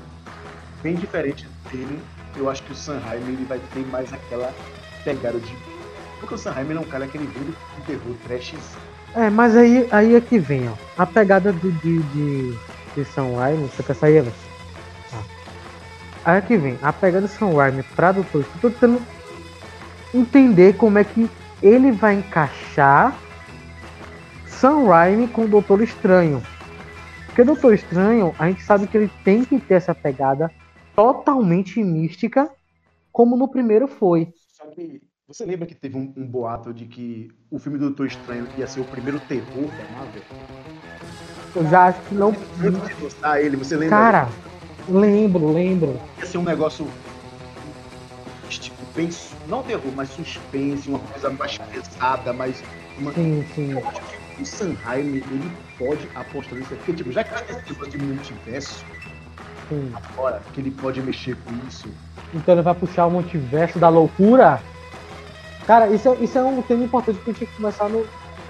Bem 0.82 0.94
diferente 0.94 1.46
dele, 1.70 2.00
eu 2.36 2.48
acho 2.48 2.62
que 2.62 2.72
o 2.72 2.74
Sanheim 2.74 3.22
ele 3.28 3.44
vai 3.44 3.60
ter 3.72 3.86
mais 3.86 4.12
aquela 4.12 4.52
pegada 5.04 5.38
de. 5.38 5.54
Porque 6.18 6.34
o 6.34 6.38
Sanheim 6.38 6.72
é 6.74 6.80
um 6.80 6.84
cara 6.84 7.06
que 7.06 7.18
ele 7.18 7.26
vem 7.26 7.44
do 7.44 7.52
do 7.52 7.86
terror 7.86 8.16
É, 9.14 9.30
mas 9.30 9.56
aí, 9.56 9.86
aí 9.90 10.14
é 10.14 10.20
que 10.20 10.38
vem, 10.38 10.68
ó. 10.68 10.72
A 10.96 11.06
pegada 11.06 11.52
do, 11.52 11.72
de, 11.72 11.98
de, 11.98 12.58
de 12.94 13.04
Sam 13.04 13.36
Raimi, 13.36 13.68
você 13.68 13.82
quer 13.82 13.94
sair, 13.94 14.22
velho? 14.22 14.34
Tá. 15.10 15.18
Aí 16.24 16.38
é 16.38 16.40
que 16.40 16.56
vem. 16.56 16.78
A 16.82 16.92
pegada 16.92 17.26
Sam 17.28 17.54
Raimi 17.54 17.82
pra 17.82 18.12
Doutor 18.12 18.44
tô 18.60 18.70
tentando 18.70 19.02
entender 20.14 20.74
como 20.76 20.98
é 20.98 21.04
que 21.04 21.28
ele 21.62 21.92
vai 21.92 22.14
encaixar 22.14 23.14
Sam 24.46 24.86
Raimi 24.86 25.28
com 25.28 25.44
o 25.44 25.48
Doutor 25.48 25.82
Estranho. 25.82 26.42
Porque 27.26 27.44
Doutor 27.44 27.74
Estranho, 27.74 28.34
a 28.38 28.48
gente 28.48 28.62
sabe 28.62 28.86
que 28.86 28.96
ele 28.96 29.10
tem 29.24 29.44
que 29.44 29.58
ter 29.58 29.74
essa 29.74 29.94
pegada 29.94 30.50
totalmente 30.94 31.82
mística, 31.82 32.50
como 33.12 33.36
no 33.36 33.48
primeiro 33.48 33.86
foi. 33.86 34.32
Só 34.52 34.66
que 34.66 35.00
você 35.26 35.44
lembra 35.44 35.66
que 35.66 35.74
teve 35.74 35.96
um, 35.96 36.12
um 36.16 36.26
boato 36.26 36.74
de 36.74 36.86
que 36.86 37.30
o 37.50 37.58
filme 37.58 37.78
do 37.78 37.86
Doutor 37.86 38.06
Estranho 38.06 38.48
ia 38.58 38.66
ser 38.66 38.80
o 38.80 38.84
primeiro 38.84 39.20
terror 39.20 39.66
da 39.66 39.96
Marvel? 39.96 40.22
Eu 41.54 41.66
já 41.66 41.86
acho 41.86 42.00
que 42.02 42.14
não. 42.14 42.28
Antes 42.28 42.96
de 42.96 43.02
lançar 43.02 43.42
ele, 43.42 43.56
você 43.56 43.76
lembra? 43.76 43.96
Cara, 43.96 44.28
lembro, 44.88 45.52
lembro. 45.52 46.00
Ia 46.18 46.26
ser 46.26 46.38
um 46.38 46.44
negócio 46.44 46.86
tipo, 48.48 48.76
bem, 48.94 49.08
não 49.46 49.62
terror, 49.62 49.92
mas 49.94 50.08
suspense, 50.10 50.88
uma 50.88 50.98
coisa 50.98 51.30
mais 51.30 51.58
pesada, 51.58 52.32
mais 52.32 52.62
uma, 52.98 53.12
Sim, 53.12 53.44
sim. 53.54 53.72
Eu 53.72 53.86
acho 53.86 54.00
que 54.00 54.42
o 54.42 54.46
Sanheim, 54.46 55.16
ele 55.16 55.52
pode 55.78 56.08
apostar 56.14 56.58
nisso. 56.58 56.74
Porque, 56.74 56.92
tipo, 56.92 57.12
já 57.12 57.22
que 57.22 57.30
vai 57.32 57.44
ter 57.44 57.52
esse 57.56 57.70
negócio 57.70 57.90
de 57.92 57.98
multiverso, 57.98 58.84
sim. 59.70 59.92
agora 59.94 60.42
que 60.52 60.60
ele 60.60 60.70
pode 60.70 61.00
mexer 61.00 61.36
com 61.36 61.52
isso, 61.66 61.88
Então 62.34 62.54
ele 62.54 62.62
vai 62.62 62.74
puxar 62.74 63.06
o 63.06 63.10
multiverso 63.10 63.78
da 63.78 63.88
loucura. 63.88 64.60
Cara, 65.66 65.88
isso 65.88 66.08
é, 66.08 66.14
isso 66.16 66.36
é 66.36 66.42
um 66.42 66.60
tema 66.62 66.84
importante 66.84 67.18
que 67.20 67.30
a 67.30 67.32
gente 67.32 67.38
tem 67.38 67.48
que 67.48 67.56
começar 67.56 67.88
no, 67.88 68.04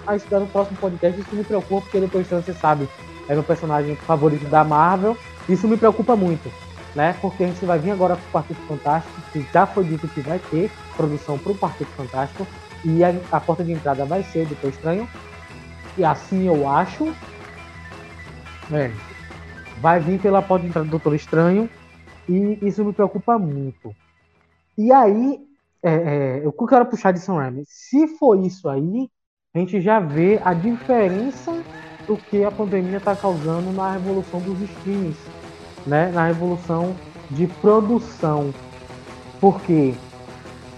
a 0.07 0.17
estudar 0.17 0.41
no 0.41 0.47
próximo 0.47 0.77
podcast. 0.79 1.21
Isso 1.21 1.35
me 1.35 1.45
preocupa, 1.45 1.83
porque 1.83 2.19
Estranho, 2.19 2.43
você 2.43 2.55
sabe, 2.55 2.89
é 3.29 3.35
meu 3.35 3.43
personagem 3.43 3.95
favorito 3.97 4.49
da 4.49 4.65
Marvel. 4.65 5.17
Isso 5.49 5.69
me 5.69 5.77
preocupa 5.77 6.17
muito, 6.17 6.51
né? 6.95 7.15
Porque 7.21 7.45
a 7.45 7.47
gente 7.47 7.65
vai 7.65 7.79
vir 7.79 7.91
agora 7.91 8.17
pro 8.17 8.41
Quarteto 8.41 8.61
Fantástico, 8.67 9.21
que 9.33 9.47
já 9.53 9.67
foi 9.67 9.85
dito 9.85 10.09
que 10.09 10.21
vai 10.21 10.39
ter 10.51 10.71
produção 10.97 11.39
pro 11.39 11.55
Quarteto 11.55 11.91
Fantástico. 11.93 12.47
E 12.85 13.05
a, 13.05 13.15
a 13.31 13.41
porta 13.41 13.63
de 13.63 13.73
entrada 13.73 14.05
vai 14.05 14.23
ser 14.23 14.45
o 14.45 14.47
Doutor 14.47 14.71
Estranho. 14.71 15.09
E 15.99 16.05
assim 16.05 16.47
eu 16.47 16.69
acho. 16.69 17.13
É, 18.73 18.91
vai 19.81 19.99
vir 19.99 20.21
pela 20.21 20.43
porta 20.43 20.63
de 20.63 20.69
entrada 20.69 20.87
do 20.87 20.91
Doutor 20.91 21.15
Estranho. 21.15 21.69
E 22.29 22.59
isso 22.63 22.85
me 22.85 22.93
preocupa 22.93 23.39
muito. 23.39 23.95
E 24.79 24.93
aí, 24.93 25.41
é, 25.83 26.43
é, 26.43 26.49
o 26.49 26.53
que 26.53 26.63
eu 26.63 26.69
quero 26.69 26.87
puxar 26.87 27.13
de 27.13 27.19
Sam 27.19 27.35
Raimi? 27.35 27.65
Se 27.67 28.07
for 28.19 28.39
isso 28.39 28.69
aí, 28.69 29.09
a 29.55 29.59
gente 29.59 29.81
já 29.81 29.99
vê 29.99 30.41
a 30.45 30.55
diferença 30.55 31.53
do 32.07 32.17
que 32.17 32.45
a 32.45 32.51
pandemia 32.51 32.99
está 32.99 33.17
causando 33.17 33.73
na 33.73 33.93
revolução 33.93 34.41
dos 34.41 34.61
streams, 34.61 35.19
né? 35.87 36.11
Na 36.13 36.27
revolução 36.27 36.95
de 37.31 37.47
produção. 37.47 38.53
Porque 39.41 39.95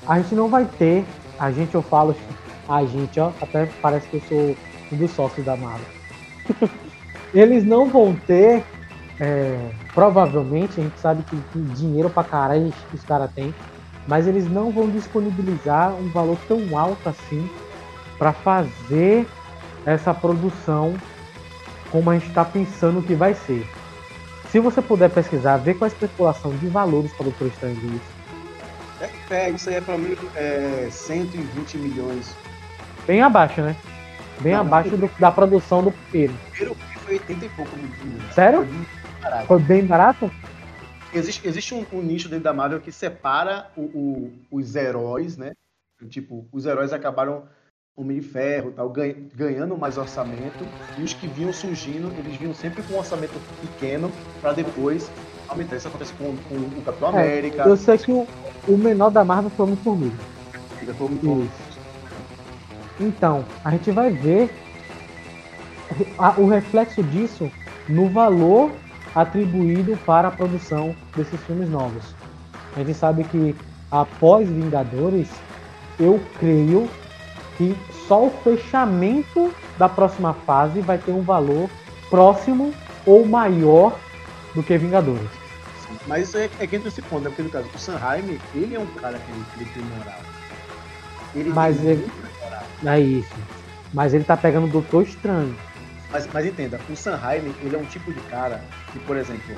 a 0.06 0.20
gente 0.20 0.34
não 0.34 0.48
vai 0.48 0.64
ter, 0.64 1.04
a 1.38 1.50
gente 1.50 1.74
eu 1.74 1.82
falo, 1.82 2.14
a 2.68 2.84
gente, 2.84 3.18
ó, 3.20 3.32
até 3.40 3.66
parece 3.80 4.08
que 4.08 4.16
eu 4.16 4.20
sou 4.22 4.56
um 4.92 4.96
dos 4.96 5.10
sócios 5.10 5.44
da 5.44 5.56
Marvel. 5.56 5.86
Eles 7.34 7.64
não 7.64 7.88
vão 7.88 8.14
ter 8.14 8.62
é, 9.22 9.70
provavelmente, 9.94 10.80
a 10.80 10.82
gente 10.82 10.98
sabe 10.98 11.22
que, 11.22 11.36
que 11.52 11.58
dinheiro 11.74 12.10
pra 12.10 12.24
caralho 12.24 12.72
os 12.92 13.04
caras 13.04 13.30
têm, 13.32 13.54
mas 14.08 14.26
eles 14.26 14.50
não 14.50 14.72
vão 14.72 14.90
disponibilizar 14.90 15.94
um 15.94 16.08
valor 16.08 16.36
tão 16.48 16.76
alto 16.76 17.08
assim 17.08 17.48
para 18.18 18.32
fazer 18.32 19.24
essa 19.86 20.12
produção 20.12 20.94
como 21.92 22.10
a 22.10 22.14
gente 22.14 22.28
está 22.28 22.44
pensando 22.44 23.00
que 23.02 23.14
vai 23.14 23.32
ser. 23.34 23.64
Se 24.50 24.58
você 24.58 24.82
puder 24.82 25.08
pesquisar, 25.08 25.56
ver 25.58 25.74
qual 25.74 25.86
a 25.88 25.92
especulação 25.92 26.50
de 26.56 26.66
valores 26.66 27.12
para 27.12 27.22
o 27.22 27.30
Doutor 27.30 27.46
Estranho 27.46 27.76
disso. 27.76 28.00
é, 29.30 29.34
é, 29.46 29.50
isso 29.50 29.68
aí 29.68 29.76
é 29.76 29.80
pelo 29.80 29.98
menos 29.98 30.18
é, 30.34 30.88
120 30.90 31.78
milhões. 31.78 32.34
Bem 33.06 33.22
abaixo, 33.22 33.60
né? 33.62 33.76
Bem 34.40 34.52
Não, 34.54 34.60
abaixo 34.62 34.96
do- 34.96 35.10
da 35.18 35.30
produção 35.30 35.82
do 35.82 35.92
primeiro. 35.92 36.32
O 36.34 36.50
primeiro 36.50 36.74
filme 36.74 36.98
foi 37.04 37.14
80 37.14 37.44
e 37.44 37.48
pouco 37.50 37.70
milhões. 37.76 38.34
Sério? 38.34 38.66
Barato. 39.22 39.46
Foi 39.46 39.58
bem 39.60 39.84
barato? 39.86 40.30
Existe, 41.14 41.46
existe 41.46 41.74
um, 41.74 41.84
um 41.92 42.02
nicho 42.02 42.28
dentro 42.28 42.44
da 42.44 42.52
Marvel 42.52 42.80
que 42.80 42.90
separa 42.90 43.66
o- 43.76 43.80
o- 43.82 44.32
os 44.50 44.74
heróis, 44.74 45.36
né? 45.36 45.52
Tipo, 46.08 46.44
os 46.50 46.66
heróis 46.66 46.92
acabaram 46.92 47.44
Homem 47.94 48.18
de 48.18 48.26
Ferro, 48.26 48.72
tal, 48.74 48.88
ganha- 48.88 49.14
ganhando 49.34 49.76
mais 49.76 49.98
orçamento, 49.98 50.66
e 50.98 51.02
os 51.02 51.12
que 51.12 51.28
vinham 51.28 51.52
surgindo, 51.52 52.10
eles 52.18 52.36
vinham 52.36 52.54
sempre 52.54 52.82
com 52.82 52.94
um 52.94 52.98
orçamento 52.98 53.38
pequeno 53.60 54.10
para 54.40 54.54
depois 54.54 55.10
aumentar. 55.46 55.76
Isso 55.76 55.88
acontece 55.88 56.12
com, 56.14 56.34
com 56.36 56.54
o 56.54 56.82
Capitão 56.82 57.08
É, 57.08 57.22
América, 57.22 57.62
Eu 57.64 57.76
sei 57.76 57.98
que 57.98 58.10
o, 58.10 58.26
o 58.66 58.78
menor 58.78 59.10
da 59.10 59.22
Marvel 59.24 59.50
foi 59.50 59.66
o 59.70 59.76
foi 59.76 59.96
Isso. 61.44 61.80
Então, 62.98 63.44
a 63.62 63.70
gente 63.70 63.90
vai 63.90 64.10
ver 64.10 64.48
a- 66.18 66.34
o 66.40 66.46
reflexo 66.46 67.02
disso 67.02 67.50
no 67.88 68.08
valor 68.08 68.72
atribuído 69.14 69.96
para 70.06 70.28
a 70.28 70.30
produção 70.30 70.94
desses 71.16 71.40
filmes 71.42 71.68
novos. 71.68 72.14
A 72.76 72.80
gente 72.80 72.94
sabe 72.94 73.24
que 73.24 73.54
após 73.90 74.48
Vingadores, 74.48 75.28
eu 76.00 76.20
creio 76.38 76.88
que 77.56 77.76
só 78.08 78.26
o 78.26 78.30
fechamento 78.30 79.52
da 79.78 79.88
próxima 79.88 80.32
fase 80.32 80.80
vai 80.80 80.98
ter 80.98 81.12
um 81.12 81.22
valor 81.22 81.68
próximo 82.08 82.72
ou 83.04 83.26
maior 83.26 83.98
do 84.54 84.62
que 84.62 84.76
Vingadores. 84.78 85.28
Mas 86.06 86.28
isso 86.28 86.38
é, 86.38 86.48
é 86.58 86.66
que 86.66 86.76
entra 86.76 86.88
esse 86.88 87.02
ponto, 87.02 87.22
né? 87.22 87.28
Porque 87.28 87.42
no 87.42 87.50
caso, 87.50 87.68
o 87.74 87.78
Sanheim, 87.78 88.38
ele 88.54 88.74
é 88.74 88.80
um 88.80 88.86
cara 88.86 89.18
que 89.18 89.60
ele, 89.60 89.70
tem 89.70 89.82
moral. 89.84 90.20
Ele 91.34 91.50
Mas 91.50 91.84
ele-. 91.84 92.10
É 92.84 92.98
isso. 92.98 93.34
Mas 93.92 94.14
ele 94.14 94.24
tá 94.24 94.36
pegando 94.36 94.66
o 94.66 94.70
Doutor 94.70 95.02
Estranho. 95.02 95.54
Mas, 96.12 96.26
mas 96.26 96.44
entenda, 96.44 96.78
o 96.90 96.94
Sanheim, 96.94 97.54
ele 97.62 97.74
é 97.74 97.78
um 97.78 97.86
tipo 97.86 98.12
de 98.12 98.20
cara 98.28 98.60
que, 98.92 98.98
por 99.00 99.16
exemplo, 99.16 99.56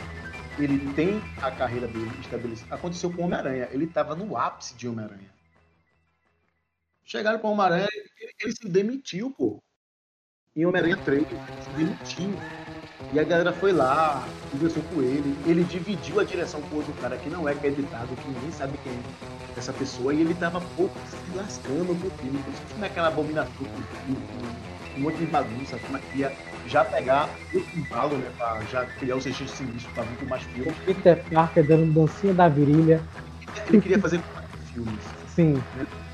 ele 0.56 0.78
tem 0.94 1.20
a 1.42 1.50
carreira 1.50 1.88
dele 1.88 2.12
estabelecida. 2.20 2.72
Aconteceu 2.72 3.12
com 3.12 3.22
o 3.22 3.24
Homem-Aranha. 3.24 3.68
Ele 3.72 3.86
estava 3.86 4.14
no 4.14 4.36
ápice 4.36 4.74
de 4.76 4.88
Homem-Aranha. 4.88 5.34
Chegaram 7.04 7.40
com 7.40 7.48
o 7.48 7.52
Homem-Aranha, 7.52 7.88
ele, 7.92 8.32
ele 8.40 8.52
se 8.52 8.68
demitiu, 8.68 9.32
pô. 9.32 9.60
Em 10.54 10.64
Homem-Aranha 10.64 10.96
3, 10.96 11.26
ele 11.28 11.40
se 11.60 11.70
demitiu. 11.70 12.30
E 13.12 13.18
a 13.18 13.24
galera 13.24 13.52
foi 13.52 13.72
lá, 13.72 14.24
conversou 14.52 14.82
com 14.84 15.02
ele, 15.02 15.36
ele 15.46 15.64
dividiu 15.64 16.20
a 16.20 16.24
direção 16.24 16.62
com 16.62 16.76
outro 16.76 16.92
cara 16.94 17.16
que 17.18 17.28
não 17.28 17.48
é 17.48 17.52
acreditado, 17.52 18.14
que 18.16 18.28
ninguém 18.28 18.52
sabe 18.52 18.78
quem 18.78 18.92
é 18.92 19.58
essa 19.58 19.72
pessoa, 19.72 20.14
e 20.14 20.20
ele 20.20 20.34
tava 20.34 20.60
pouco 20.76 20.96
se 21.08 21.36
lascando 21.36 21.98
pro 22.00 22.10
filme. 22.10 22.42
Por 22.42 22.52
isso 22.52 22.62
que 22.62 22.74
não 22.74 22.84
é 22.84 22.86
aquela 22.86 23.08
abominação 23.08 23.52
com, 23.56 23.64
com, 23.64 24.14
com 24.14 24.73
um 24.96 25.00
monte 25.00 25.16
de 25.18 25.26
bagunça, 25.26 25.78
como 25.84 25.98
é 25.98 26.00
que 26.00 26.18
ia 26.18 26.32
já 26.66 26.84
pegar 26.84 27.28
o 27.52 27.62
embalo, 27.76 28.16
né? 28.16 28.30
Pra 28.36 28.60
já 28.70 28.84
criar 28.84 29.16
o 29.16 29.20
sexto 29.20 29.46
sinistro 29.48 29.90
pra 29.94 30.04
vir 30.04 30.16
com 30.18 30.26
mais 30.26 30.42
filmes. 30.42 30.74
Peter 30.84 31.22
Parker 31.32 31.64
dando 31.66 31.92
dancinha 31.92 32.32
da 32.32 32.48
virilha. 32.48 33.00
Ele 33.68 33.80
queria 33.80 33.98
fazer 33.98 34.20
quatro 34.32 34.58
filmes. 34.72 35.00
Sim. 35.34 35.62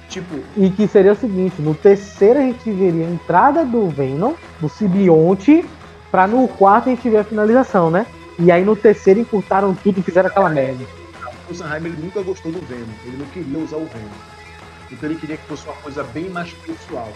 Tipo, 0.09 0.41
E 0.57 0.71
que 0.71 0.89
seria 0.89 1.13
o 1.13 1.17
seguinte, 1.17 1.63
no 1.63 1.75
terceiro 1.75 2.41
a 2.41 2.43
gente 2.43 2.71
veria 2.73 3.07
a 3.07 3.11
entrada 3.11 3.65
do 3.65 3.89
Venom, 3.89 4.35
do 4.61 4.69
simbionte, 4.69 5.65
pra 6.11 6.27
no 6.27 6.49
quarto 6.49 6.89
a 6.89 6.95
gente 6.95 7.09
ver 7.09 7.19
a 7.19 7.25
finalização, 7.25 7.91
né? 7.91 8.07
E 8.39 8.51
aí 8.51 8.65
no 8.65 8.75
terceiro 8.75 9.21
encurtaram 9.21 9.75
tudo 9.75 10.01
e 10.01 10.03
fizeram 10.03 10.29
aquela 10.29 10.49
merda. 10.49 10.85
o 11.49 11.55
Sanheim 11.55 11.85
ele 11.85 12.03
nunca 12.03 12.23
gostou 12.23 12.51
do 12.51 12.61
Venom, 12.67 12.93
ele 13.05 13.19
não 13.19 13.27
queria 13.27 13.59
usar 13.59 13.77
o 13.77 13.87
Venom. 13.87 14.09
Então 14.91 15.09
ele 15.09 15.21
queria 15.21 15.37
que 15.37 15.47
fosse 15.47 15.65
uma 15.67 15.77
coisa 15.77 16.03
bem 16.03 16.29
mais 16.31 16.53
pessoal. 16.53 17.13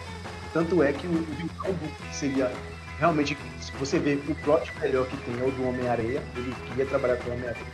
Tanto 0.55 0.85
é 0.85 0.93
que 0.93 1.07
o, 1.09 1.11
o 1.11 1.25
vilão 1.35 1.77
seria 2.13 2.51
realmente, 2.99 3.37
se 3.61 3.73
você 3.73 3.99
vê 3.99 4.15
o 4.29 4.35
plot 4.37 4.73
melhor 4.81 5.05
que 5.09 5.17
tem 5.25 5.41
é 5.41 5.43
o 5.43 5.51
do 5.51 5.69
Homem-Areia, 5.69 6.23
ele 6.37 6.55
queria 6.69 6.87
trabalhar 6.87 7.17
com 7.17 7.31
o 7.31 7.33
Homem-Areia. 7.35 7.67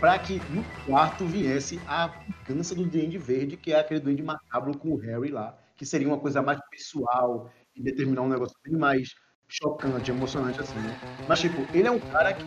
Pra 0.00 0.18
que 0.18 0.42
no 0.50 0.64
quarto 0.84 1.24
viesse 1.24 1.80
a 1.86 2.10
vingança 2.46 2.74
do 2.74 2.84
Duende 2.84 3.16
Verde, 3.18 3.56
que 3.56 3.72
é 3.72 3.78
aquele 3.78 4.00
Duende 4.00 4.22
macabro 4.22 4.76
com 4.76 4.90
o 4.90 4.96
Harry 4.96 5.30
lá, 5.30 5.56
que 5.76 5.86
seria 5.86 6.08
uma 6.08 6.18
coisa 6.18 6.42
mais 6.42 6.58
pessoal 6.70 7.50
e 7.76 7.80
determinar 7.80 8.22
um 8.22 8.28
negócio 8.28 8.56
bem 8.64 8.76
mais 8.76 9.10
chocante, 9.48 10.10
emocionante 10.10 10.60
assim, 10.60 10.74
né? 10.74 10.96
Mas 11.28 11.40
tipo, 11.40 11.56
ele 11.72 11.86
é 11.86 11.90
um 11.90 12.00
cara 12.00 12.32
que 12.34 12.44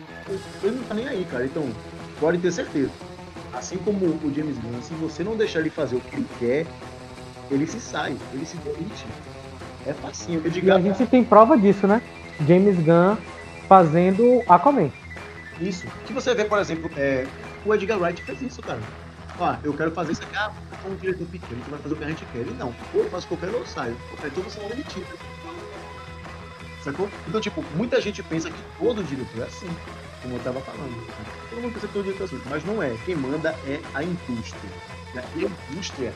ele 0.62 0.76
não 0.76 0.84
tá 0.84 0.94
nem 0.94 1.08
aí, 1.08 1.24
cara. 1.24 1.46
Então, 1.46 1.64
pode 2.20 2.38
ter 2.38 2.52
certeza. 2.52 2.92
Assim 3.54 3.78
como 3.78 4.04
o 4.04 4.34
James 4.34 4.58
Gunn, 4.58 4.82
se 4.82 4.92
você 4.94 5.24
não 5.24 5.34
deixar 5.34 5.60
ele 5.60 5.70
fazer 5.70 5.96
o 5.96 6.00
que 6.00 6.14
ele 6.14 6.28
quer, 6.38 6.66
ele 7.50 7.66
se 7.66 7.80
sai, 7.80 8.14
ele 8.34 8.44
se 8.44 8.58
demite. 8.58 9.06
É 9.86 9.92
facinho. 9.92 10.40
Eu 10.44 10.50
digo, 10.50 10.66
E 10.66 10.70
a 10.70 10.80
gente 10.80 11.06
tem 11.06 11.24
prova 11.24 11.56
disso, 11.56 11.86
né? 11.86 12.02
James 12.46 12.76
Gunn 12.78 13.16
fazendo 13.68 14.42
Aquaman. 14.48 14.90
Isso. 15.60 15.86
Que 16.06 16.12
você 16.12 16.34
vê, 16.34 16.44
por 16.44 16.58
exemplo, 16.58 16.90
é, 16.96 17.26
o 17.64 17.74
Edgar 17.74 17.98
Wright 18.00 18.22
fez 18.22 18.40
isso, 18.42 18.62
cara. 18.62 18.80
Ó, 19.40 19.54
eu 19.62 19.72
quero 19.74 19.90
fazer 19.92 20.12
isso 20.12 20.22
aqui, 20.22 20.36
ah, 20.36 20.50
um 20.88 20.94
diretor 20.96 21.26
pequeno, 21.28 21.60
que 21.62 21.70
vai 21.70 21.78
fazer 21.80 21.94
o 21.94 21.96
que 21.96 22.04
a 22.04 22.08
gente 22.08 22.24
quer. 22.32 22.38
Ele 22.40 22.54
não. 22.58 22.74
Ou 22.94 23.02
eu 23.04 23.10
faço 23.10 23.26
o 23.26 23.28
que 23.28 23.34
eu 23.34 23.38
quero 23.38 23.52
ou 23.54 23.60
eu 23.60 23.66
saio. 23.66 23.96
Então 24.24 24.42
você 24.42 24.58
não 24.58 24.66
é 24.66 24.70
demitido. 24.70 25.06
Sacou? 26.82 27.08
Então, 27.26 27.40
tipo, 27.40 27.64
muita 27.76 28.00
gente 28.00 28.22
pensa 28.22 28.50
que 28.50 28.58
todo 28.78 29.02
diretor 29.04 29.42
é 29.42 29.46
assim, 29.46 29.68
como 30.22 30.34
eu 30.34 30.40
tava 30.40 30.60
falando. 30.60 31.06
Todo 31.50 31.60
mundo 31.60 31.72
pensa 31.74 31.86
que 31.86 31.92
todo 31.92 32.04
diretor 32.04 32.22
é 32.22 32.26
assim, 32.26 32.40
mas 32.48 32.64
não 32.64 32.82
é. 32.82 32.96
Quem 33.04 33.16
manda 33.16 33.50
é 33.66 33.80
a 33.94 34.02
indústria. 34.02 34.70
né? 35.14 35.22
E 35.36 35.44
a 35.44 35.48
indústria 35.72 36.12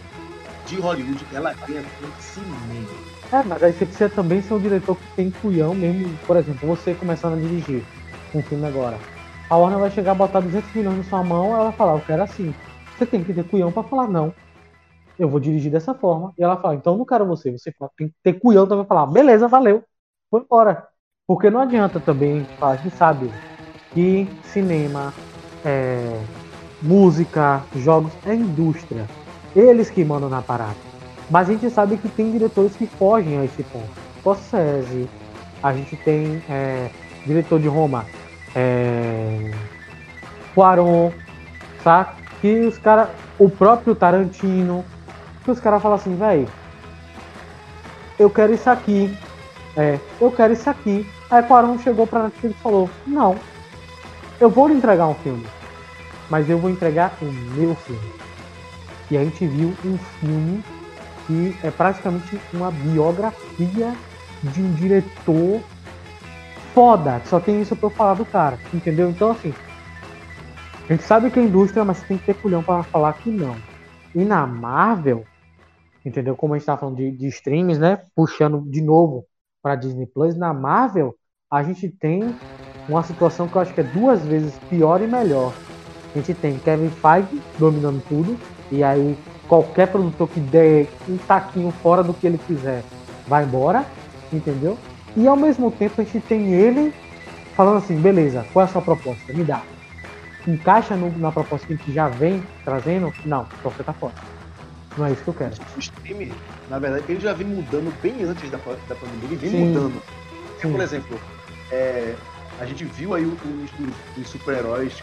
de 0.67 0.77
Hollywood, 0.81 1.27
ela 1.33 1.53
ganha 1.67 1.83
com 1.83 2.21
cinema. 2.21 3.12
É, 3.33 3.43
mas 3.43 3.63
aí 3.63 3.73
você 3.73 3.87
precisa 3.87 4.11
também 4.11 4.43
ser 4.43 4.53
um 4.55 4.61
diretor 4.61 4.97
que 4.97 5.09
tem 5.17 5.31
culhão 5.31 5.75
mesmo. 5.75 6.19
Por 6.27 6.37
exemplo, 6.37 6.67
você 6.69 6.95
começando 6.95 7.35
a 7.35 7.41
dirigir 7.41 7.89
um 8.35 8.43
filme 8.43 8.67
agora. 8.67 9.01
A 9.49 9.57
Warner 9.57 9.79
vai 9.81 9.91
chegar 9.91 10.13
a 10.13 10.15
botar 10.15 10.41
200 10.41 10.73
milhões 10.75 10.97
na 10.99 11.03
sua 11.03 11.23
mão, 11.25 11.55
ela 11.55 11.65
vai 11.71 11.77
falar, 11.77 11.93
eu 11.95 12.03
quero 12.03 12.23
assim. 12.23 12.55
Você 12.95 13.07
tem 13.07 13.25
que 13.25 13.33
ter 13.35 13.45
culhão 13.45 13.73
pra 13.73 13.85
falar, 13.85 14.09
não. 14.09 14.35
Eu 15.19 15.29
vou 15.29 15.41
dirigir 15.41 15.73
dessa 15.73 15.95
forma. 15.95 16.35
E 16.39 16.45
ela 16.45 16.57
fala, 16.61 16.75
então 16.77 16.97
não 16.99 17.07
quero 17.07 17.27
você. 17.27 17.53
Você 17.53 17.73
fala, 17.73 17.91
tem 17.97 18.09
que 18.09 18.15
ter 18.23 18.35
culhão 18.41 18.67
também 18.69 18.87
falar, 18.87 19.07
beleza, 19.07 19.49
valeu. 19.49 19.85
Foi 20.31 20.43
embora. 20.43 20.89
Porque 21.27 21.51
não 21.51 21.61
adianta 21.61 22.01
também 22.01 22.49
a 22.61 22.77
gente 22.77 22.97
sabe 22.97 23.33
que 23.95 24.29
cinema, 24.43 25.15
é, 25.65 26.27
música, 26.83 27.69
jogos 27.75 28.19
é 28.27 28.35
indústria. 28.35 29.09
Eles 29.55 29.91
que 29.91 30.05
mandam 30.05 30.31
na 30.31 30.43
parada. 30.43 30.92
Mas 31.33 31.49
a 31.49 31.53
gente 31.55 31.71
sabe 31.71 31.97
que 31.97 32.11
tem 32.11 32.31
diretores 32.31 32.77
que 32.77 32.87
fogem 32.87 33.39
a 33.39 33.45
esse 33.47 33.63
ponto. 33.63 33.89
Scorsese, 34.19 35.09
a 35.63 35.73
gente 35.73 35.97
tem 35.97 36.43
é, 36.47 36.91
diretor 37.25 37.59
de 37.59 37.69
Roma, 37.69 38.05
é, 38.55 39.51
Quaron, 40.55 41.11
saca? 41.83 42.17
Que 42.43 42.67
os 42.67 42.77
caras, 42.77 43.09
o 43.39 43.49
próprio 43.49 43.95
Tarantino, 43.95 44.85
que 45.43 45.51
os 45.51 45.59
caras 45.59 45.81
falam 45.81 45.97
assim, 45.97 46.15
velho, 46.17 46.47
eu 48.19 48.29
quero 48.29 48.53
isso 48.53 48.69
aqui, 48.69 49.17
é, 49.75 49.99
eu 50.21 50.31
quero 50.31 50.53
isso 50.53 50.69
aqui. 50.69 51.09
Aí 51.31 51.43
Quaron 51.45 51.79
chegou 51.79 52.07
pra 52.07 52.25
Netflix 52.25 52.55
e 52.59 52.63
falou, 52.63 52.91
não, 53.07 53.37
eu 54.39 54.51
vou 54.51 54.69
lhe 54.69 54.75
entregar 54.75 55.07
um 55.07 55.15
filme, 55.15 55.47
mas 56.29 56.51
eu 56.51 56.59
vou 56.59 56.69
entregar 56.69 57.17
o 57.23 57.25
meu 57.25 57.75
filme. 57.75 58.13
E 59.11 59.17
a 59.17 59.25
gente 59.25 59.47
viu 59.47 59.75
um 59.83 59.97
filme 60.21 60.63
que 61.33 61.67
é 61.67 61.71
praticamente 61.71 62.41
uma 62.53 62.71
biografia 62.71 63.95
de 64.43 64.63
um 64.63 64.75
diretor 64.75 65.61
foda, 66.75 67.21
só 67.27 67.39
tem 67.39 67.61
isso 67.61 67.77
pra 67.77 67.87
eu 67.87 67.91
falar 67.91 68.15
do 68.15 68.25
cara, 68.25 68.59
entendeu? 68.73 69.11
Então, 69.11 69.31
assim, 69.31 69.53
a 70.89 70.93
gente 70.93 71.05
sabe 71.05 71.31
que 71.31 71.39
é 71.39 71.43
indústria, 71.43 71.85
mas 71.85 72.03
tem 72.03 72.19
que 72.19 72.27
ter 72.27 72.35
culhão 72.35 72.63
pra 72.63 72.83
falar 72.83 73.13
que 73.15 73.31
não. 73.31 73.57
E 74.15 74.25
na 74.25 74.47
Marvel, 74.47 75.25
entendeu? 76.05 76.35
Como 76.35 76.55
a 76.55 76.59
gente 76.59 76.67
tá 76.67 76.77
falando 76.77 76.97
de, 76.97 77.11
de 77.11 77.27
streams, 77.29 77.79
né? 77.79 78.01
Puxando 78.15 78.63
de 78.63 78.81
novo 78.81 79.25
pra 79.63 79.77
Disney 79.77 80.07
Plus, 80.07 80.35
na 80.37 80.53
Marvel, 80.53 81.15
a 81.51 81.63
gente 81.63 81.89
tem 81.89 82.23
uma 82.89 83.03
situação 83.03 83.47
que 83.49 83.57
eu 83.57 83.63
acho 83.63 83.75
que 83.75 83.81
é 83.81 83.85
duas 83.85 84.25
vezes 84.27 84.59
pior 84.69 85.01
e 85.03 85.07
melhor. 85.07 85.55
A 86.15 86.19
gente 86.19 86.35
tem 86.35 86.59
Kevin 86.59 86.91
Feige 86.91 87.41
dominando 87.59 88.03
tudo, 88.09 88.39
e 88.71 88.83
aí 88.83 89.17
qualquer 89.49 89.89
produtor 89.89 90.29
que 90.29 90.41
der 90.41 90.87
um 91.09 91.17
taquinho 91.17 91.71
fora 91.83 92.03
do 92.03 92.15
que 92.15 92.27
ele 92.27 92.39
quiser 92.39 92.83
vai 93.27 93.45
embora, 93.45 93.85
entendeu? 94.33 94.79
E 95.17 95.27
ao 95.27 95.37
mesmo 95.37 95.71
tempo 95.71 96.01
a 96.01 96.05
gente 96.05 96.21
tem 96.21 96.53
ele 96.55 96.93
falando 97.57 97.79
assim, 97.79 97.97
beleza, 98.01 98.47
qual 98.53 98.65
é 98.65 98.69
a 98.69 98.73
sua 98.73 98.81
proposta? 98.83 99.33
Me 99.33 99.45
dá. 99.45 99.61
Encaixa 100.47 100.97
no- 100.97 101.17
na 101.19 101.31
proposta 101.31 101.67
que 101.67 101.73
a 101.75 101.77
gente 101.77 101.93
já 101.93 102.09
vem 102.09 102.43
trazendo? 102.65 103.13
Não, 103.25 103.47
então 103.61 103.71
você 103.71 103.85
tá 103.85 103.93
fora. 103.93 104.15
Não 104.97 105.07
é 105.07 105.13
isso 105.13 105.23
que 105.23 105.29
eu 105.29 105.35
quero. 105.35 105.55
O 105.77 105.79
stream, 105.79 106.29
na 106.69 106.79
verdade, 106.79 107.05
ele 107.09 107.21
já 107.21 107.33
vem 107.33 107.47
mudando 107.47 107.93
bem 108.03 108.25
antes 108.25 108.51
da, 108.51 108.59
da 108.89 108.95
pandemia, 108.95 109.25
ele 109.25 109.37
vem 109.37 109.51
Sim. 109.51 109.67
mudando. 109.67 110.03
Porque, 110.49 110.67
Sim. 110.67 110.73
por 110.73 110.81
exemplo, 110.81 111.21
é, 111.71 112.15
a 112.59 112.67
gente 112.67 112.85
viu 112.85 113.15
aí 113.15 113.25
os, 113.25 113.35
os- 113.35 114.19
os 114.23 114.29
super-heróis, 114.29 115.03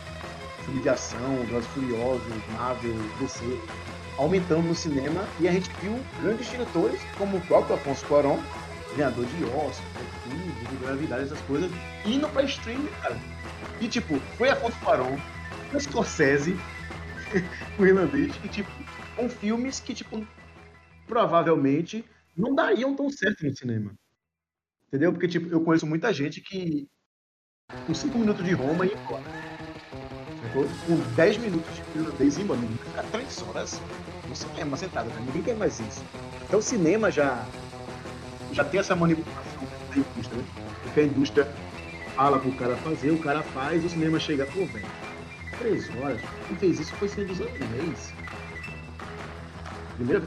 filme 0.65 0.81
de 0.81 0.89
ação, 0.89 1.37
Velozes 1.47 1.69
Furiosos, 1.69 2.21
Marvel, 2.57 2.95
DC, 3.19 3.43
aumentando 4.19 4.67
no 4.67 4.75
cinema, 4.75 5.25
e 5.39 5.47
a 5.47 5.51
gente 5.51 5.69
viu 5.81 5.97
grandes 6.21 6.49
diretores, 6.49 6.99
como 7.17 7.37
o 7.37 7.41
próprio 7.47 7.75
Afonso 7.75 8.05
Cuarón, 8.05 8.37
ganhador 8.95 9.25
de 9.25 9.45
Oscar, 9.45 10.03
de 10.69 10.85
gravidade, 10.85 11.23
essas 11.23 11.39
coisas, 11.41 11.71
indo 12.05 12.27
pra 12.27 12.43
streaming, 12.43 12.89
cara. 13.01 13.15
E, 13.79 13.87
tipo, 13.87 14.19
foi 14.37 14.49
Afonso 14.49 14.77
Cuarón, 14.81 15.17
foi 15.71 15.79
Scorsese, 15.79 16.53
o 17.79 17.85
irlandês, 17.85 18.35
e, 18.43 18.49
tipo, 18.49 18.69
com 19.15 19.29
filmes 19.29 19.79
que, 19.79 19.93
tipo, 19.93 20.27
provavelmente 21.07 22.03
não 22.35 22.53
dariam 22.53 22.93
tão 22.95 23.09
certo 23.09 23.45
no 23.45 23.55
cinema. 23.55 23.93
Entendeu? 24.87 25.13
Porque, 25.13 25.29
tipo, 25.29 25.47
eu 25.47 25.63
conheço 25.63 25.87
muita 25.87 26.11
gente 26.11 26.41
que 26.41 26.89
com 27.85 27.93
5 27.93 28.17
minutos 28.19 28.43
de 28.43 28.53
Roma 28.53 28.85
ia 28.85 28.93
embora. 28.93 29.23
Sacou? 30.49 30.67
Com 30.87 30.95
10 31.15 31.37
minutos 31.37 31.75
de 31.93 31.99
irlandês 31.99 32.37
ia 32.37 32.43
embora. 32.43 32.59
Ficar 32.85 33.03
3 33.03 33.43
horas 33.47 33.81
no 34.27 34.35
cinema 34.35 34.77
sentado, 34.77 35.07
né? 35.09 35.21
Ninguém 35.25 35.41
quer 35.43 35.55
mais 35.55 35.79
isso. 35.79 36.03
Então 36.47 36.59
o 36.59 36.61
cinema 36.61 37.11
já, 37.11 37.45
já 38.51 38.63
tem 38.63 38.79
essa 38.79 38.95
manipulação 38.95 39.61
da 39.89 39.97
indústria, 39.97 40.37
né? 40.37 40.43
Porque 40.83 40.99
a 40.99 41.03
indústria 41.03 41.47
fala 42.15 42.39
pro 42.39 42.51
cara 42.53 42.75
fazer, 42.77 43.11
o 43.11 43.19
cara 43.19 43.41
faz, 43.43 43.83
o 43.85 43.89
cinema 43.89 44.19
chega, 44.19 44.45
pô, 44.47 44.65
velho, 44.65 44.85
3 45.59 45.89
horas, 46.01 46.21
quem 46.47 46.57
fez 46.57 46.79
isso 46.79 46.93
foi 46.95 47.07
Senhor 47.07 47.27
dos 47.27 47.39
Anéis. 47.41 48.13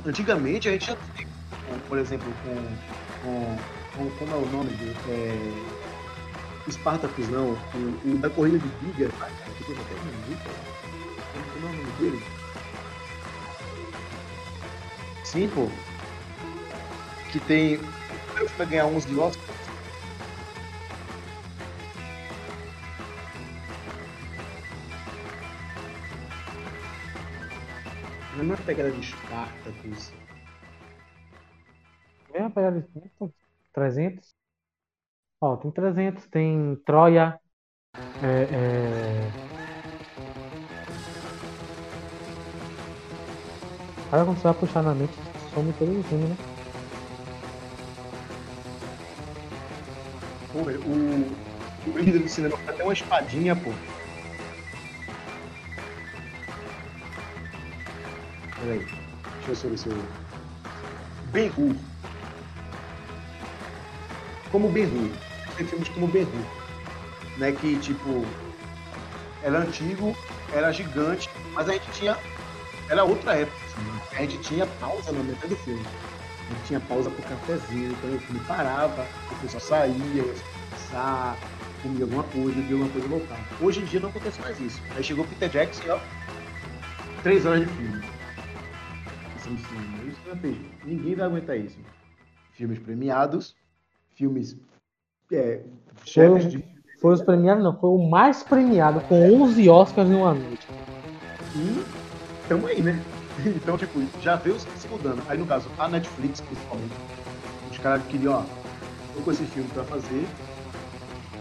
Antigamente 0.06 0.68
a 0.68 0.72
gente 0.72 0.86
já 0.86 0.96
com, 0.96 1.78
por 1.88 1.98
exemplo, 1.98 2.30
com, 2.44 2.54
com, 3.24 3.56
com- 3.96 4.10
como 4.18 4.32
é 4.32 4.36
o 4.36 4.46
nome 4.50 4.70
dele? 4.70 4.96
É, 5.08 6.70
Spartacus 6.70 7.28
não, 7.28 7.50
o, 7.74 8.00
o 8.14 8.18
da 8.18 8.28
corrida 8.30 8.58
de 8.58 8.68
Giga, 8.86 9.10
teve 9.72 9.80
até 9.80 9.94
um 9.94 10.04
minuto, 10.04 10.50
como 11.32 11.46
como 11.52 11.66
é 11.66 11.70
o 11.70 11.72
nome 11.72 11.92
dele? 11.92 12.22
Sim, 15.24 15.48
pô. 15.48 15.68
Que 17.30 17.40
tem. 17.40 17.78
Vai 18.58 18.66
ganhar 18.66 18.86
11 18.86 19.08
de 19.08 19.18
Oscar. 19.18 19.54
Não 28.34 28.40
é 28.40 28.42
uma 28.42 28.56
pegada 28.56 28.90
de 28.90 29.06
Spartacus. 29.06 30.12
Mesma 32.32 32.50
pegada 32.50 32.80
de 32.80 33.32
300. 33.72 34.34
Ó, 35.40 35.56
tem 35.56 35.70
300, 35.70 36.26
tem 36.28 36.76
Troia, 36.84 37.40
É, 38.22 39.48
é... 39.48 39.51
Cara, 44.12 44.26
quando 44.26 44.36
você 44.36 44.42
vai 44.42 44.52
puxar 44.52 44.82
na 44.82 44.94
mente, 44.94 45.14
some 45.54 45.72
todo 45.72 45.88
o 45.88 46.28
né? 46.28 46.36
Pô, 50.52 50.58
o, 50.58 51.90
o 51.90 51.98
líder 51.98 52.18
do 52.18 52.28
cinema 52.28 52.58
tem 52.58 52.68
até 52.68 52.84
uma 52.84 52.92
espadinha, 52.92 53.56
pô. 53.56 53.72
Peraí. 58.60 58.86
Deixa 59.36 59.48
eu 59.48 59.56
saber 59.56 59.78
se 59.78 59.88
eu. 59.88 59.96
Ben-Hur. 61.32 61.74
Como 64.50 64.68
Ben-Hur. 64.68 65.10
Tem 65.56 65.66
filmes 65.66 65.88
como 65.88 66.06
Ben-Hur. 66.08 67.38
Né, 67.38 67.52
que, 67.52 67.78
tipo, 67.78 68.26
era 69.42 69.60
antigo, 69.60 70.14
era 70.52 70.70
gigante, 70.70 71.30
mas 71.54 71.66
a 71.66 71.72
gente 71.72 71.90
tinha. 71.92 72.14
Era 72.92 73.04
outra 73.04 73.34
época. 73.34 73.56
assim, 73.64 73.80
né? 73.80 74.02
A 74.12 74.20
gente 74.20 74.38
tinha 74.40 74.66
pausa 74.66 75.12
na 75.12 75.22
metade 75.22 75.48
do 75.48 75.56
filme. 75.56 75.80
A 75.80 76.54
gente 76.54 76.66
tinha 76.66 76.80
pausa 76.80 77.08
pro 77.08 77.22
cafezinho, 77.22 77.90
então 77.90 78.14
o 78.14 78.18
filme 78.18 78.40
parava, 78.46 79.06
o 79.30 79.34
pessoal 79.36 79.60
saía, 79.62 80.22
ia 80.22 81.36
comia 81.82 82.04
alguma 82.04 82.22
coisa, 82.24 82.60
via 82.60 82.74
alguma 82.74 82.90
coisa 82.90 83.08
voltar. 83.08 83.38
Hoje 83.62 83.80
em 83.80 83.84
dia 83.86 83.98
não 83.98 84.10
acontece 84.10 84.38
mais 84.42 84.60
isso. 84.60 84.82
Aí 84.94 85.02
chegou 85.02 85.24
o 85.24 85.28
Peter 85.28 85.48
Jackson 85.48 85.82
e 85.86 85.90
ó, 85.90 85.98
três 87.22 87.46
horas 87.46 87.60
de 87.60 87.66
filme. 87.72 88.04
É 89.46 90.28
um 90.28 90.32
é 90.32 90.34
beijo. 90.34 90.60
Ninguém 90.84 91.14
vai 91.14 91.26
aguentar 91.26 91.56
isso. 91.58 91.78
Filmes 92.52 92.78
premiados, 92.78 93.56
filmes. 94.14 94.54
É, 95.32 95.62
chefes 96.04 96.50
de. 96.50 96.64
Foi 97.00 97.14
os 97.14 97.22
premiados, 97.22 97.64
não, 97.64 97.74
foi 97.74 97.88
o 97.88 98.10
mais 98.10 98.42
premiado, 98.42 99.00
com 99.08 99.42
11 99.42 99.66
Oscars 99.70 100.10
em 100.10 100.14
uma 100.14 100.34
noite. 100.34 100.68
E 101.56 102.01
tamo 102.52 102.66
aí, 102.66 102.82
né? 102.82 103.02
Então, 103.46 103.78
tipo, 103.78 104.02
já 104.20 104.36
veio 104.36 104.60
se 104.60 104.88
mudando. 104.88 105.22
Aí, 105.28 105.38
no 105.38 105.46
caso, 105.46 105.66
a 105.78 105.88
Netflix, 105.88 106.42
principalmente, 106.42 106.92
os 107.70 107.78
caras 107.78 108.02
queriam, 108.08 108.34
ó, 108.34 108.42
tô 109.14 109.22
com 109.22 109.32
esse 109.32 109.44
filme 109.44 109.68
pra 109.70 109.84
fazer, 109.84 110.26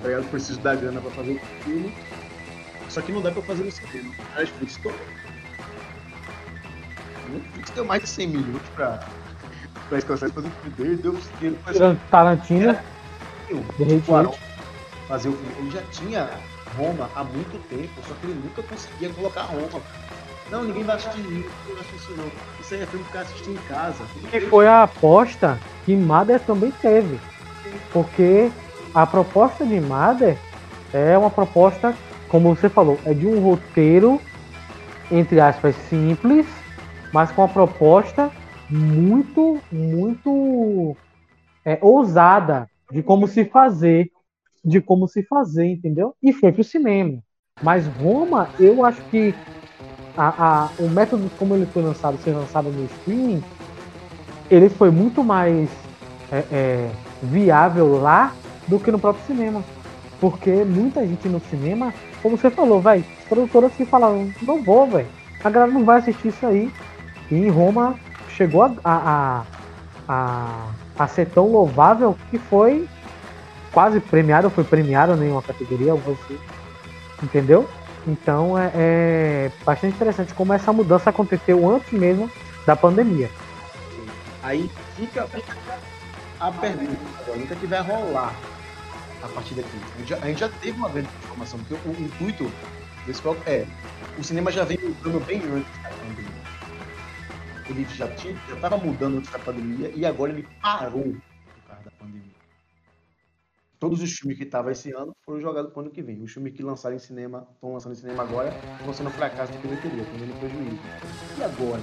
tá 0.01 0.07
ligado? 0.07 0.29
Preciso 0.29 0.61
da 0.61 0.73
grana 0.73 1.01
pra 1.01 1.11
fazer 1.11 1.33
o 1.33 1.39
filme, 1.63 1.93
só 2.87 3.01
que 3.01 3.11
não 3.11 3.21
dá 3.21 3.29
pra 3.29 3.41
fazer 3.41 3.65
no 3.65 3.71
cinema. 3.71 4.13
A 4.35 4.39
Netflix 4.39 4.77
tô. 4.77 4.89
A 4.89 4.93
Netflix 7.29 7.69
deu 7.71 7.83
mais 7.83 8.01
de 8.03 8.09
100 8.09 8.27
milhões 8.27 8.61
pra, 8.73 9.05
pra 9.89 9.99
Scorsese 9.99 10.31
fazer 10.31 10.47
o 10.47 10.51
filme 10.51 10.75
dele, 10.77 10.95
deu 10.95 11.19
dinheiro 11.39 11.59
pra 11.61 11.73
Tirando 11.73 11.99
Tarantino, 12.09 12.69
Hateful 12.71 14.01
o 14.07 14.15
Arão 14.15 14.35
fazer 15.09 15.27
o 15.27 15.33
filme. 15.33 15.55
Ele 15.59 15.71
já 15.71 15.81
tinha 15.91 16.29
Roma 16.77 17.09
há 17.13 17.23
muito 17.23 17.61
tempo, 17.67 17.91
só 18.07 18.13
que 18.13 18.27
ele 18.27 18.41
nunca 18.41 18.63
conseguia 18.63 19.09
colocar 19.09 19.41
Roma. 19.41 19.81
Não, 20.51 20.65
ninguém 20.65 20.83
vai 20.83 20.97
assistir 20.97 21.21
ninguém 21.21 21.43
vai 21.43 21.81
assistir 21.81 22.17
não. 22.17 22.25
Isso 22.59 22.73
aí 22.73 22.81
é 22.81 22.85
filme 22.85 23.05
cara 23.05 23.21
assistir 23.21 23.51
em 23.51 23.55
casa. 23.55 24.03
que 24.29 24.41
foi 24.41 24.67
a 24.67 24.83
aposta 24.83 25.57
que 25.85 25.95
Mother 25.95 26.41
também 26.41 26.71
teve. 26.71 27.17
Porque 27.93 28.51
a 28.93 29.07
proposta 29.07 29.65
de 29.65 29.79
Mother 29.79 30.37
é 30.93 31.17
uma 31.17 31.29
proposta, 31.29 31.95
como 32.27 32.53
você 32.53 32.67
falou, 32.67 32.99
é 33.05 33.13
de 33.13 33.25
um 33.25 33.39
roteiro, 33.39 34.19
entre 35.09 35.39
aspas, 35.39 35.73
simples, 35.87 36.45
mas 37.13 37.31
com 37.31 37.41
uma 37.41 37.47
proposta 37.47 38.29
muito, 38.69 39.61
muito 39.71 40.97
é, 41.65 41.79
ousada 41.81 42.69
de 42.91 43.01
como 43.01 43.25
se 43.25 43.45
fazer, 43.45 44.11
de 44.65 44.81
como 44.81 45.07
se 45.07 45.23
fazer, 45.23 45.65
entendeu? 45.65 46.13
E 46.21 46.33
foi 46.33 46.51
pro 46.51 46.63
cinema. 46.63 47.19
Mas 47.61 47.87
Roma, 47.87 48.53
eu 48.59 48.83
acho 48.83 49.01
que 49.09 49.33
a, 50.17 50.27
a- 50.27 50.69
o 50.79 50.89
método 50.89 51.29
como 51.37 51.55
ele 51.55 51.65
foi 51.65 51.81
lançado, 51.81 52.17
ser 52.23 52.31
lançado 52.31 52.69
no 52.69 52.85
streaming, 52.85 53.43
ele 54.49 54.69
foi 54.69 54.89
muito 54.91 55.23
mais 55.23 55.69
é, 56.31 56.43
é, 56.51 56.89
viável 57.23 57.99
lá 58.01 58.33
do 58.67 58.79
que 58.79 58.91
no 58.91 58.99
próprio 58.99 59.25
cinema. 59.25 59.63
Porque 60.19 60.51
muita 60.63 61.05
gente 61.05 61.27
no 61.27 61.39
cinema, 61.49 61.93
como 62.21 62.37
você 62.37 62.49
falou, 62.51 62.79
vai, 62.79 63.03
as 63.19 63.25
produtoras 63.27 63.71
que 63.73 63.85
falaram, 63.85 64.31
não 64.41 64.61
vou, 64.61 64.87
velho. 64.87 65.07
A 65.43 65.49
galera 65.49 65.71
não 65.71 65.83
vai 65.83 65.99
assistir 65.99 66.27
isso 66.27 66.45
aí. 66.45 66.71
E 67.31 67.35
em 67.35 67.49
Roma 67.49 67.95
chegou 68.29 68.63
a, 68.63 68.71
a, 68.83 69.43
a, 70.07 70.65
a 70.99 71.07
ser 71.07 71.27
tão 71.27 71.47
louvável 71.47 72.15
que 72.29 72.37
foi 72.37 72.87
quase 73.71 73.99
premiado, 73.99 74.49
foi 74.49 74.63
premiado 74.63 75.15
né, 75.15 75.27
em 75.27 75.31
uma 75.31 75.41
categoria, 75.41 75.93
algo 75.93 76.11
assim. 76.11 76.37
Entendeu? 77.23 77.67
Então 78.07 78.57
é, 78.57 78.71
é 78.73 79.51
bastante 79.63 79.95
interessante 79.95 80.33
como 80.33 80.53
essa 80.53 80.73
mudança 80.73 81.09
aconteceu 81.09 81.69
antes 81.69 81.91
mesmo 81.91 82.29
da 82.65 82.75
pandemia. 82.75 83.29
Aí 84.43 84.69
fica, 84.95 85.27
a 86.39 86.51
pergunta 86.51 87.53
o 87.53 87.57
que 87.57 87.67
vai 87.67 87.81
rolar 87.81 88.33
a 89.21 89.27
partir 89.27 89.53
daqui? 89.53 89.69
A 89.95 89.99
gente 89.99 90.09
já, 90.09 90.17
a 90.17 90.25
gente 90.25 90.39
já 90.39 90.49
teve 90.49 90.77
uma 90.77 90.89
grande 90.89 91.09
informação, 91.23 91.59
porque 91.59 91.87
o, 91.87 91.91
o 91.91 92.01
intuito 92.01 92.51
desse 93.05 93.21
bloco 93.21 93.41
é, 93.45 93.65
o 94.17 94.23
cinema 94.23 94.51
já 94.51 94.63
vem 94.63 94.79
mudando 94.79 95.23
bem 95.25 95.41
antes 95.43 95.83
da 95.83 95.89
pandemia. 95.89 96.41
Ele 97.69 97.87
já 97.95 98.07
tinha, 98.09 98.35
já 98.49 98.55
estava 98.55 98.77
mudando 98.77 99.17
antes 99.17 99.31
da 99.31 99.39
pandemia 99.39 99.91
e 99.93 100.05
agora 100.05 100.31
ele 100.31 100.47
parou 100.61 101.03
por 101.03 101.67
causa 101.67 101.83
da 101.85 101.91
pandemia. 101.91 102.30
Todos 103.81 103.99
os 103.99 104.11
filmes 104.13 104.37
que 104.37 104.43
estavam 104.43 104.71
esse 104.71 104.91
ano 104.91 105.11
foram 105.25 105.41
jogados 105.41 105.71
para 105.71 105.79
o 105.79 105.81
ano 105.81 105.91
que 105.91 106.03
vem. 106.03 106.21
Os 106.21 106.31
filmes 106.31 106.53
que 106.53 106.61
lançaram 106.61 106.95
em 106.95 106.99
cinema, 106.99 107.47
estão 107.51 107.73
lançando 107.73 107.93
em 107.93 107.95
cinema 107.95 108.21
agora, 108.21 108.53
estão 108.77 108.93
sendo 108.93 109.09
fracasso 109.09 109.51
de 109.53 109.57
bilheteria, 109.57 110.03
estão 110.03 110.19
dando 110.19 110.39
prejuízo. 110.39 110.77
E 111.39 111.43
agora? 111.43 111.81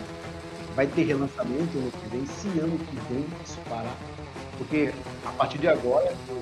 Vai 0.76 0.86
ter 0.86 1.02
relançamento 1.02 1.76
ano 1.76 1.90
que 1.90 2.08
vem? 2.08 2.24
Se 2.24 2.46
ano 2.60 2.78
que 2.78 3.12
vem 3.12 3.26
isso 3.44 3.58
parar? 3.68 3.96
Porque 4.58 4.94
a 5.26 5.32
partir 5.32 5.58
de 5.58 5.66
agora, 5.66 6.06
eu, 6.28 6.40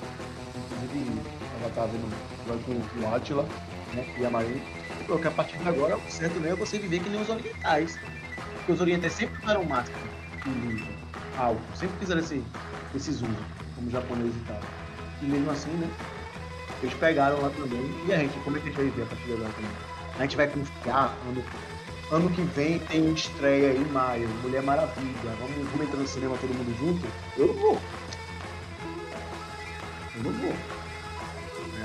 inclusive, 0.75 1.21
ela 1.59 1.69
estava 1.69 1.87
vendo 1.87 2.63
com 2.67 3.01
o 3.01 3.15
Atila 3.15 3.45
né, 3.95 4.07
e 4.21 4.27
a 4.27 4.29
Maria, 4.29 4.61
falou 5.07 5.23
que 5.23 5.29
a 5.29 5.31
partir 5.31 5.57
de 5.57 5.67
agora 5.67 5.97
o 5.97 6.11
certo 6.11 6.39
mesmo 6.39 6.49
é 6.49 6.67
você 6.67 6.79
viver 6.79 7.03
que 7.03 7.09
nem 7.09 7.23
os 7.23 7.31
orientais. 7.31 7.99
Porque 8.59 8.73
os 8.73 8.81
orientais 8.83 9.15
sempre 9.15 9.43
usaram 9.43 9.65
máscara 9.65 10.05
e 10.45 11.39
álcool, 11.39 11.63
sempre 11.75 11.97
fizeram 11.97 12.21
esse, 12.21 12.45
esses 12.95 13.23
usos, 13.23 13.37
como 13.75 13.91
japoneses 13.91 14.37
e 14.37 14.45
tal. 14.45 14.76
E 15.23 15.25
mesmo 15.25 15.51
assim, 15.51 15.71
né? 15.71 15.89
Eles 16.83 16.95
pegaram 16.95 17.41
lá 17.41 17.51
também. 17.51 17.81
E 18.07 18.13
a 18.13 18.19
gente, 18.19 18.39
como 18.41 18.57
é 18.57 18.61
que 18.61 18.69
a 18.69 18.71
gente 18.71 18.77
vai 18.77 18.85
viver 18.87 19.03
a 19.03 19.07
partir 19.07 19.25
de 19.25 19.33
agora 19.33 19.53
também? 19.53 19.71
A 20.19 20.23
gente 20.23 20.37
vai 20.37 20.47
confiar 20.49 21.17
ano, 21.29 21.45
ano 22.11 22.31
que 22.31 22.43
vem 22.43 22.79
tem 22.81 23.13
estreia 23.13 23.73
em 23.73 23.85
maio, 23.87 24.29
Mulher 24.43 24.63
Maravilha. 24.63 25.31
Vamos, 25.41 25.69
vamos 25.71 25.87
entrar 25.87 26.01
no 26.01 26.07
cinema 26.07 26.37
todo 26.39 26.55
mundo 26.55 26.77
junto? 26.79 27.07
Eu 27.37 27.49
não 27.49 27.55
vou. 27.55 27.81
Eu 30.17 30.23
não 30.23 30.33
vou. 30.33 30.53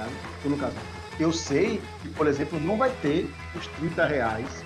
Tá? 0.02 0.08
Então, 0.40 0.52
no 0.52 0.58
caso, 0.58 0.76
eu 1.20 1.32
sei 1.32 1.82
que, 2.02 2.10
por 2.10 2.28
exemplo, 2.28 2.60
não 2.60 2.78
vai 2.78 2.90
ter 3.02 3.30
os 3.56 3.68
30 3.68 4.06
reais 4.06 4.64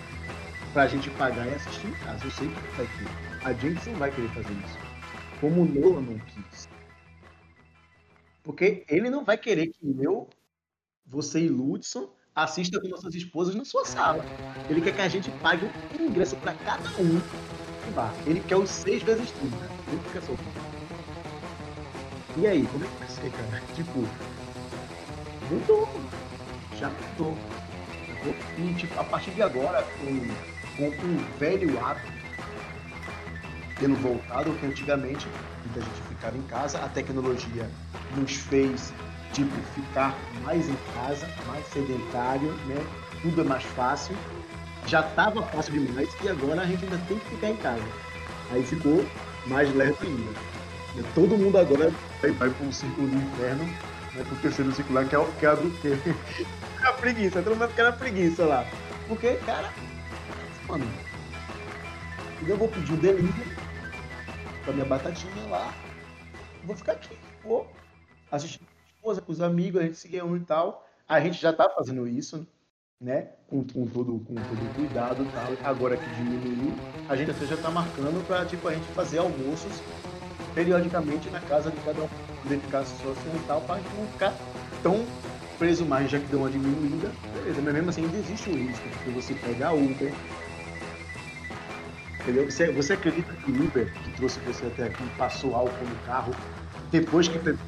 pra 0.74 0.88
gente 0.88 1.10
pagar 1.12 1.46
e 1.48 1.54
assistir 1.56 1.88
em 1.88 1.94
casa. 2.06 2.24
Eu 2.24 2.32
sei 2.32 2.48
que 2.48 2.78
vai 2.78 2.86
ter. 2.86 3.48
A 3.48 3.54
gente 3.54 3.90
não 3.90 4.00
vai 4.00 4.12
querer 4.12 4.30
fazer 4.30 4.54
isso. 4.66 4.78
Como 5.42 5.62
o 5.62 5.66
Nolan 5.66 6.02
não 6.02 6.20
quis. 6.20 6.75
Porque 8.46 8.86
ele 8.88 9.10
não 9.10 9.26
vai 9.26 9.38
querer 9.38 9.68
que 9.68 9.96
eu, 10.00 10.30
você 11.04 11.42
e 11.42 11.50
Ludson 11.50 12.08
assista 12.36 12.80
com 12.80 12.88
nossas 12.88 13.16
esposas 13.16 13.56
na 13.56 13.66
sua 13.66 13.84
sala. 13.86 14.24
Ele 14.70 14.82
quer 14.82 14.96
que 14.96 15.02
a 15.02 15.10
gente 15.10 15.32
pague 15.42 15.66
um 16.00 16.06
ingresso 16.06 16.36
para 16.38 16.54
cada 16.54 16.88
um. 17.02 17.20
Ele 18.28 18.40
quer 18.42 18.58
os 18.58 18.70
seis 18.70 19.02
vezes 19.02 19.32
30. 19.32 19.56
Ele 19.88 20.02
fica 20.08 20.22
solto. 20.22 20.44
E 22.38 22.46
aí, 22.46 22.68
como 22.68 22.84
é 22.84 22.88
que 22.88 22.96
vai 22.98 23.10
ser, 23.10 23.32
cara? 23.32 23.64
Tipo, 23.74 24.00
mudou. 25.50 25.90
Já 26.78 26.90
mudou. 26.90 27.36
E 28.60 28.74
tipo, 28.76 29.00
a 29.00 29.04
partir 29.06 29.32
de 29.32 29.42
agora, 29.42 29.82
com, 29.98 30.78
com 30.78 31.08
um 31.08 31.38
velho 31.40 31.84
hábito 31.84 32.25
tendo 33.80 33.96
voltado, 33.96 34.52
que 34.54 34.66
antigamente 34.66 35.28
muita 35.66 35.82
gente 35.82 36.02
ficava 36.10 36.38
em 36.38 36.42
casa, 36.44 36.80
a 36.80 36.88
tecnologia 36.90 37.70
nos 38.16 38.36
fez 38.36 38.94
tipo 39.34 39.52
ficar 39.74 40.16
mais 40.44 40.70
em 40.70 40.76
casa, 40.94 41.28
mais 41.48 41.66
sedentário, 41.68 42.52
né? 42.68 42.82
Tudo 43.22 43.42
é 43.42 43.44
mais 43.44 43.64
fácil. 43.64 44.16
Já 44.88 45.02
estava 45.02 45.42
fácil 45.48 45.74
demais 45.74 46.10
e 46.24 46.30
agora 46.30 46.62
a 46.62 46.66
gente 46.66 46.84
ainda 46.86 46.98
tem 47.08 47.18
que 47.20 47.30
ficar 47.32 47.50
em 47.50 47.58
casa. 47.58 47.84
Aí 48.52 48.64
ficou 48.64 49.04
mais 49.48 49.74
leve 49.76 49.96
ainda. 50.04 50.32
Todo 51.14 51.38
mundo 51.38 51.58
agora 51.58 51.92
vai, 52.22 52.32
vai 52.32 52.50
para 52.50 52.66
um 52.66 52.72
círculo 52.72 53.08
do 53.10 53.16
inferno, 53.18 53.66
vai 54.14 54.24
para 54.24 54.34
o 54.34 54.38
terceiro 54.38 54.72
círculo 54.72 55.00
lá, 55.02 55.06
que 55.06 55.16
é, 55.16 55.20
o- 55.20 55.26
que 55.40 55.46
é 55.46 55.50
a 55.50 55.56
do 55.56 55.70
que 55.82 55.88
é 55.90 56.88
a 56.88 56.94
preguiça, 56.94 57.42
todo 57.42 57.56
mundo 57.58 57.74
quer 57.76 57.88
a 57.88 57.92
preguiça 57.92 58.46
lá. 58.46 58.66
Porque, 59.08 59.34
cara, 59.46 59.70
mano, 60.68 60.86
eu 62.48 62.56
vou 62.58 62.68
pedir 62.70 62.94
o 62.94 62.98
delivery 62.98 63.55
com 64.66 64.72
a 64.72 64.74
minha 64.74 64.86
batatinha 64.86 65.48
lá. 65.50 65.74
Vou 66.64 66.76
ficar 66.76 66.94
aqui, 66.94 67.16
vou 67.44 67.72
assistir 68.32 68.60
com 68.60 68.66
a 68.66 68.96
esposa, 68.96 69.22
com 69.22 69.32
os 69.32 69.42
amigos, 69.42 69.80
a 69.80 69.86
gente 69.86 69.98
se 69.98 70.08
reúne 70.08 70.40
e 70.40 70.46
tal. 70.46 70.86
A 71.08 71.22
gente 71.22 71.40
já 71.40 71.54
tá 71.54 71.70
fazendo 71.70 72.08
isso, 72.08 72.46
né? 73.00 73.30
Com, 73.48 73.64
com, 73.64 73.86
todo, 73.86 74.20
com 74.20 74.34
todo 74.34 74.76
cuidado 74.76 75.24
e 75.24 75.32
tal. 75.32 75.70
Agora 75.70 75.96
que 75.96 76.10
diminuiu, 76.16 76.74
a 77.08 77.16
gente 77.16 77.30
até 77.30 77.46
já 77.46 77.58
tá 77.58 77.70
marcando 77.70 78.26
pra, 78.26 78.44
tipo, 78.46 78.68
a 78.68 78.74
gente 78.74 78.88
fazer 78.88 79.20
almoços 79.20 79.82
periodicamente 80.56 81.30
na 81.30 81.40
casa 81.42 81.70
de 81.70 81.78
cada 81.82 82.02
um, 82.02 82.10
identificação 82.46 82.98
social 82.98 83.36
e 83.36 83.48
tal, 83.48 83.62
pra 83.62 83.76
gente 83.76 83.94
não 83.96 84.08
ficar 84.08 84.34
tão 84.82 85.06
preso 85.60 85.86
mais, 85.86 86.10
já 86.10 86.20
que 86.20 86.26
deu 86.26 86.40
uma 86.40 86.50
diminuída. 86.50 87.12
Beleza, 87.34 87.62
mas 87.62 87.74
mesmo 87.74 87.90
assim 87.90 88.06
ainda 88.06 88.18
existe 88.18 88.50
o 88.50 88.56
risco 88.56 88.90
de 89.04 89.12
você 89.12 89.34
pegar 89.36 89.74
Uber. 89.74 90.12
Entendeu? 92.26 92.50
Você, 92.50 92.72
você 92.72 92.94
acredita 92.94 93.32
que 93.34 93.52
o 93.52 93.66
Uber, 93.66 93.86
que 93.86 94.12
trouxe 94.14 94.40
você 94.40 94.66
até 94.66 94.86
aqui, 94.86 95.04
passou 95.16 95.56
álcool 95.56 95.86
no 95.86 95.96
carro, 96.08 96.34
depois 96.92 97.28
que 97.28 97.38
pegou 97.38 97.60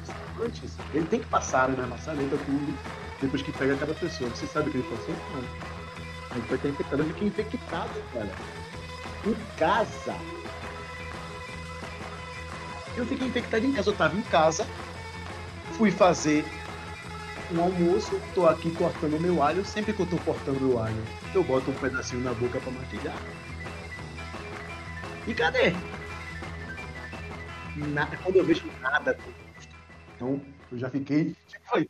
antes, 0.44 0.72
ele 0.92 1.06
tem 1.06 1.20
que 1.20 1.26
passar 1.26 1.68
né, 1.68 1.86
maçaneta 1.86 2.36
tudo, 2.44 2.76
depois 3.20 3.40
que 3.40 3.52
pega 3.52 3.76
cada 3.76 3.94
pessoa. 3.94 4.28
Você 4.30 4.48
sabe 4.48 4.68
o 4.68 4.72
que 4.72 4.78
ele 4.78 4.88
passou? 4.88 5.14
Não. 5.32 6.40
Vai 6.48 6.56
estar 6.56 6.68
infectado. 6.68 7.02
Eu 7.02 7.06
fiquei 7.06 7.28
infectado, 7.28 8.02
cara. 8.12 8.30
Em 9.24 9.36
casa. 9.56 10.16
Eu 12.96 13.06
fiquei 13.06 13.28
infectado 13.28 13.64
em 13.64 13.72
casa. 13.72 13.90
Eu 13.90 13.96
tava 13.96 14.16
em 14.16 14.22
casa, 14.22 14.66
fui 15.74 15.92
fazer 15.92 16.44
um 17.52 17.62
almoço, 17.62 18.20
tô 18.34 18.44
aqui 18.48 18.72
cortando 18.72 19.20
meu 19.20 19.40
alho. 19.40 19.64
Sempre 19.64 19.92
que 19.92 20.00
eu 20.00 20.06
tô 20.06 20.16
cortando 20.18 20.60
meu 20.60 20.82
alho, 20.82 21.00
eu 21.32 21.44
boto 21.44 21.70
um 21.70 21.74
pedacinho 21.74 22.24
na 22.24 22.34
boca 22.34 22.58
pra 22.58 22.72
mastigar. 22.72 23.14
E 25.28 25.34
cadê? 25.34 25.76
Nada, 27.76 28.16
quando 28.22 28.36
eu 28.36 28.46
vejo 28.46 28.72
nada. 28.80 29.14
Então, 30.16 30.40
eu 30.72 30.78
já 30.78 30.88
fiquei. 30.88 31.34
Tipo, 31.46 31.64
falei, 31.66 31.88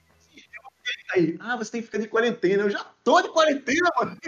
aí, 1.14 1.38
ah, 1.40 1.56
você 1.56 1.70
tem 1.70 1.80
que 1.80 1.86
ficar 1.86 1.98
de 1.98 2.08
quarentena. 2.08 2.64
Eu 2.64 2.70
já 2.70 2.84
tô 3.04 3.22
de 3.22 3.28
quarentena, 3.28 3.88
mano. 3.96 4.18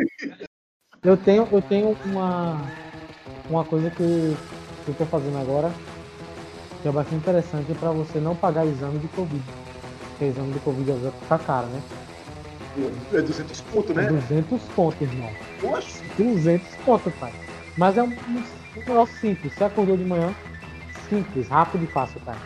Eu 1.03 1.17
tenho, 1.17 1.49
eu 1.51 1.61
tenho 1.61 1.97
uma, 2.05 2.71
uma 3.49 3.65
coisa 3.65 3.91
que 3.91 4.03
eu 4.03 4.95
tô 4.97 5.05
fazendo 5.07 5.39
agora, 5.39 5.73
que 6.81 6.87
é 6.87 6.93
bastante 6.93 7.21
interessante 7.21 7.75
para 7.81 7.91
você 7.91 8.21
não 8.21 8.37
pagar 8.37 8.65
exame 8.65 9.01
de 9.01 9.09
Covid. 9.09 9.43
Porque 10.11 10.27
exame 10.27 10.53
de 10.53 10.61
Covid 10.61 10.93
vezes 10.93 11.13
tá 11.29 11.37
caro, 11.37 11.67
né? 11.67 11.83
É 13.13 13.23
200 13.23 13.61
pontos, 13.63 13.97
né? 13.97 14.07
200 14.07 14.63
pontos, 14.69 15.03
irmão. 15.03 15.35
Poxa, 15.61 16.05
200 16.17 16.77
pontos, 16.77 17.13
pai. 17.17 17.33
Mas 17.77 17.97
é 17.99 18.03
um, 18.03 18.09
um, 18.09 18.43
um 18.77 18.81
negócio 18.81 19.17
simples. 19.17 19.53
Você 19.53 19.65
acordou 19.65 19.97
de 19.97 20.05
manhã, 20.05 20.35
simples, 21.09 21.49
rápido 21.49 21.85
e 21.85 21.87
fácil, 21.87 22.21
cara. 22.21 22.39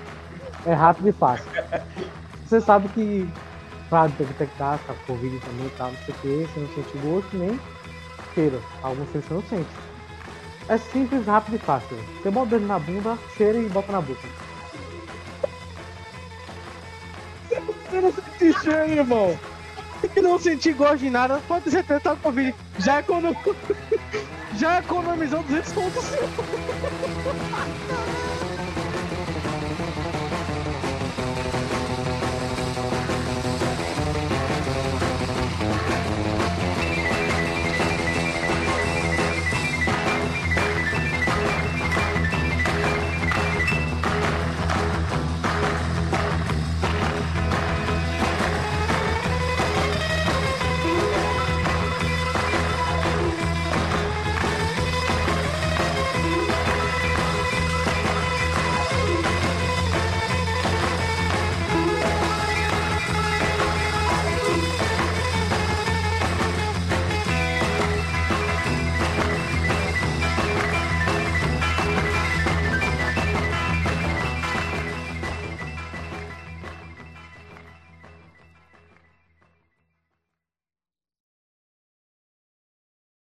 É 0.67 0.73
rápido 0.73 1.09
e 1.09 1.13
fácil. 1.13 1.51
Você 2.45 2.61
sabe 2.61 2.89
que, 2.91 3.29
claro, 3.89 4.13
tem 4.13 4.27
que 4.27 4.33
detectar 4.35 4.79
tá 4.87 4.95
Covid 5.07 5.39
também 5.41 5.67
e 5.67 5.71
tal, 5.71 5.91
não 5.91 5.99
sei 6.05 6.15
o 6.15 6.19
que, 6.19 6.53
você 6.53 6.61
não 6.61 6.69
sente 6.69 6.99
gosto 6.99 7.37
nem 7.37 7.59
cheiro. 8.35 8.63
Alguns 8.83 9.09
você 9.09 9.35
não 9.35 9.43
sente. 9.45 9.71
É 10.69 10.77
simples, 10.77 11.27
rápido 11.27 11.57
e 11.57 11.59
fácil. 11.59 11.97
Você 12.23 12.31
bota 12.31 12.47
o 12.47 12.51
dedo 12.51 12.67
na 12.67 12.79
bunda, 12.79 13.19
cheira 13.37 13.59
e 13.59 13.69
bota 13.69 13.93
na 13.93 14.01
boca. 14.01 14.29
Você 17.49 18.01
não 18.01 18.13
sente 18.13 18.61
cheiro, 18.61 18.93
irmão. 18.93 19.39
E 20.15 20.21
não 20.21 20.39
sentir 20.39 20.75
gosto 20.75 20.99
de 20.99 21.11
nada, 21.11 21.41
pode 21.49 21.71
certeza 21.71 22.01
que 22.01 22.05
tá 22.05 22.17
com 22.17 22.23
Covid. 22.23 22.55
Já, 22.79 22.99
econo... 22.99 23.35
Já 24.59 24.79
economizou 24.79 25.43
200 25.43 25.73
pontos. 25.73 26.05